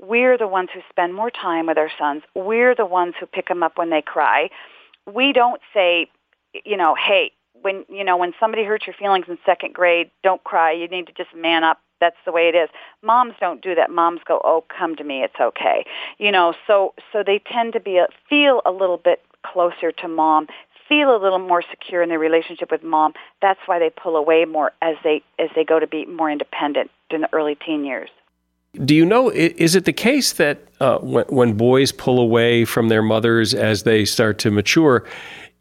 we're 0.00 0.36
the 0.36 0.48
ones 0.48 0.70
who 0.74 0.80
spend 0.90 1.14
more 1.14 1.30
time 1.30 1.66
with 1.66 1.78
our 1.78 1.90
sons. 1.96 2.22
We're 2.34 2.74
the 2.74 2.84
ones 2.84 3.14
who 3.18 3.26
pick 3.26 3.48
them 3.48 3.62
up 3.62 3.78
when 3.78 3.90
they 3.90 4.02
cry. 4.02 4.50
We 5.06 5.32
don't 5.32 5.60
say, 5.72 6.10
you 6.64 6.76
know, 6.76 6.96
hey, 6.96 7.30
when 7.62 7.84
you 7.88 8.04
know 8.04 8.16
when 8.16 8.32
somebody 8.40 8.64
hurts 8.64 8.86
your 8.86 8.94
feelings 8.94 9.26
in 9.28 9.38
second 9.46 9.72
grade, 9.72 10.10
don't 10.22 10.42
cry. 10.44 10.72
You 10.72 10.88
need 10.88 11.06
to 11.06 11.12
just 11.12 11.34
man 11.34 11.64
up 11.64 11.78
that's 12.00 12.16
the 12.24 12.32
way 12.32 12.48
it 12.48 12.54
is. 12.54 12.68
Moms 13.02 13.34
don't 13.40 13.62
do 13.62 13.74
that. 13.74 13.90
Moms 13.90 14.20
go, 14.26 14.40
"Oh, 14.44 14.64
come 14.68 14.96
to 14.96 15.04
me. 15.04 15.22
It's 15.22 15.40
okay." 15.40 15.84
You 16.18 16.32
know, 16.32 16.54
so 16.66 16.94
so 17.12 17.22
they 17.22 17.38
tend 17.38 17.72
to 17.74 17.80
be 17.80 17.98
a, 17.98 18.06
feel 18.28 18.62
a 18.64 18.70
little 18.70 18.98
bit 18.98 19.22
closer 19.42 19.92
to 19.92 20.08
mom, 20.08 20.48
feel 20.88 21.14
a 21.14 21.20
little 21.22 21.38
more 21.38 21.62
secure 21.70 22.02
in 22.02 22.08
their 22.08 22.18
relationship 22.18 22.70
with 22.70 22.82
mom. 22.82 23.14
That's 23.40 23.60
why 23.66 23.78
they 23.78 23.90
pull 23.90 24.16
away 24.16 24.44
more 24.44 24.72
as 24.82 24.96
they 25.02 25.22
as 25.38 25.50
they 25.54 25.64
go 25.64 25.78
to 25.78 25.86
be 25.86 26.06
more 26.06 26.30
independent 26.30 26.90
in 27.10 27.22
the 27.22 27.28
early 27.32 27.54
teen 27.54 27.84
years. 27.84 28.10
Do 28.84 28.94
you 28.94 29.06
know? 29.06 29.30
Is 29.30 29.74
it 29.74 29.86
the 29.86 29.92
case 29.92 30.34
that 30.34 30.58
uh, 30.80 30.98
when, 30.98 31.24
when 31.26 31.52
boys 31.54 31.92
pull 31.92 32.20
away 32.20 32.64
from 32.64 32.88
their 32.88 33.02
mothers 33.02 33.54
as 33.54 33.84
they 33.84 34.04
start 34.04 34.38
to 34.40 34.50
mature? 34.50 35.04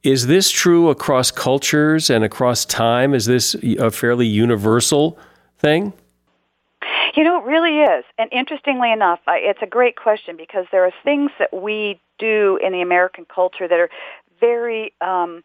Is 0.04 0.28
this 0.28 0.52
true 0.52 0.90
across 0.90 1.32
cultures 1.32 2.10
and 2.10 2.24
across 2.24 2.66
time? 2.66 3.14
Is 3.14 3.26
this 3.26 3.56
a 3.56 3.90
fairly 3.90 4.28
universal 4.28 5.18
thing? 5.58 5.94
You 7.16 7.24
know, 7.24 7.40
it 7.40 7.46
really 7.46 7.80
is. 7.80 8.04
And 8.18 8.32
interestingly 8.34 8.92
enough, 8.92 9.20
I, 9.28 9.38
it's 9.38 9.62
a 9.62 9.68
great 9.68 9.96
question 9.96 10.36
because 10.36 10.66
there 10.72 10.86
are 10.86 10.92
things 11.04 11.32
that 11.40 11.54
we 11.54 12.00
do 12.20 12.60
in 12.62 12.74
the 12.74 12.82
American 12.82 13.26
culture 13.34 13.68
that 13.68 13.80
are 13.80 13.90
very, 14.40 14.94
um, 15.02 15.44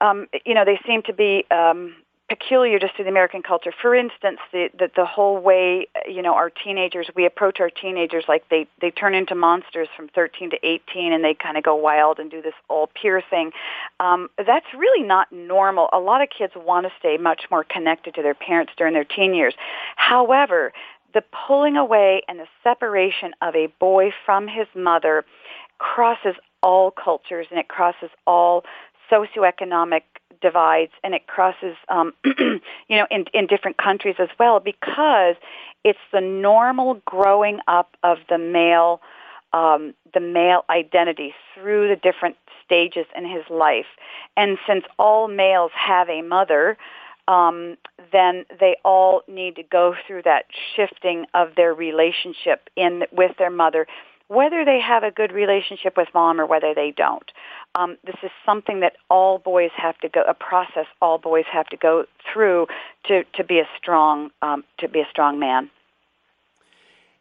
um, 0.00 0.26
you 0.44 0.54
know, 0.54 0.64
they 0.64 0.78
seem 0.86 1.02
to 1.04 1.12
be 1.12 1.44
um, 1.50 1.94
peculiar 2.28 2.78
just 2.78 2.96
to 2.96 3.02
the 3.02 3.08
American 3.08 3.42
culture. 3.42 3.72
For 3.80 3.94
instance, 3.94 4.38
the, 4.52 4.68
the 4.78 4.90
the 4.94 5.06
whole 5.06 5.38
way 5.38 5.86
you 6.06 6.22
know 6.22 6.34
our 6.34 6.50
teenagers 6.50 7.08
we 7.16 7.24
approach 7.26 7.60
our 7.60 7.70
teenagers 7.70 8.24
like 8.28 8.48
they 8.48 8.66
they 8.80 8.90
turn 8.90 9.14
into 9.14 9.34
monsters 9.34 9.88
from 9.96 10.08
13 10.08 10.50
to 10.50 10.58
18 10.62 11.12
and 11.12 11.24
they 11.24 11.34
kind 11.34 11.56
of 11.56 11.64
go 11.64 11.74
wild 11.74 12.18
and 12.18 12.30
do 12.30 12.42
this 12.42 12.54
all 12.68 12.88
piercing. 12.88 13.52
Um, 14.00 14.28
that's 14.36 14.66
really 14.76 15.06
not 15.06 15.32
normal. 15.32 15.88
A 15.92 15.98
lot 15.98 16.22
of 16.22 16.28
kids 16.30 16.52
want 16.56 16.86
to 16.86 16.92
stay 16.98 17.16
much 17.16 17.44
more 17.50 17.64
connected 17.64 18.14
to 18.14 18.22
their 18.22 18.34
parents 18.34 18.72
during 18.76 18.94
their 18.94 19.04
teen 19.04 19.34
years. 19.34 19.54
However, 19.96 20.72
the 21.14 21.22
pulling 21.46 21.76
away 21.76 22.22
and 22.28 22.38
the 22.38 22.46
separation 22.62 23.32
of 23.40 23.54
a 23.56 23.68
boy 23.80 24.12
from 24.26 24.46
his 24.46 24.66
mother 24.74 25.24
crosses 25.78 26.34
all 26.62 26.90
cultures 26.90 27.46
and 27.50 27.58
it 27.58 27.68
crosses 27.68 28.10
all 28.26 28.64
socioeconomic 29.10 30.02
divides 30.40 30.92
and 31.02 31.14
it 31.14 31.26
crosses, 31.26 31.76
um, 31.88 32.12
you 32.24 32.60
know, 32.90 33.06
in, 33.10 33.24
in 33.34 33.46
different 33.46 33.76
countries 33.76 34.16
as 34.18 34.28
well 34.38 34.60
because 34.60 35.36
it's 35.84 35.98
the 36.12 36.20
normal 36.20 37.00
growing 37.04 37.58
up 37.66 37.96
of 38.02 38.18
the 38.28 38.38
male, 38.38 39.00
um, 39.52 39.94
the 40.14 40.20
male 40.20 40.64
identity 40.70 41.34
through 41.54 41.88
the 41.88 41.96
different 41.96 42.36
stages 42.64 43.06
in 43.16 43.28
his 43.28 43.44
life. 43.50 43.86
And 44.36 44.58
since 44.66 44.84
all 44.98 45.28
males 45.28 45.72
have 45.74 46.08
a 46.08 46.22
mother, 46.22 46.76
um, 47.26 47.76
then 48.12 48.46
they 48.58 48.76
all 48.84 49.22
need 49.28 49.56
to 49.56 49.62
go 49.62 49.94
through 50.06 50.22
that 50.22 50.46
shifting 50.74 51.26
of 51.34 51.54
their 51.56 51.74
relationship 51.74 52.70
in 52.76 53.04
with 53.12 53.36
their 53.38 53.50
mother 53.50 53.86
whether 54.28 54.64
they 54.64 54.78
have 54.80 55.02
a 55.02 55.10
good 55.10 55.32
relationship 55.32 55.96
with 55.96 56.08
mom 56.14 56.40
or 56.40 56.46
whether 56.46 56.74
they 56.74 56.92
don't. 56.96 57.30
Um, 57.74 57.96
this 58.04 58.16
is 58.22 58.30
something 58.44 58.80
that 58.80 58.94
all 59.10 59.38
boys 59.38 59.70
have 59.76 59.98
to 59.98 60.08
go, 60.08 60.22
a 60.28 60.34
process 60.34 60.86
all 61.00 61.18
boys 61.18 61.46
have 61.50 61.66
to 61.68 61.76
go 61.76 62.04
through 62.32 62.66
to, 63.06 63.24
to 63.34 63.44
be 63.44 63.58
a 63.58 63.68
strong, 63.76 64.30
um, 64.42 64.64
to 64.78 64.88
be 64.88 65.00
a 65.00 65.06
strong 65.10 65.38
man. 65.38 65.70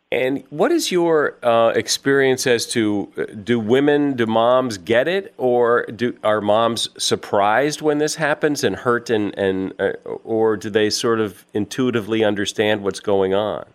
And 0.10 0.45
what 0.49 0.72
is 0.72 0.89
your 0.89 1.38
uh, 1.43 1.70
experience 1.76 2.47
as 2.47 2.66
to 2.68 3.12
uh, 3.18 3.26
do 3.43 3.60
women, 3.60 4.14
do 4.14 4.26
moms 4.26 4.78
get 4.78 5.10
it, 5.10 5.34
or 5.38 5.86
do 5.88 6.18
are 6.24 6.39
moms 6.39 6.88
surprised 6.97 7.82
when 7.82 7.97
this 7.97 8.16
happens 8.16 8.64
and 8.64 8.78
hurt, 8.78 9.10
and 9.10 9.38
and 9.38 9.74
uh, 9.82 9.91
or 10.24 10.55
do 10.55 10.70
they 10.70 10.89
sort 10.89 11.20
of 11.20 11.45
intuitively 11.53 12.24
understand 12.24 12.84
what's 12.84 13.01
going 13.01 13.34
on? 13.34 13.66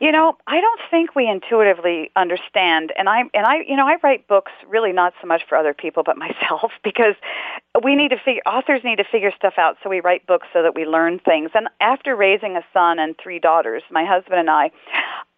You 0.00 0.12
know, 0.12 0.38
I 0.46 0.62
don't 0.62 0.80
think 0.90 1.14
we 1.14 1.28
intuitively 1.28 2.10
understand, 2.16 2.90
and 2.96 3.06
I 3.06 3.20
and 3.34 3.44
I, 3.44 3.56
you 3.68 3.76
know, 3.76 3.86
I 3.86 3.96
write 4.02 4.26
books 4.26 4.50
really 4.66 4.92
not 4.92 5.12
so 5.20 5.26
much 5.26 5.42
for 5.46 5.58
other 5.58 5.74
people 5.74 6.02
but 6.02 6.16
myself 6.26 6.72
because 6.82 7.14
we 7.84 7.94
need 7.94 8.08
to 8.08 8.16
figure 8.16 8.42
authors 8.46 8.80
need 8.82 8.96
to 8.96 9.04
figure 9.04 9.30
stuff 9.36 9.54
out. 9.58 9.76
So 9.82 9.90
we 9.90 10.00
write 10.00 10.26
books 10.26 10.48
so 10.54 10.62
that 10.62 10.74
we 10.74 10.86
learn 10.86 11.18
things. 11.18 11.50
And 11.54 11.68
after 11.80 12.16
raising 12.16 12.56
a 12.56 12.62
son 12.72 12.98
and 12.98 13.14
three 13.22 13.38
daughters, 13.38 13.82
my 13.90 14.06
husband 14.06 14.40
and 14.40 14.48
I, 14.48 14.70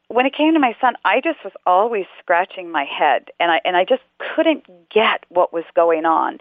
when 0.06 0.26
it 0.26 0.34
came 0.34 0.52
to 0.54 0.60
my 0.60 0.76
son, 0.80 0.94
I 1.04 1.20
just 1.20 1.42
was 1.42 1.54
always 1.66 2.06
scratching 2.20 2.70
my 2.70 2.84
head, 2.84 3.30
and 3.40 3.50
I 3.50 3.60
and 3.64 3.76
I 3.76 3.84
just 3.84 4.02
couldn't 4.36 4.64
get 4.90 5.24
what 5.28 5.52
was 5.52 5.64
going 5.74 6.04
on, 6.04 6.38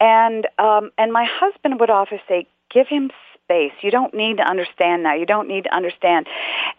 and 0.00 0.46
um, 0.58 0.90
and 0.96 1.12
my 1.12 1.26
husband 1.30 1.80
would 1.80 1.90
often 1.90 2.20
say, 2.26 2.46
"Give 2.70 2.88
him 2.88 3.10
space. 3.48 3.72
You 3.80 3.90
don't 3.90 4.12
need 4.12 4.36
to 4.36 4.42
understand 4.42 5.02
now. 5.02 5.14
You 5.14 5.24
don't 5.24 5.48
need 5.48 5.64
to 5.64 5.74
understand." 5.74 6.26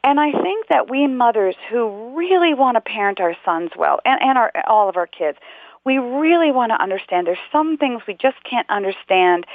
And 0.04 0.20
I 0.20 0.32
think 0.32 0.68
that 0.68 0.90
we 0.90 1.08
mothers 1.08 1.56
who 1.70 2.14
really 2.16 2.54
want 2.54 2.76
to 2.76 2.82
parent 2.82 3.20
our 3.20 3.36
sons 3.44 3.72
well, 3.76 4.00
and 4.06 4.22
and 4.22 4.38
our 4.38 4.52
all 4.68 4.88
of 4.88 4.96
our 4.96 5.08
kids, 5.08 5.40
we 5.84 5.98
really 5.98 6.52
want 6.52 6.72
to 6.72 6.82
understand. 6.82 7.26
There's 7.26 7.48
some 7.52 7.78
things 7.78 8.04
we 8.08 8.14
just 8.14 8.44
can't 8.44 8.70
understand 8.70 9.46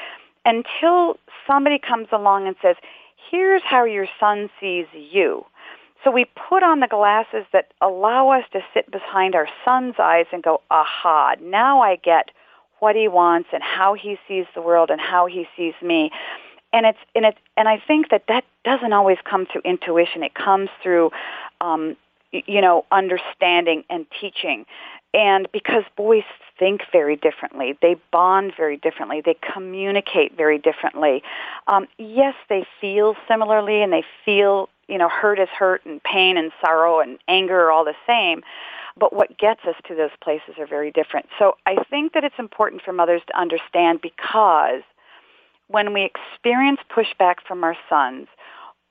until 0.45 1.17
somebody 1.47 1.79
comes 1.79 2.09
along 2.11 2.49
and 2.49 2.57
says, 2.61 2.77
"Here's 3.31 3.63
how 3.63 3.85
your 3.85 4.09
son 4.19 4.51
sees 4.59 4.87
you." 4.93 5.47
So 6.03 6.11
we 6.11 6.27
put 6.27 6.63
on 6.63 6.81
the 6.81 6.87
glasses 6.87 7.47
that 7.53 7.73
allow 7.81 8.29
us 8.29 8.45
to 8.53 8.63
sit 8.75 8.91
behind 8.91 9.35
our 9.35 9.49
son's 9.65 9.95
eyes 9.99 10.27
and 10.33 10.43
go, 10.43 10.61
aha, 10.71 11.35
now 11.41 11.81
I 11.81 11.97
get 11.97 12.31
what 12.81 12.95
he 12.95 13.09
wants 13.09 13.49
and 13.55 13.63
how 13.63 13.95
he 13.95 14.19
sees 14.29 14.45
the 14.55 14.61
world 14.61 14.91
and 14.91 15.01
how 15.01 15.25
he 15.25 15.49
sees 15.57 15.73
me. 15.81 16.11
And 16.75 16.85
it's 16.87 16.99
and 17.15 17.25
it's 17.25 17.39
and 17.57 17.69
I 17.69 17.79
think 17.79 18.11
that 18.11 18.25
that 18.29 18.45
doesn't 18.65 18.93
always 18.93 19.19
come 19.25 19.47
through 19.47 19.63
intuition. 19.65 20.23
It 20.23 20.35
comes 20.35 20.69
through, 20.83 21.11
um, 21.61 21.97
you 22.33 22.61
know, 22.61 22.85
understanding 22.91 23.85
and 23.89 24.07
teaching. 24.21 24.67
And 25.15 25.47
because 25.53 25.85
boys 25.97 26.25
think 26.59 26.83
very 26.91 27.15
differently, 27.15 27.79
they 27.81 27.95
bond 28.11 28.53
very 28.57 28.77
differently, 28.77 29.23
they 29.25 29.37
communicate 29.53 30.37
very 30.37 30.59
differently. 30.59 31.23
Um, 31.69 31.87
yes, 31.99 32.35
they 32.49 32.67
feel 32.81 33.15
similarly 33.29 33.81
and 33.81 33.93
they 33.93 34.03
feel 34.25 34.69
you 34.89 34.99
know, 34.99 35.09
hurt 35.09 35.39
is 35.39 35.49
hurt 35.49 35.85
and 35.85 36.03
pain 36.03 36.37
and 36.37 36.53
sorrow 36.61 37.01
and 37.01 37.19
anger 37.29 37.59
are 37.61 37.71
all 37.71 37.85
the 37.85 37.95
same. 38.07 38.43
But 38.97 39.13
what 39.13 39.39
gets 39.39 39.65
us 39.65 39.75
to 39.89 39.95
those 39.95 40.11
places 40.23 40.55
are 40.59 40.67
very 40.67 40.91
different. 40.91 41.27
So 41.39 41.57
I 41.67 41.83
think 41.91 42.13
that 42.13 42.23
it's 42.25 42.39
important 42.39 42.83
for 42.83 42.93
mothers 42.93 43.23
to 43.27 43.39
understand 43.39 44.01
because 44.01 44.83
when 45.69 45.93
we 45.93 46.05
experience 46.05 46.81
pushback 46.91 47.37
from 47.47 47.65
our 47.65 47.77
sons, 47.89 48.29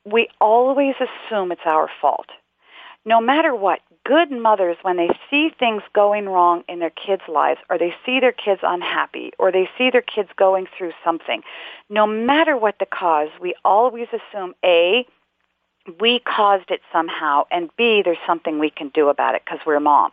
we 0.05 0.27
always 0.41 0.95
assume 0.95 1.51
it's 1.51 1.61
our 1.65 1.89
fault. 2.01 2.29
No 3.05 3.19
matter 3.19 3.53
what, 3.53 3.81
good 4.05 4.31
mothers, 4.31 4.77
when 4.81 4.97
they 4.97 5.09
see 5.29 5.49
things 5.57 5.83
going 5.93 6.27
wrong 6.27 6.63
in 6.69 6.79
their 6.79 6.89
kids' 6.89 7.23
lives, 7.27 7.59
or 7.69 7.77
they 7.77 7.93
see 8.05 8.19
their 8.19 8.31
kids 8.31 8.61
unhappy, 8.63 9.31
or 9.37 9.51
they 9.51 9.69
see 9.77 9.89
their 9.89 10.01
kids 10.01 10.29
going 10.37 10.67
through 10.77 10.93
something, 11.03 11.41
no 11.89 12.07
matter 12.07 12.55
what 12.57 12.75
the 12.79 12.85
cause, 12.85 13.29
we 13.41 13.55
always 13.65 14.07
assume 14.07 14.53
A, 14.63 15.05
we 15.99 16.19
caused 16.19 16.71
it 16.71 16.81
somehow, 16.93 17.43
and 17.51 17.69
B, 17.77 18.01
there's 18.03 18.17
something 18.25 18.57
we 18.57 18.69
can 18.69 18.89
do 18.89 19.09
about 19.09 19.35
it 19.35 19.43
because 19.45 19.59
we're 19.65 19.81
mom. 19.81 20.11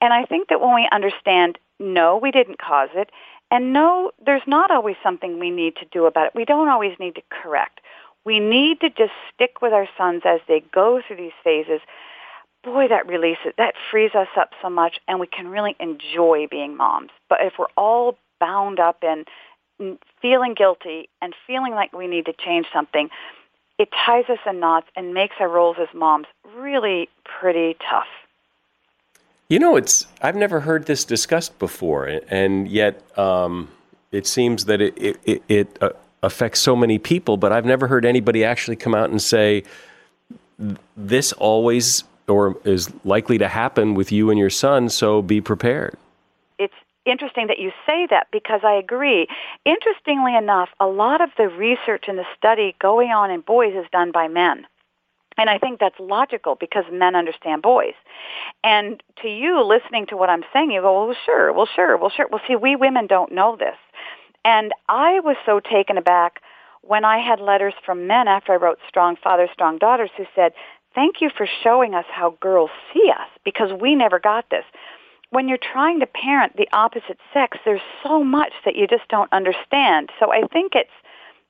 And 0.00 0.12
I 0.12 0.24
think 0.24 0.48
that 0.48 0.60
when 0.60 0.74
we 0.74 0.88
understand, 0.92 1.58
no, 1.78 2.16
we 2.16 2.30
didn't 2.30 2.58
cause 2.58 2.90
it, 2.94 3.10
and 3.54 3.72
no, 3.72 4.10
there's 4.26 4.42
not 4.48 4.72
always 4.72 4.96
something 5.00 5.38
we 5.38 5.48
need 5.48 5.76
to 5.76 5.84
do 5.92 6.06
about 6.06 6.26
it. 6.26 6.32
We 6.34 6.44
don't 6.44 6.68
always 6.68 6.98
need 6.98 7.14
to 7.14 7.22
correct. 7.30 7.80
We 8.24 8.40
need 8.40 8.80
to 8.80 8.90
just 8.90 9.12
stick 9.32 9.62
with 9.62 9.72
our 9.72 9.88
sons 9.96 10.22
as 10.24 10.40
they 10.48 10.64
go 10.74 11.00
through 11.06 11.18
these 11.18 11.38
phases. 11.44 11.80
Boy, 12.64 12.88
that 12.88 13.06
releases, 13.06 13.52
that 13.56 13.74
frees 13.92 14.10
us 14.12 14.26
up 14.36 14.50
so 14.60 14.68
much, 14.68 14.98
and 15.06 15.20
we 15.20 15.28
can 15.28 15.46
really 15.46 15.76
enjoy 15.78 16.48
being 16.50 16.76
moms. 16.76 17.10
But 17.28 17.38
if 17.42 17.52
we're 17.56 17.66
all 17.76 18.18
bound 18.40 18.80
up 18.80 19.04
in 19.04 19.98
feeling 20.20 20.54
guilty 20.54 21.08
and 21.22 21.32
feeling 21.46 21.74
like 21.74 21.92
we 21.92 22.08
need 22.08 22.26
to 22.26 22.32
change 22.32 22.66
something, 22.72 23.08
it 23.78 23.88
ties 24.04 24.24
us 24.28 24.38
in 24.46 24.58
knots 24.58 24.88
and 24.96 25.14
makes 25.14 25.36
our 25.38 25.48
roles 25.48 25.76
as 25.80 25.88
moms 25.94 26.26
really 26.56 27.08
pretty 27.24 27.76
tough. 27.88 28.08
You 29.54 29.60
know, 29.60 29.76
it's 29.76 30.08
I've 30.20 30.34
never 30.34 30.58
heard 30.58 30.86
this 30.86 31.04
discussed 31.04 31.60
before, 31.60 32.06
and 32.26 32.66
yet 32.66 33.00
um, 33.16 33.68
it 34.10 34.26
seems 34.26 34.64
that 34.64 34.80
it 34.80 34.98
it, 35.24 35.42
it 35.48 35.78
uh, 35.80 35.90
affects 36.24 36.58
so 36.58 36.74
many 36.74 36.98
people. 36.98 37.36
But 37.36 37.52
I've 37.52 37.64
never 37.64 37.86
heard 37.86 38.04
anybody 38.04 38.42
actually 38.42 38.74
come 38.74 38.96
out 38.96 39.10
and 39.10 39.22
say 39.22 39.62
this 40.96 41.32
always 41.34 42.02
or 42.26 42.56
is 42.64 42.92
likely 43.04 43.38
to 43.38 43.46
happen 43.46 43.94
with 43.94 44.10
you 44.10 44.28
and 44.28 44.40
your 44.40 44.50
son. 44.50 44.88
So 44.88 45.22
be 45.22 45.40
prepared 45.40 45.96
It's 46.58 46.74
interesting 47.04 47.46
that 47.46 47.60
you 47.60 47.70
say 47.86 48.08
that 48.10 48.26
because 48.32 48.62
I 48.64 48.72
agree. 48.72 49.28
Interestingly 49.64 50.34
enough, 50.34 50.70
a 50.80 50.86
lot 50.88 51.20
of 51.20 51.30
the 51.38 51.48
research 51.48 52.06
and 52.08 52.18
the 52.18 52.26
study 52.36 52.74
going 52.80 53.10
on 53.10 53.30
in 53.30 53.40
boys 53.40 53.76
is 53.76 53.86
done 53.92 54.10
by 54.10 54.26
men. 54.26 54.66
And 55.36 55.50
I 55.50 55.58
think 55.58 55.80
that's 55.80 55.98
logical 55.98 56.54
because 56.54 56.84
men 56.92 57.16
understand 57.16 57.62
boys. 57.62 57.94
And 58.62 59.02
to 59.22 59.28
you, 59.28 59.64
listening 59.64 60.06
to 60.06 60.16
what 60.16 60.30
I'm 60.30 60.44
saying, 60.52 60.70
you 60.70 60.80
go, 60.80 61.06
well, 61.06 61.16
sure, 61.24 61.52
well, 61.52 61.68
sure, 61.74 61.96
well, 61.96 62.10
sure. 62.10 62.28
Well, 62.30 62.40
see, 62.46 62.56
we 62.56 62.76
women 62.76 63.06
don't 63.06 63.32
know 63.32 63.56
this. 63.56 63.76
And 64.44 64.72
I 64.88 65.20
was 65.20 65.36
so 65.44 65.60
taken 65.60 65.98
aback 65.98 66.40
when 66.82 67.04
I 67.04 67.18
had 67.18 67.40
letters 67.40 67.74
from 67.84 68.06
men 68.06 68.28
after 68.28 68.52
I 68.52 68.56
wrote 68.56 68.78
Strong 68.88 69.16
Fathers, 69.24 69.48
Strong 69.52 69.78
Daughters 69.78 70.10
who 70.16 70.24
said, 70.36 70.52
thank 70.94 71.20
you 71.20 71.30
for 71.36 71.48
showing 71.62 71.94
us 71.94 72.04
how 72.08 72.36
girls 72.40 72.70
see 72.92 73.10
us 73.10 73.28
because 73.44 73.70
we 73.80 73.94
never 73.94 74.20
got 74.20 74.50
this 74.50 74.64
when 75.34 75.48
you're 75.48 75.58
trying 75.58 75.98
to 75.98 76.06
parent 76.06 76.56
the 76.56 76.68
opposite 76.72 77.18
sex, 77.32 77.58
there's 77.64 77.80
so 78.04 78.22
much 78.22 78.52
that 78.64 78.76
you 78.76 78.86
just 78.86 79.08
don't 79.08 79.32
understand. 79.32 80.10
So 80.20 80.30
I 80.30 80.46
think 80.52 80.74
it's 80.76 80.88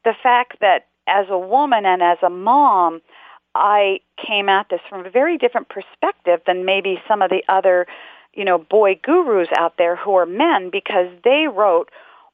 the 0.04 0.14
fact 0.22 0.56
that 0.62 0.86
as 1.06 1.26
a 1.28 1.38
woman 1.38 1.84
and 1.84 2.02
as 2.02 2.16
a 2.22 2.30
mom, 2.30 3.02
I 3.54 4.00
came 4.16 4.48
at 4.48 4.68
this 4.68 4.80
from 4.88 5.06
a 5.06 5.10
very 5.10 5.38
different 5.38 5.68
perspective 5.68 6.40
than 6.46 6.64
maybe 6.64 7.00
some 7.06 7.22
of 7.22 7.30
the 7.30 7.42
other, 7.48 7.86
you 8.34 8.44
know, 8.44 8.58
boy 8.58 8.98
gurus 9.02 9.48
out 9.56 9.74
there 9.78 9.96
who 9.96 10.14
are 10.14 10.26
men 10.26 10.70
because 10.70 11.08
they 11.22 11.46
wrote 11.46 11.90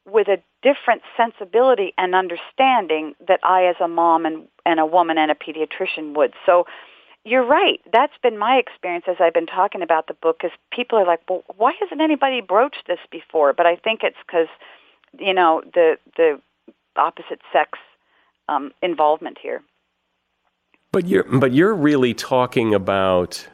with 0.06 0.28
a 0.28 0.38
different 0.62 1.02
sensibility 1.16 1.92
and 1.98 2.14
understanding 2.14 3.14
that 3.26 3.40
I 3.42 3.66
as 3.66 3.76
a 3.80 3.88
mom 3.88 4.26
and, 4.26 4.48
and 4.64 4.80
a 4.80 4.86
woman 4.86 5.18
and 5.18 5.30
a 5.30 5.34
pediatrician 5.34 6.14
would. 6.14 6.32
So 6.46 6.66
you're 7.24 7.44
right. 7.44 7.80
That's 7.92 8.12
been 8.22 8.38
my 8.38 8.56
experience 8.56 9.04
as 9.08 9.16
I've 9.20 9.34
been 9.34 9.46
talking 9.46 9.82
about 9.82 10.06
the 10.06 10.14
book. 10.14 10.40
Is 10.42 10.52
people 10.72 10.98
are 10.98 11.06
like, 11.06 11.20
well, 11.28 11.42
why 11.56 11.72
hasn't 11.80 12.00
anybody 12.00 12.40
broached 12.40 12.84
this 12.86 12.98
before? 13.10 13.52
But 13.52 13.66
I 13.66 13.76
think 13.76 14.00
it's 14.02 14.16
because, 14.26 14.48
you 15.18 15.34
know, 15.34 15.62
the 15.74 15.98
the 16.16 16.40
opposite 16.96 17.40
sex 17.52 17.78
um, 18.48 18.72
involvement 18.82 19.38
here. 19.40 19.62
But 20.92 21.06
you're 21.06 21.24
but 21.24 21.52
you're 21.52 21.74
really 21.74 22.14
talking 22.14 22.74
about, 22.74 23.46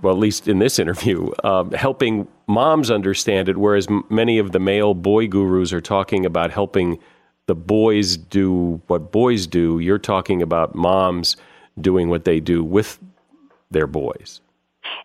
well, 0.00 0.14
at 0.14 0.18
least 0.18 0.48
in 0.48 0.58
this 0.58 0.78
interview, 0.84 1.30
uh, 1.44 1.64
helping 1.70 2.28
moms 2.46 2.90
understand 2.90 3.48
it, 3.48 3.56
whereas 3.56 3.86
many 4.08 4.38
of 4.38 4.52
the 4.52 4.58
male 4.58 4.94
boy 4.94 5.28
gurus 5.28 5.72
are 5.72 5.80
talking 5.80 6.24
about 6.24 6.50
helping 6.50 6.98
the 7.46 7.54
boys 7.54 8.16
do 8.16 8.80
what 8.86 9.12
boys 9.12 9.46
do. 9.46 9.78
You're 9.78 9.98
talking 9.98 10.42
about 10.42 10.74
moms 10.74 11.36
doing 11.80 12.08
what 12.08 12.24
they 12.24 12.40
do 12.40 12.62
with 12.62 12.98
their 13.70 13.86
boys. 13.86 14.40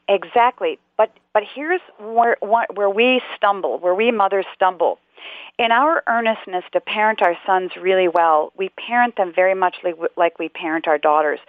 Exactly. 0.07 0.79
But 0.97 1.11
but 1.33 1.43
here's 1.55 1.81
where 1.99 2.37
where 2.41 2.89
we 2.89 3.21
stumble, 3.35 3.79
where 3.79 3.95
we 3.95 4.11
mothers 4.11 4.45
stumble. 4.55 4.99
In 5.57 5.71
our 5.71 6.03
earnestness 6.07 6.63
to 6.73 6.79
parent 6.79 7.21
our 7.21 7.37
sons 7.45 7.71
really 7.81 8.07
well, 8.07 8.51
we 8.57 8.69
parent 8.69 9.15
them 9.15 9.33
very 9.35 9.55
much 9.55 9.77
like, 10.15 10.39
we 10.39 10.49
parent 10.49 10.87
our 10.87 10.97
daughters. 10.97 11.39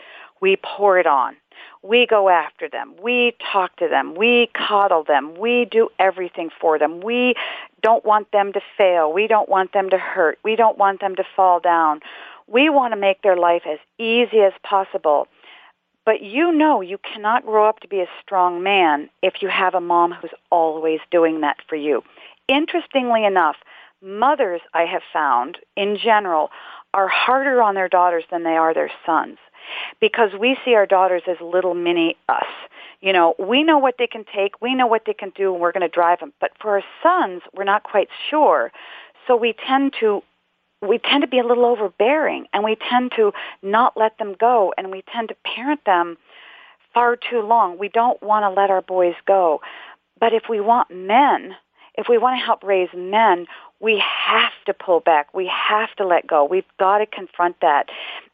We 0.40 0.56
pour 0.56 0.98
it 0.98 1.06
on. 1.06 1.36
We 1.82 2.06
go 2.06 2.28
after 2.28 2.68
them. 2.68 2.94
We 3.02 3.34
talk 3.52 3.76
to 3.76 3.88
them. 3.88 4.14
We 4.14 4.50
coddle 4.54 5.04
them. 5.04 5.34
We 5.36 5.66
do 5.70 5.88
everything 5.98 6.50
for 6.60 6.78
them. 6.78 7.00
We 7.00 7.34
don't 7.82 8.04
want 8.04 8.30
them 8.30 8.52
to 8.52 8.60
fail. 8.76 9.12
We 9.12 9.26
don't 9.26 9.48
want 9.48 9.72
them 9.72 9.90
to 9.90 9.98
hurt. 9.98 10.38
We 10.44 10.56
don't 10.56 10.78
want 10.78 11.00
them 11.00 11.16
to 11.16 11.24
fall 11.36 11.60
down. 11.60 12.00
We 12.46 12.70
want 12.70 12.92
to 12.94 13.00
make 13.00 13.22
their 13.22 13.36
life 13.36 13.62
as 13.68 13.78
easy 13.98 14.40
as 14.40 14.52
possible. 14.62 15.26
But 16.06 16.22
you 16.22 16.52
know 16.52 16.80
you 16.80 16.96
cannot 16.98 17.44
grow 17.44 17.68
up 17.68 17.80
to 17.80 17.88
be 17.88 18.00
a 18.00 18.08
strong 18.22 18.62
man 18.62 19.10
if 19.22 19.42
you 19.42 19.48
have 19.48 19.74
a 19.74 19.80
mom 19.80 20.12
who's 20.12 20.30
always 20.50 21.00
doing 21.10 21.42
that 21.42 21.58
for 21.68 21.76
you. 21.76 22.02
Interestingly 22.48 23.24
enough, 23.24 23.56
mothers, 24.02 24.60
I 24.74 24.82
have 24.82 25.02
found, 25.12 25.58
in 25.76 25.98
general, 26.02 26.50
are 26.94 27.08
harder 27.08 27.62
on 27.62 27.74
their 27.74 27.88
daughters 27.88 28.24
than 28.30 28.42
they 28.42 28.56
are 28.56 28.72
their 28.72 28.90
sons 29.04 29.38
because 30.00 30.30
we 30.38 30.56
see 30.64 30.74
our 30.74 30.86
daughters 30.86 31.22
as 31.28 31.36
little 31.40 31.74
mini 31.74 32.16
us. 32.28 32.46
You 33.00 33.12
know, 33.12 33.34
we 33.38 33.62
know 33.62 33.78
what 33.78 33.96
they 33.98 34.06
can 34.06 34.24
take, 34.34 34.60
we 34.60 34.74
know 34.74 34.86
what 34.86 35.02
they 35.06 35.12
can 35.12 35.30
do, 35.36 35.52
and 35.52 35.60
we're 35.60 35.72
going 35.72 35.88
to 35.88 35.88
drive 35.88 36.20
them. 36.20 36.32
But 36.40 36.52
for 36.60 36.76
our 36.76 36.82
sons, 37.02 37.42
we're 37.54 37.64
not 37.64 37.82
quite 37.82 38.08
sure. 38.30 38.72
So 39.26 39.36
we 39.36 39.54
tend 39.66 39.94
to 40.00 40.22
we 40.80 40.98
tend 40.98 41.22
to 41.22 41.28
be 41.28 41.40
a 41.40 41.44
little 41.44 41.64
overbearing 41.64 42.46
and 42.52 42.62
we 42.62 42.76
tend 42.88 43.10
to 43.16 43.32
not 43.62 43.96
let 43.96 44.16
them 44.18 44.36
go 44.38 44.72
and 44.78 44.92
we 44.92 45.02
tend 45.12 45.28
to 45.28 45.36
parent 45.44 45.80
them 45.84 46.16
far 46.94 47.16
too 47.16 47.40
long. 47.40 47.78
We 47.78 47.88
don't 47.88 48.22
want 48.22 48.44
to 48.44 48.60
let 48.60 48.70
our 48.70 48.82
boys 48.82 49.16
go. 49.26 49.60
But 50.20 50.32
if 50.32 50.44
we 50.48 50.60
want 50.60 50.92
men, 50.92 51.56
if 51.98 52.06
we 52.08 52.16
want 52.16 52.40
to 52.40 52.44
help 52.44 52.62
raise 52.62 52.88
men, 52.94 53.46
we 53.80 54.02
have 54.02 54.52
to 54.66 54.72
pull 54.72 55.00
back. 55.00 55.34
We 55.34 55.50
have 55.52 55.94
to 55.96 56.06
let 56.06 56.26
go. 56.26 56.44
We've 56.44 56.64
got 56.78 56.98
to 56.98 57.06
confront 57.06 57.60
that. 57.60 57.88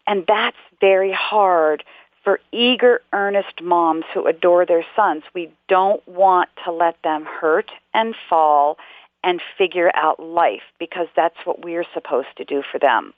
And 0.07 0.25
that's 0.29 0.57
very 0.81 1.13
hard 1.13 1.83
for 2.23 2.41
eager, 2.53 3.01
earnest 3.13 3.63
moms 3.63 4.05
who 4.13 4.27
adore 4.27 4.67
their 4.67 4.85
sons. 4.95 5.23
We 5.35 5.51
don't 5.67 6.07
want 6.07 6.51
to 6.65 6.73
let 6.73 6.97
them 7.03 7.25
hurt 7.25 7.71
and 7.95 8.15
fall 8.29 8.77
and 9.23 9.41
figure 9.57 9.91
out 9.95 10.21
life 10.21 10.63
because 10.79 11.07
that's 11.17 11.37
what 11.45 11.65
we're 11.65 11.87
supposed 11.95 12.29
to 12.37 12.45
do 12.45 12.63
for 12.71 12.79
them. 12.79 13.15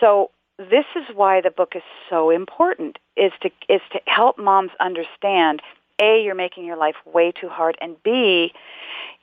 So 0.00 0.30
this 0.58 0.86
is 0.96 1.04
why 1.14 1.42
the 1.42 1.50
book 1.50 1.72
is 1.74 1.82
so 2.08 2.30
important 2.30 2.98
is 3.16 3.32
to 3.42 3.50
is 3.68 3.80
to 3.92 4.00
help 4.06 4.38
moms 4.38 4.70
understand 4.80 5.60
a 6.00 6.22
you're 6.22 6.34
making 6.34 6.64
your 6.64 6.76
life 6.76 6.96
way 7.04 7.32
too 7.32 7.48
hard 7.48 7.76
and 7.80 8.02
b 8.02 8.52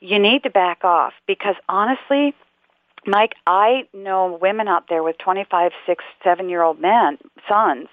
you 0.00 0.18
need 0.18 0.42
to 0.42 0.50
back 0.50 0.84
off 0.84 1.12
because 1.26 1.56
honestly 1.68 2.34
Mike, 3.04 3.34
I 3.46 3.88
know 3.92 4.38
women 4.40 4.68
out 4.68 4.84
there 4.88 5.02
with 5.02 5.18
25, 5.18 5.72
6, 5.86 6.04
7 6.22 6.48
year 6.48 6.62
old 6.62 6.80
men, 6.80 7.18
sons, 7.48 7.88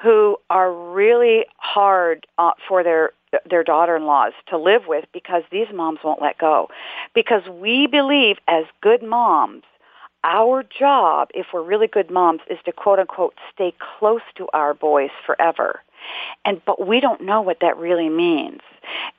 who 0.00 0.36
are 0.48 0.72
really 0.72 1.44
hard 1.56 2.26
uh, 2.38 2.52
for 2.68 2.84
their 2.84 3.10
their 3.48 3.62
daughter-in-laws 3.62 4.32
to 4.48 4.56
live 4.56 4.82
with 4.86 5.04
because 5.12 5.42
these 5.50 5.66
moms 5.74 5.98
won't 6.02 6.22
let 6.22 6.38
go. 6.38 6.68
Because 7.14 7.42
we 7.46 7.86
believe 7.86 8.38
as 8.48 8.64
good 8.80 9.02
moms, 9.02 9.64
our 10.24 10.62
job, 10.62 11.28
if 11.34 11.48
we're 11.52 11.62
really 11.62 11.88
good 11.88 12.10
moms, 12.10 12.40
is 12.48 12.58
to 12.64 12.72
quote 12.72 12.98
unquote 12.98 13.34
stay 13.52 13.74
close 13.98 14.22
to 14.36 14.48
our 14.54 14.72
boys 14.72 15.10
forever. 15.26 15.82
And 16.44 16.60
but 16.64 16.86
we 16.86 17.00
don't 17.00 17.22
know 17.22 17.40
what 17.40 17.58
that 17.60 17.76
really 17.76 18.08
means. 18.08 18.60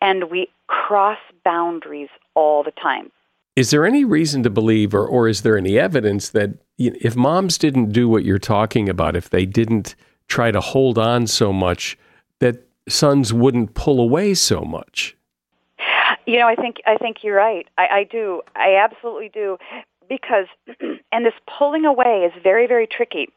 And 0.02 0.30
we 0.30 0.48
cross 0.68 1.20
boundaries 1.44 2.10
all 2.36 2.64
the 2.64 2.72
time. 2.72 3.12
Is 3.56 3.72
there 3.72 3.86
any 3.86 4.06
reason 4.06 4.44
to 4.44 4.50
believe, 4.50 4.94
or, 4.94 5.06
or 5.06 5.28
is 5.28 5.42
there 5.42 5.58
any 5.58 5.78
evidence 5.78 6.30
that 6.30 6.52
you 6.78 6.92
know, 6.92 6.98
if 7.02 7.16
moms 7.16 7.58
didn't 7.58 7.92
do 7.92 8.08
what 8.08 8.24
you're 8.24 8.40
talking 8.40 8.88
about, 8.88 9.16
if 9.16 9.30
they 9.30 9.46
didn't 9.46 9.96
try 10.28 10.52
to 10.52 10.62
hold 10.62 10.98
on 10.98 11.28
so 11.28 11.52
much, 11.52 11.98
that 12.40 12.66
sons 12.88 13.34
wouldn't 13.34 13.74
pull 13.74 14.00
away 14.00 14.34
so 14.34 14.62
much? 14.62 15.16
You 16.26 16.38
know, 16.40 16.48
I 16.48 16.56
think 16.56 16.78
I 16.86 16.96
think 16.98 17.24
you're 17.24 17.36
right. 17.36 17.68
I, 17.78 17.88
I 17.88 18.04
do. 18.04 18.42
I 18.56 18.76
absolutely 18.76 19.30
do, 19.30 19.58
because 20.08 20.46
and 21.12 21.26
this 21.26 21.34
pulling 21.58 21.86
away 21.86 22.30
is 22.32 22.42
very 22.42 22.68
very 22.68 22.88
tricky. 22.88 23.30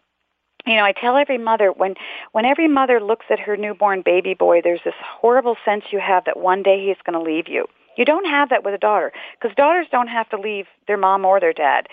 You 0.67 0.77
know, 0.77 0.85
I 0.85 0.93
tell 0.93 1.17
every 1.17 1.39
mother 1.39 1.73
when 1.73 1.95
when 2.33 2.45
every 2.45 2.69
mother 2.69 3.01
looks 3.01 3.27
at 3.31 3.41
her 3.41 3.57
newborn 3.57 4.03
baby 4.03 4.35
boy, 4.35 4.61
there's 4.63 4.83
this 4.85 4.95
horrible 5.03 5.57
sense 5.65 5.85
you 5.91 5.99
have 6.01 6.25
that 6.27 6.39
one 6.39 6.63
day 6.63 6.87
he's 6.87 7.03
going 7.05 7.19
to 7.19 7.25
leave 7.25 7.49
you 7.49 7.67
you 7.97 8.05
don't 8.05 8.27
have 8.27 8.49
that 8.51 8.65
with 8.65 8.75
a 8.75 8.79
daughter 8.79 9.13
because 9.39 9.55
daughters 9.57 9.87
don't 9.91 10.09
have 10.09 10.29
to 10.31 10.39
leave 10.39 10.67
their 10.87 10.97
mom 10.97 11.25
or 11.25 11.41
their 11.41 11.53
dad. 11.53 11.89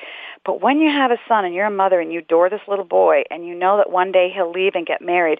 But 0.45 0.61
when 0.61 0.79
you 0.79 0.89
have 0.89 1.11
a 1.11 1.17
son 1.27 1.45
and 1.45 1.53
you're 1.53 1.65
a 1.65 1.71
mother 1.71 1.99
and 1.99 2.11
you 2.11 2.19
adore 2.19 2.49
this 2.49 2.61
little 2.67 2.85
boy 2.85 3.23
and 3.29 3.45
you 3.45 3.55
know 3.55 3.77
that 3.77 3.91
one 3.91 4.11
day 4.11 4.31
he'll 4.33 4.51
leave 4.51 4.75
and 4.75 4.85
get 4.85 5.01
married, 5.01 5.39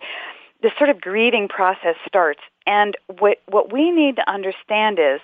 this 0.61 0.73
sort 0.77 0.89
of 0.89 0.99
grieving 0.99 1.47
process 1.47 1.95
starts. 2.05 2.41
And 2.67 2.97
what 3.19 3.39
what 3.47 3.71
we 3.71 3.91
need 3.91 4.17
to 4.17 4.29
understand 4.29 4.99
is 4.99 5.21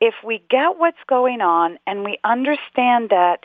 if 0.00 0.14
we 0.24 0.42
get 0.48 0.78
what's 0.78 0.96
going 1.06 1.40
on 1.40 1.78
and 1.86 2.04
we 2.04 2.18
understand 2.24 3.10
that 3.10 3.44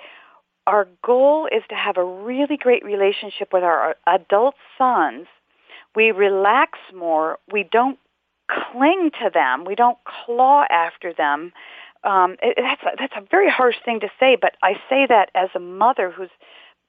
our 0.68 0.88
goal 1.04 1.48
is 1.52 1.64
to 1.70 1.76
have 1.76 1.98
a 1.98 2.04
really 2.04 2.58
great 2.58 2.86
relationship 2.86 3.52
with 3.52 3.64
our 3.64 3.96
adult 4.08 4.56
sons, 4.78 5.28
we 5.96 6.12
relax 6.12 6.80
more, 6.94 7.40
we 7.52 7.64
don't 7.64 7.98
cling 8.52 9.12
to 9.22 9.30
them. 9.34 9.66
We 9.66 9.76
don't 9.76 9.98
claw 10.04 10.66
after 10.70 11.14
them. 11.14 11.54
Um, 12.04 12.36
it, 12.42 12.58
that's 12.58 12.82
a, 12.84 12.96
that's 12.98 13.14
a 13.16 13.28
very 13.30 13.50
harsh 13.50 13.76
thing 13.84 14.00
to 14.00 14.10
say, 14.20 14.38
but 14.40 14.56
I 14.64 14.74
say 14.90 15.06
that 15.08 15.30
as 15.36 15.50
a 15.56 15.60
mother 15.60 16.12
who's 16.12 16.30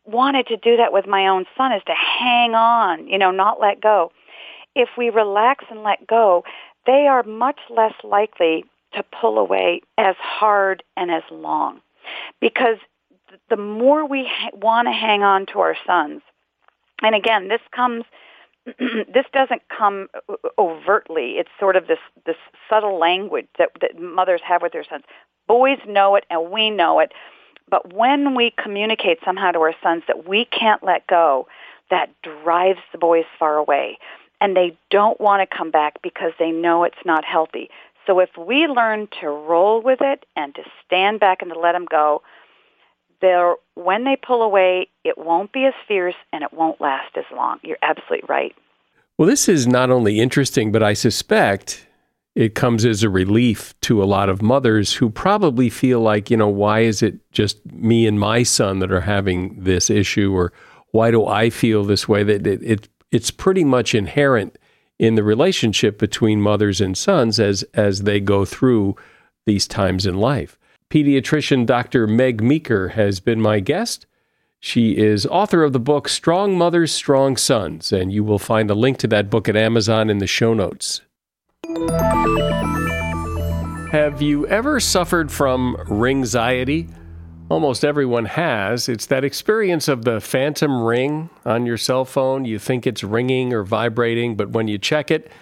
wanted 0.04 0.46
to 0.48 0.56
do 0.56 0.76
that 0.78 0.92
with 0.92 1.06
my 1.06 1.28
own 1.28 1.44
son 1.56 1.72
is 1.72 1.82
to 1.86 1.94
hang 1.94 2.54
on, 2.54 3.06
you 3.06 3.18
know, 3.18 3.30
not 3.30 3.60
let 3.60 3.80
go. 3.80 4.10
If 4.74 4.88
we 4.96 5.10
relax 5.10 5.64
and 5.70 5.82
let 5.82 6.06
go, 6.06 6.44
they 6.86 7.06
are 7.06 7.22
much 7.22 7.60
less 7.70 7.94
likely 8.02 8.64
to 8.94 9.04
pull 9.20 9.38
away 9.38 9.82
as 9.98 10.16
hard 10.18 10.82
and 10.96 11.10
as 11.10 11.22
long. 11.30 11.80
Because 12.40 12.78
the 13.48 13.56
more 13.56 14.06
we 14.06 14.28
ha- 14.30 14.50
want 14.54 14.88
to 14.88 14.92
hang 14.92 15.22
on 15.22 15.46
to 15.46 15.60
our 15.60 15.76
sons, 15.86 16.22
and 17.02 17.14
again, 17.14 17.48
this 17.48 17.60
comes 17.74 18.04
this 18.78 19.26
doesn't 19.32 19.62
come 19.76 20.08
overtly. 20.58 21.32
It's 21.32 21.50
sort 21.58 21.76
of 21.76 21.86
this 21.86 21.98
this 22.26 22.36
subtle 22.68 22.98
language 22.98 23.46
that, 23.58 23.70
that 23.80 24.00
mothers 24.00 24.40
have 24.44 24.62
with 24.62 24.72
their 24.72 24.84
sons. 24.84 25.04
Boys 25.48 25.78
know 25.86 26.14
it, 26.16 26.24
and 26.30 26.50
we 26.50 26.70
know 26.70 27.00
it. 27.00 27.12
But 27.68 27.92
when 27.94 28.34
we 28.34 28.52
communicate 28.62 29.18
somehow 29.24 29.52
to 29.52 29.58
our 29.60 29.74
sons 29.82 30.04
that 30.06 30.28
we 30.28 30.44
can't 30.44 30.82
let 30.82 31.06
go, 31.06 31.48
that 31.90 32.10
drives 32.22 32.80
the 32.92 32.98
boys 32.98 33.24
far 33.38 33.56
away, 33.56 33.98
and 34.40 34.56
they 34.56 34.76
don't 34.90 35.20
want 35.20 35.48
to 35.48 35.56
come 35.56 35.70
back 35.70 36.00
because 36.02 36.32
they 36.38 36.50
know 36.50 36.84
it's 36.84 37.04
not 37.04 37.24
healthy. 37.24 37.70
So 38.06 38.18
if 38.18 38.30
we 38.36 38.66
learn 38.66 39.08
to 39.20 39.28
roll 39.28 39.80
with 39.80 40.00
it 40.00 40.26
and 40.36 40.54
to 40.56 40.62
stand 40.84 41.20
back 41.20 41.42
and 41.42 41.52
to 41.52 41.58
let 41.58 41.72
them 41.72 41.86
go, 41.88 42.22
they're, 43.22 43.54
when 43.74 44.04
they 44.04 44.16
pull 44.16 44.42
away, 44.42 44.88
it 45.04 45.16
won't 45.16 45.52
be 45.52 45.64
as 45.64 45.72
fierce 45.88 46.14
and 46.32 46.44
it 46.44 46.52
won't 46.52 46.80
last 46.80 47.16
as 47.16 47.24
long. 47.34 47.58
You're 47.62 47.78
absolutely 47.80 48.26
right. 48.28 48.54
Well, 49.16 49.28
this 49.28 49.48
is 49.48 49.66
not 49.66 49.90
only 49.90 50.20
interesting, 50.20 50.72
but 50.72 50.82
I 50.82 50.92
suspect 50.92 51.86
it 52.34 52.54
comes 52.54 52.84
as 52.84 53.02
a 53.02 53.10
relief 53.10 53.78
to 53.82 54.02
a 54.02 54.04
lot 54.04 54.28
of 54.28 54.42
mothers 54.42 54.94
who 54.94 55.10
probably 55.10 55.68
feel 55.68 56.00
like, 56.00 56.30
you 56.30 56.36
know, 56.36 56.48
why 56.48 56.80
is 56.80 57.02
it 57.02 57.18
just 57.30 57.64
me 57.72 58.06
and 58.06 58.18
my 58.18 58.42
son 58.42 58.78
that 58.80 58.92
are 58.92 59.02
having 59.02 59.62
this 59.62 59.90
issue, 59.90 60.34
or 60.34 60.52
why 60.90 61.10
do 61.10 61.26
I 61.26 61.50
feel 61.50 61.84
this 61.84 62.08
way? 62.08 62.22
That 62.22 62.46
it, 62.46 62.62
it 62.62 62.88
it's 63.10 63.30
pretty 63.30 63.64
much 63.64 63.94
inherent 63.94 64.58
in 64.98 65.14
the 65.14 65.22
relationship 65.22 65.98
between 65.98 66.40
mothers 66.40 66.80
and 66.80 66.96
sons 66.96 67.38
as 67.38 67.64
as 67.74 68.02
they 68.02 68.18
go 68.18 68.44
through 68.44 68.96
these 69.44 69.66
times 69.66 70.06
in 70.06 70.14
life. 70.16 70.58
Pediatrician 70.92 71.64
Dr. 71.64 72.06
Meg 72.06 72.42
Meeker 72.42 72.88
has 72.88 73.18
been 73.18 73.40
my 73.40 73.60
guest. 73.60 74.04
She 74.60 74.98
is 74.98 75.24
author 75.24 75.64
of 75.64 75.72
the 75.72 75.80
book 75.80 76.06
Strong 76.06 76.58
Mothers, 76.58 76.92
Strong 76.92 77.38
Sons, 77.38 77.92
and 77.92 78.12
you 78.12 78.22
will 78.22 78.38
find 78.38 78.70
a 78.70 78.74
link 78.74 78.98
to 78.98 79.06
that 79.06 79.30
book 79.30 79.48
at 79.48 79.56
Amazon 79.56 80.10
in 80.10 80.18
the 80.18 80.26
show 80.26 80.52
notes. 80.52 81.00
Have 83.90 84.20
you 84.20 84.46
ever 84.48 84.80
suffered 84.80 85.32
from 85.32 85.78
ringxiety? 85.88 86.88
Almost 87.48 87.86
everyone 87.86 88.26
has. 88.26 88.86
It's 88.86 89.06
that 89.06 89.24
experience 89.24 89.88
of 89.88 90.04
the 90.04 90.20
phantom 90.20 90.82
ring 90.82 91.30
on 91.46 91.64
your 91.64 91.78
cell 91.78 92.04
phone. 92.04 92.44
You 92.44 92.58
think 92.58 92.86
it's 92.86 93.02
ringing 93.02 93.54
or 93.54 93.62
vibrating, 93.62 94.36
but 94.36 94.50
when 94.50 94.68
you 94.68 94.76
check 94.76 95.10
it, 95.10 95.32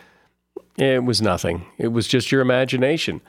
it 0.78 1.02
was 1.02 1.20
nothing. 1.20 1.66
It 1.76 1.88
was 1.88 2.06
just 2.06 2.30
your 2.30 2.40
imagination. 2.40 3.20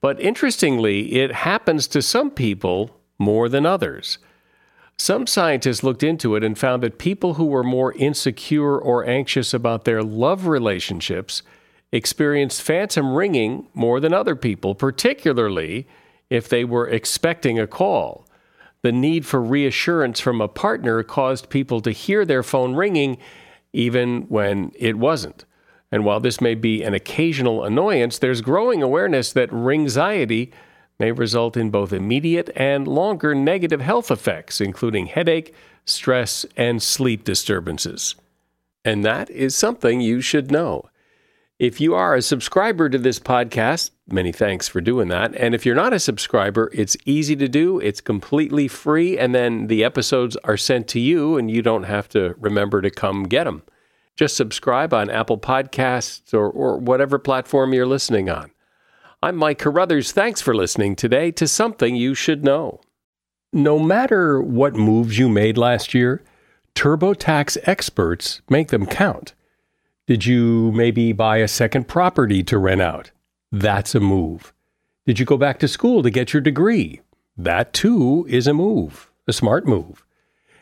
But 0.00 0.20
interestingly, 0.20 1.14
it 1.14 1.32
happens 1.32 1.86
to 1.88 2.02
some 2.02 2.30
people 2.30 3.00
more 3.18 3.48
than 3.48 3.66
others. 3.66 4.18
Some 4.98 5.26
scientists 5.26 5.82
looked 5.82 6.02
into 6.02 6.36
it 6.36 6.44
and 6.44 6.58
found 6.58 6.82
that 6.82 6.98
people 6.98 7.34
who 7.34 7.46
were 7.46 7.62
more 7.62 7.92
insecure 7.94 8.78
or 8.78 9.06
anxious 9.06 9.52
about 9.52 9.84
their 9.84 10.02
love 10.02 10.46
relationships 10.46 11.42
experienced 11.92 12.62
phantom 12.62 13.14
ringing 13.14 13.68
more 13.74 14.00
than 14.00 14.14
other 14.14 14.34
people, 14.34 14.74
particularly 14.74 15.86
if 16.30 16.48
they 16.48 16.64
were 16.64 16.88
expecting 16.88 17.58
a 17.58 17.66
call. 17.66 18.26
The 18.82 18.92
need 18.92 19.26
for 19.26 19.42
reassurance 19.42 20.20
from 20.20 20.40
a 20.40 20.48
partner 20.48 21.02
caused 21.02 21.50
people 21.50 21.80
to 21.80 21.90
hear 21.90 22.24
their 22.24 22.42
phone 22.42 22.74
ringing 22.74 23.18
even 23.72 24.22
when 24.22 24.72
it 24.76 24.96
wasn't. 24.96 25.44
And 25.92 26.04
while 26.04 26.20
this 26.20 26.40
may 26.40 26.54
be 26.54 26.82
an 26.82 26.94
occasional 26.94 27.64
annoyance, 27.64 28.18
there's 28.18 28.40
growing 28.40 28.82
awareness 28.82 29.32
that 29.32 29.52
ringxiety 29.52 30.52
may 30.98 31.12
result 31.12 31.56
in 31.56 31.70
both 31.70 31.92
immediate 31.92 32.50
and 32.56 32.88
longer 32.88 33.34
negative 33.34 33.80
health 33.80 34.10
effects, 34.10 34.60
including 34.60 35.06
headache, 35.06 35.54
stress, 35.84 36.44
and 36.56 36.82
sleep 36.82 37.22
disturbances. 37.24 38.14
And 38.84 39.04
that 39.04 39.30
is 39.30 39.54
something 39.54 40.00
you 40.00 40.20
should 40.20 40.50
know. 40.50 40.88
If 41.58 41.80
you 41.80 41.94
are 41.94 42.14
a 42.14 42.22
subscriber 42.22 42.88
to 42.90 42.98
this 42.98 43.18
podcast, 43.18 43.90
many 44.06 44.30
thanks 44.30 44.68
for 44.68 44.80
doing 44.80 45.08
that. 45.08 45.34
And 45.36 45.54
if 45.54 45.64
you're 45.64 45.74
not 45.74 45.94
a 45.94 45.98
subscriber, 45.98 46.70
it's 46.74 46.98
easy 47.06 47.34
to 47.36 47.48
do. 47.48 47.80
It's 47.80 48.02
completely 48.02 48.68
free. 48.68 49.18
And 49.18 49.34
then 49.34 49.68
the 49.68 49.82
episodes 49.82 50.36
are 50.44 50.58
sent 50.58 50.86
to 50.88 51.00
you, 51.00 51.38
and 51.38 51.50
you 51.50 51.62
don't 51.62 51.84
have 51.84 52.08
to 52.10 52.34
remember 52.38 52.82
to 52.82 52.90
come 52.90 53.24
get 53.24 53.44
them. 53.44 53.62
Just 54.16 54.34
subscribe 54.34 54.94
on 54.94 55.10
Apple 55.10 55.36
Podcasts 55.36 56.32
or, 56.32 56.48
or 56.48 56.78
whatever 56.78 57.18
platform 57.18 57.74
you're 57.74 57.84
listening 57.84 58.30
on. 58.30 58.50
I'm 59.22 59.36
Mike 59.36 59.58
Carruthers. 59.58 60.10
Thanks 60.10 60.40
for 60.40 60.54
listening 60.54 60.96
today 60.96 61.30
to 61.32 61.46
Something 61.46 61.96
You 61.96 62.14
Should 62.14 62.42
Know. 62.42 62.80
No 63.52 63.78
matter 63.78 64.40
what 64.40 64.74
moves 64.74 65.18
you 65.18 65.28
made 65.28 65.58
last 65.58 65.92
year, 65.92 66.22
TurboTax 66.74 67.58
experts 67.64 68.40
make 68.48 68.68
them 68.68 68.86
count. 68.86 69.34
Did 70.06 70.24
you 70.24 70.72
maybe 70.72 71.12
buy 71.12 71.38
a 71.38 71.48
second 71.48 71.86
property 71.86 72.42
to 72.44 72.56
rent 72.56 72.80
out? 72.80 73.10
That's 73.52 73.94
a 73.94 74.00
move. 74.00 74.54
Did 75.04 75.18
you 75.18 75.26
go 75.26 75.36
back 75.36 75.58
to 75.58 75.68
school 75.68 76.02
to 76.02 76.10
get 76.10 76.32
your 76.32 76.40
degree? 76.40 77.02
That 77.36 77.74
too 77.74 78.24
is 78.30 78.46
a 78.46 78.54
move, 78.54 79.10
a 79.28 79.34
smart 79.34 79.66
move. 79.66 80.06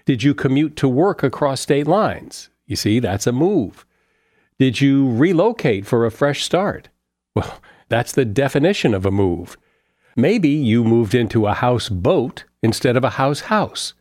Did 0.06 0.24
you 0.24 0.34
commute 0.34 0.74
to 0.76 0.88
work 0.88 1.22
across 1.22 1.60
state 1.60 1.86
lines? 1.86 2.48
You 2.66 2.76
see, 2.76 2.98
that's 2.98 3.26
a 3.26 3.32
move. 3.32 3.84
Did 4.58 4.80
you 4.80 5.10
relocate 5.10 5.86
for 5.86 6.06
a 6.06 6.10
fresh 6.10 6.42
start? 6.42 6.88
Well, 7.34 7.60
that's 7.88 8.12
the 8.12 8.24
definition 8.24 8.94
of 8.94 9.04
a 9.04 9.10
move. 9.10 9.56
Maybe 10.16 10.48
you 10.48 10.84
moved 10.84 11.14
into 11.14 11.46
a 11.46 11.54
house 11.54 11.88
boat 11.88 12.44
instead 12.62 12.96
of 12.96 13.04
a 13.04 13.10
house 13.10 13.40
house. 13.40 13.94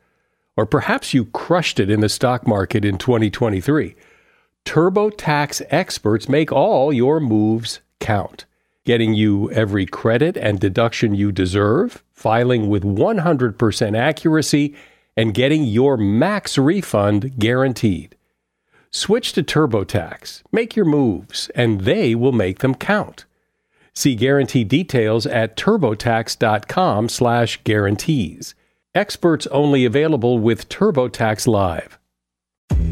Or 0.55 0.65
perhaps 0.65 1.13
you 1.13 1.25
crushed 1.25 1.79
it 1.79 1.89
in 1.89 2.01
the 2.01 2.09
stock 2.09 2.45
market 2.45 2.85
in 2.85 2.97
2023. 2.99 3.95
TurboTax 4.65 5.63
experts 5.69 6.29
make 6.29 6.51
all 6.51 6.93
your 6.93 7.19
moves 7.19 7.81
count, 7.99 8.45
getting 8.85 9.13
you 9.13 9.51
every 9.51 9.85
credit 9.85 10.37
and 10.37 10.59
deduction 10.59 11.15
you 11.15 11.31
deserve, 11.31 12.03
filing 12.13 12.69
with 12.69 12.83
100% 12.83 13.97
accuracy, 13.97 14.75
and 15.17 15.33
getting 15.33 15.63
your 15.63 15.97
max 15.97 16.57
refund 16.57 17.37
guaranteed. 17.39 18.15
Switch 18.95 19.33
to 19.33 19.41
TurboTax, 19.41 20.43
make 20.51 20.75
your 20.75 20.85
moves, 20.85 21.49
and 21.55 21.81
they 21.81 22.13
will 22.13 22.31
make 22.31 22.59
them 22.59 22.75
count. 22.75 23.25
See 23.95 24.13
guarantee 24.13 24.63
details 24.63 25.25
at 25.25 25.57
turbotax.com/guarantees. 25.57 28.55
Experts 28.93 29.47
only 29.47 29.83
available 29.83 30.37
with 30.37 30.69
TurboTax 30.69 31.47
Live. 31.47 31.97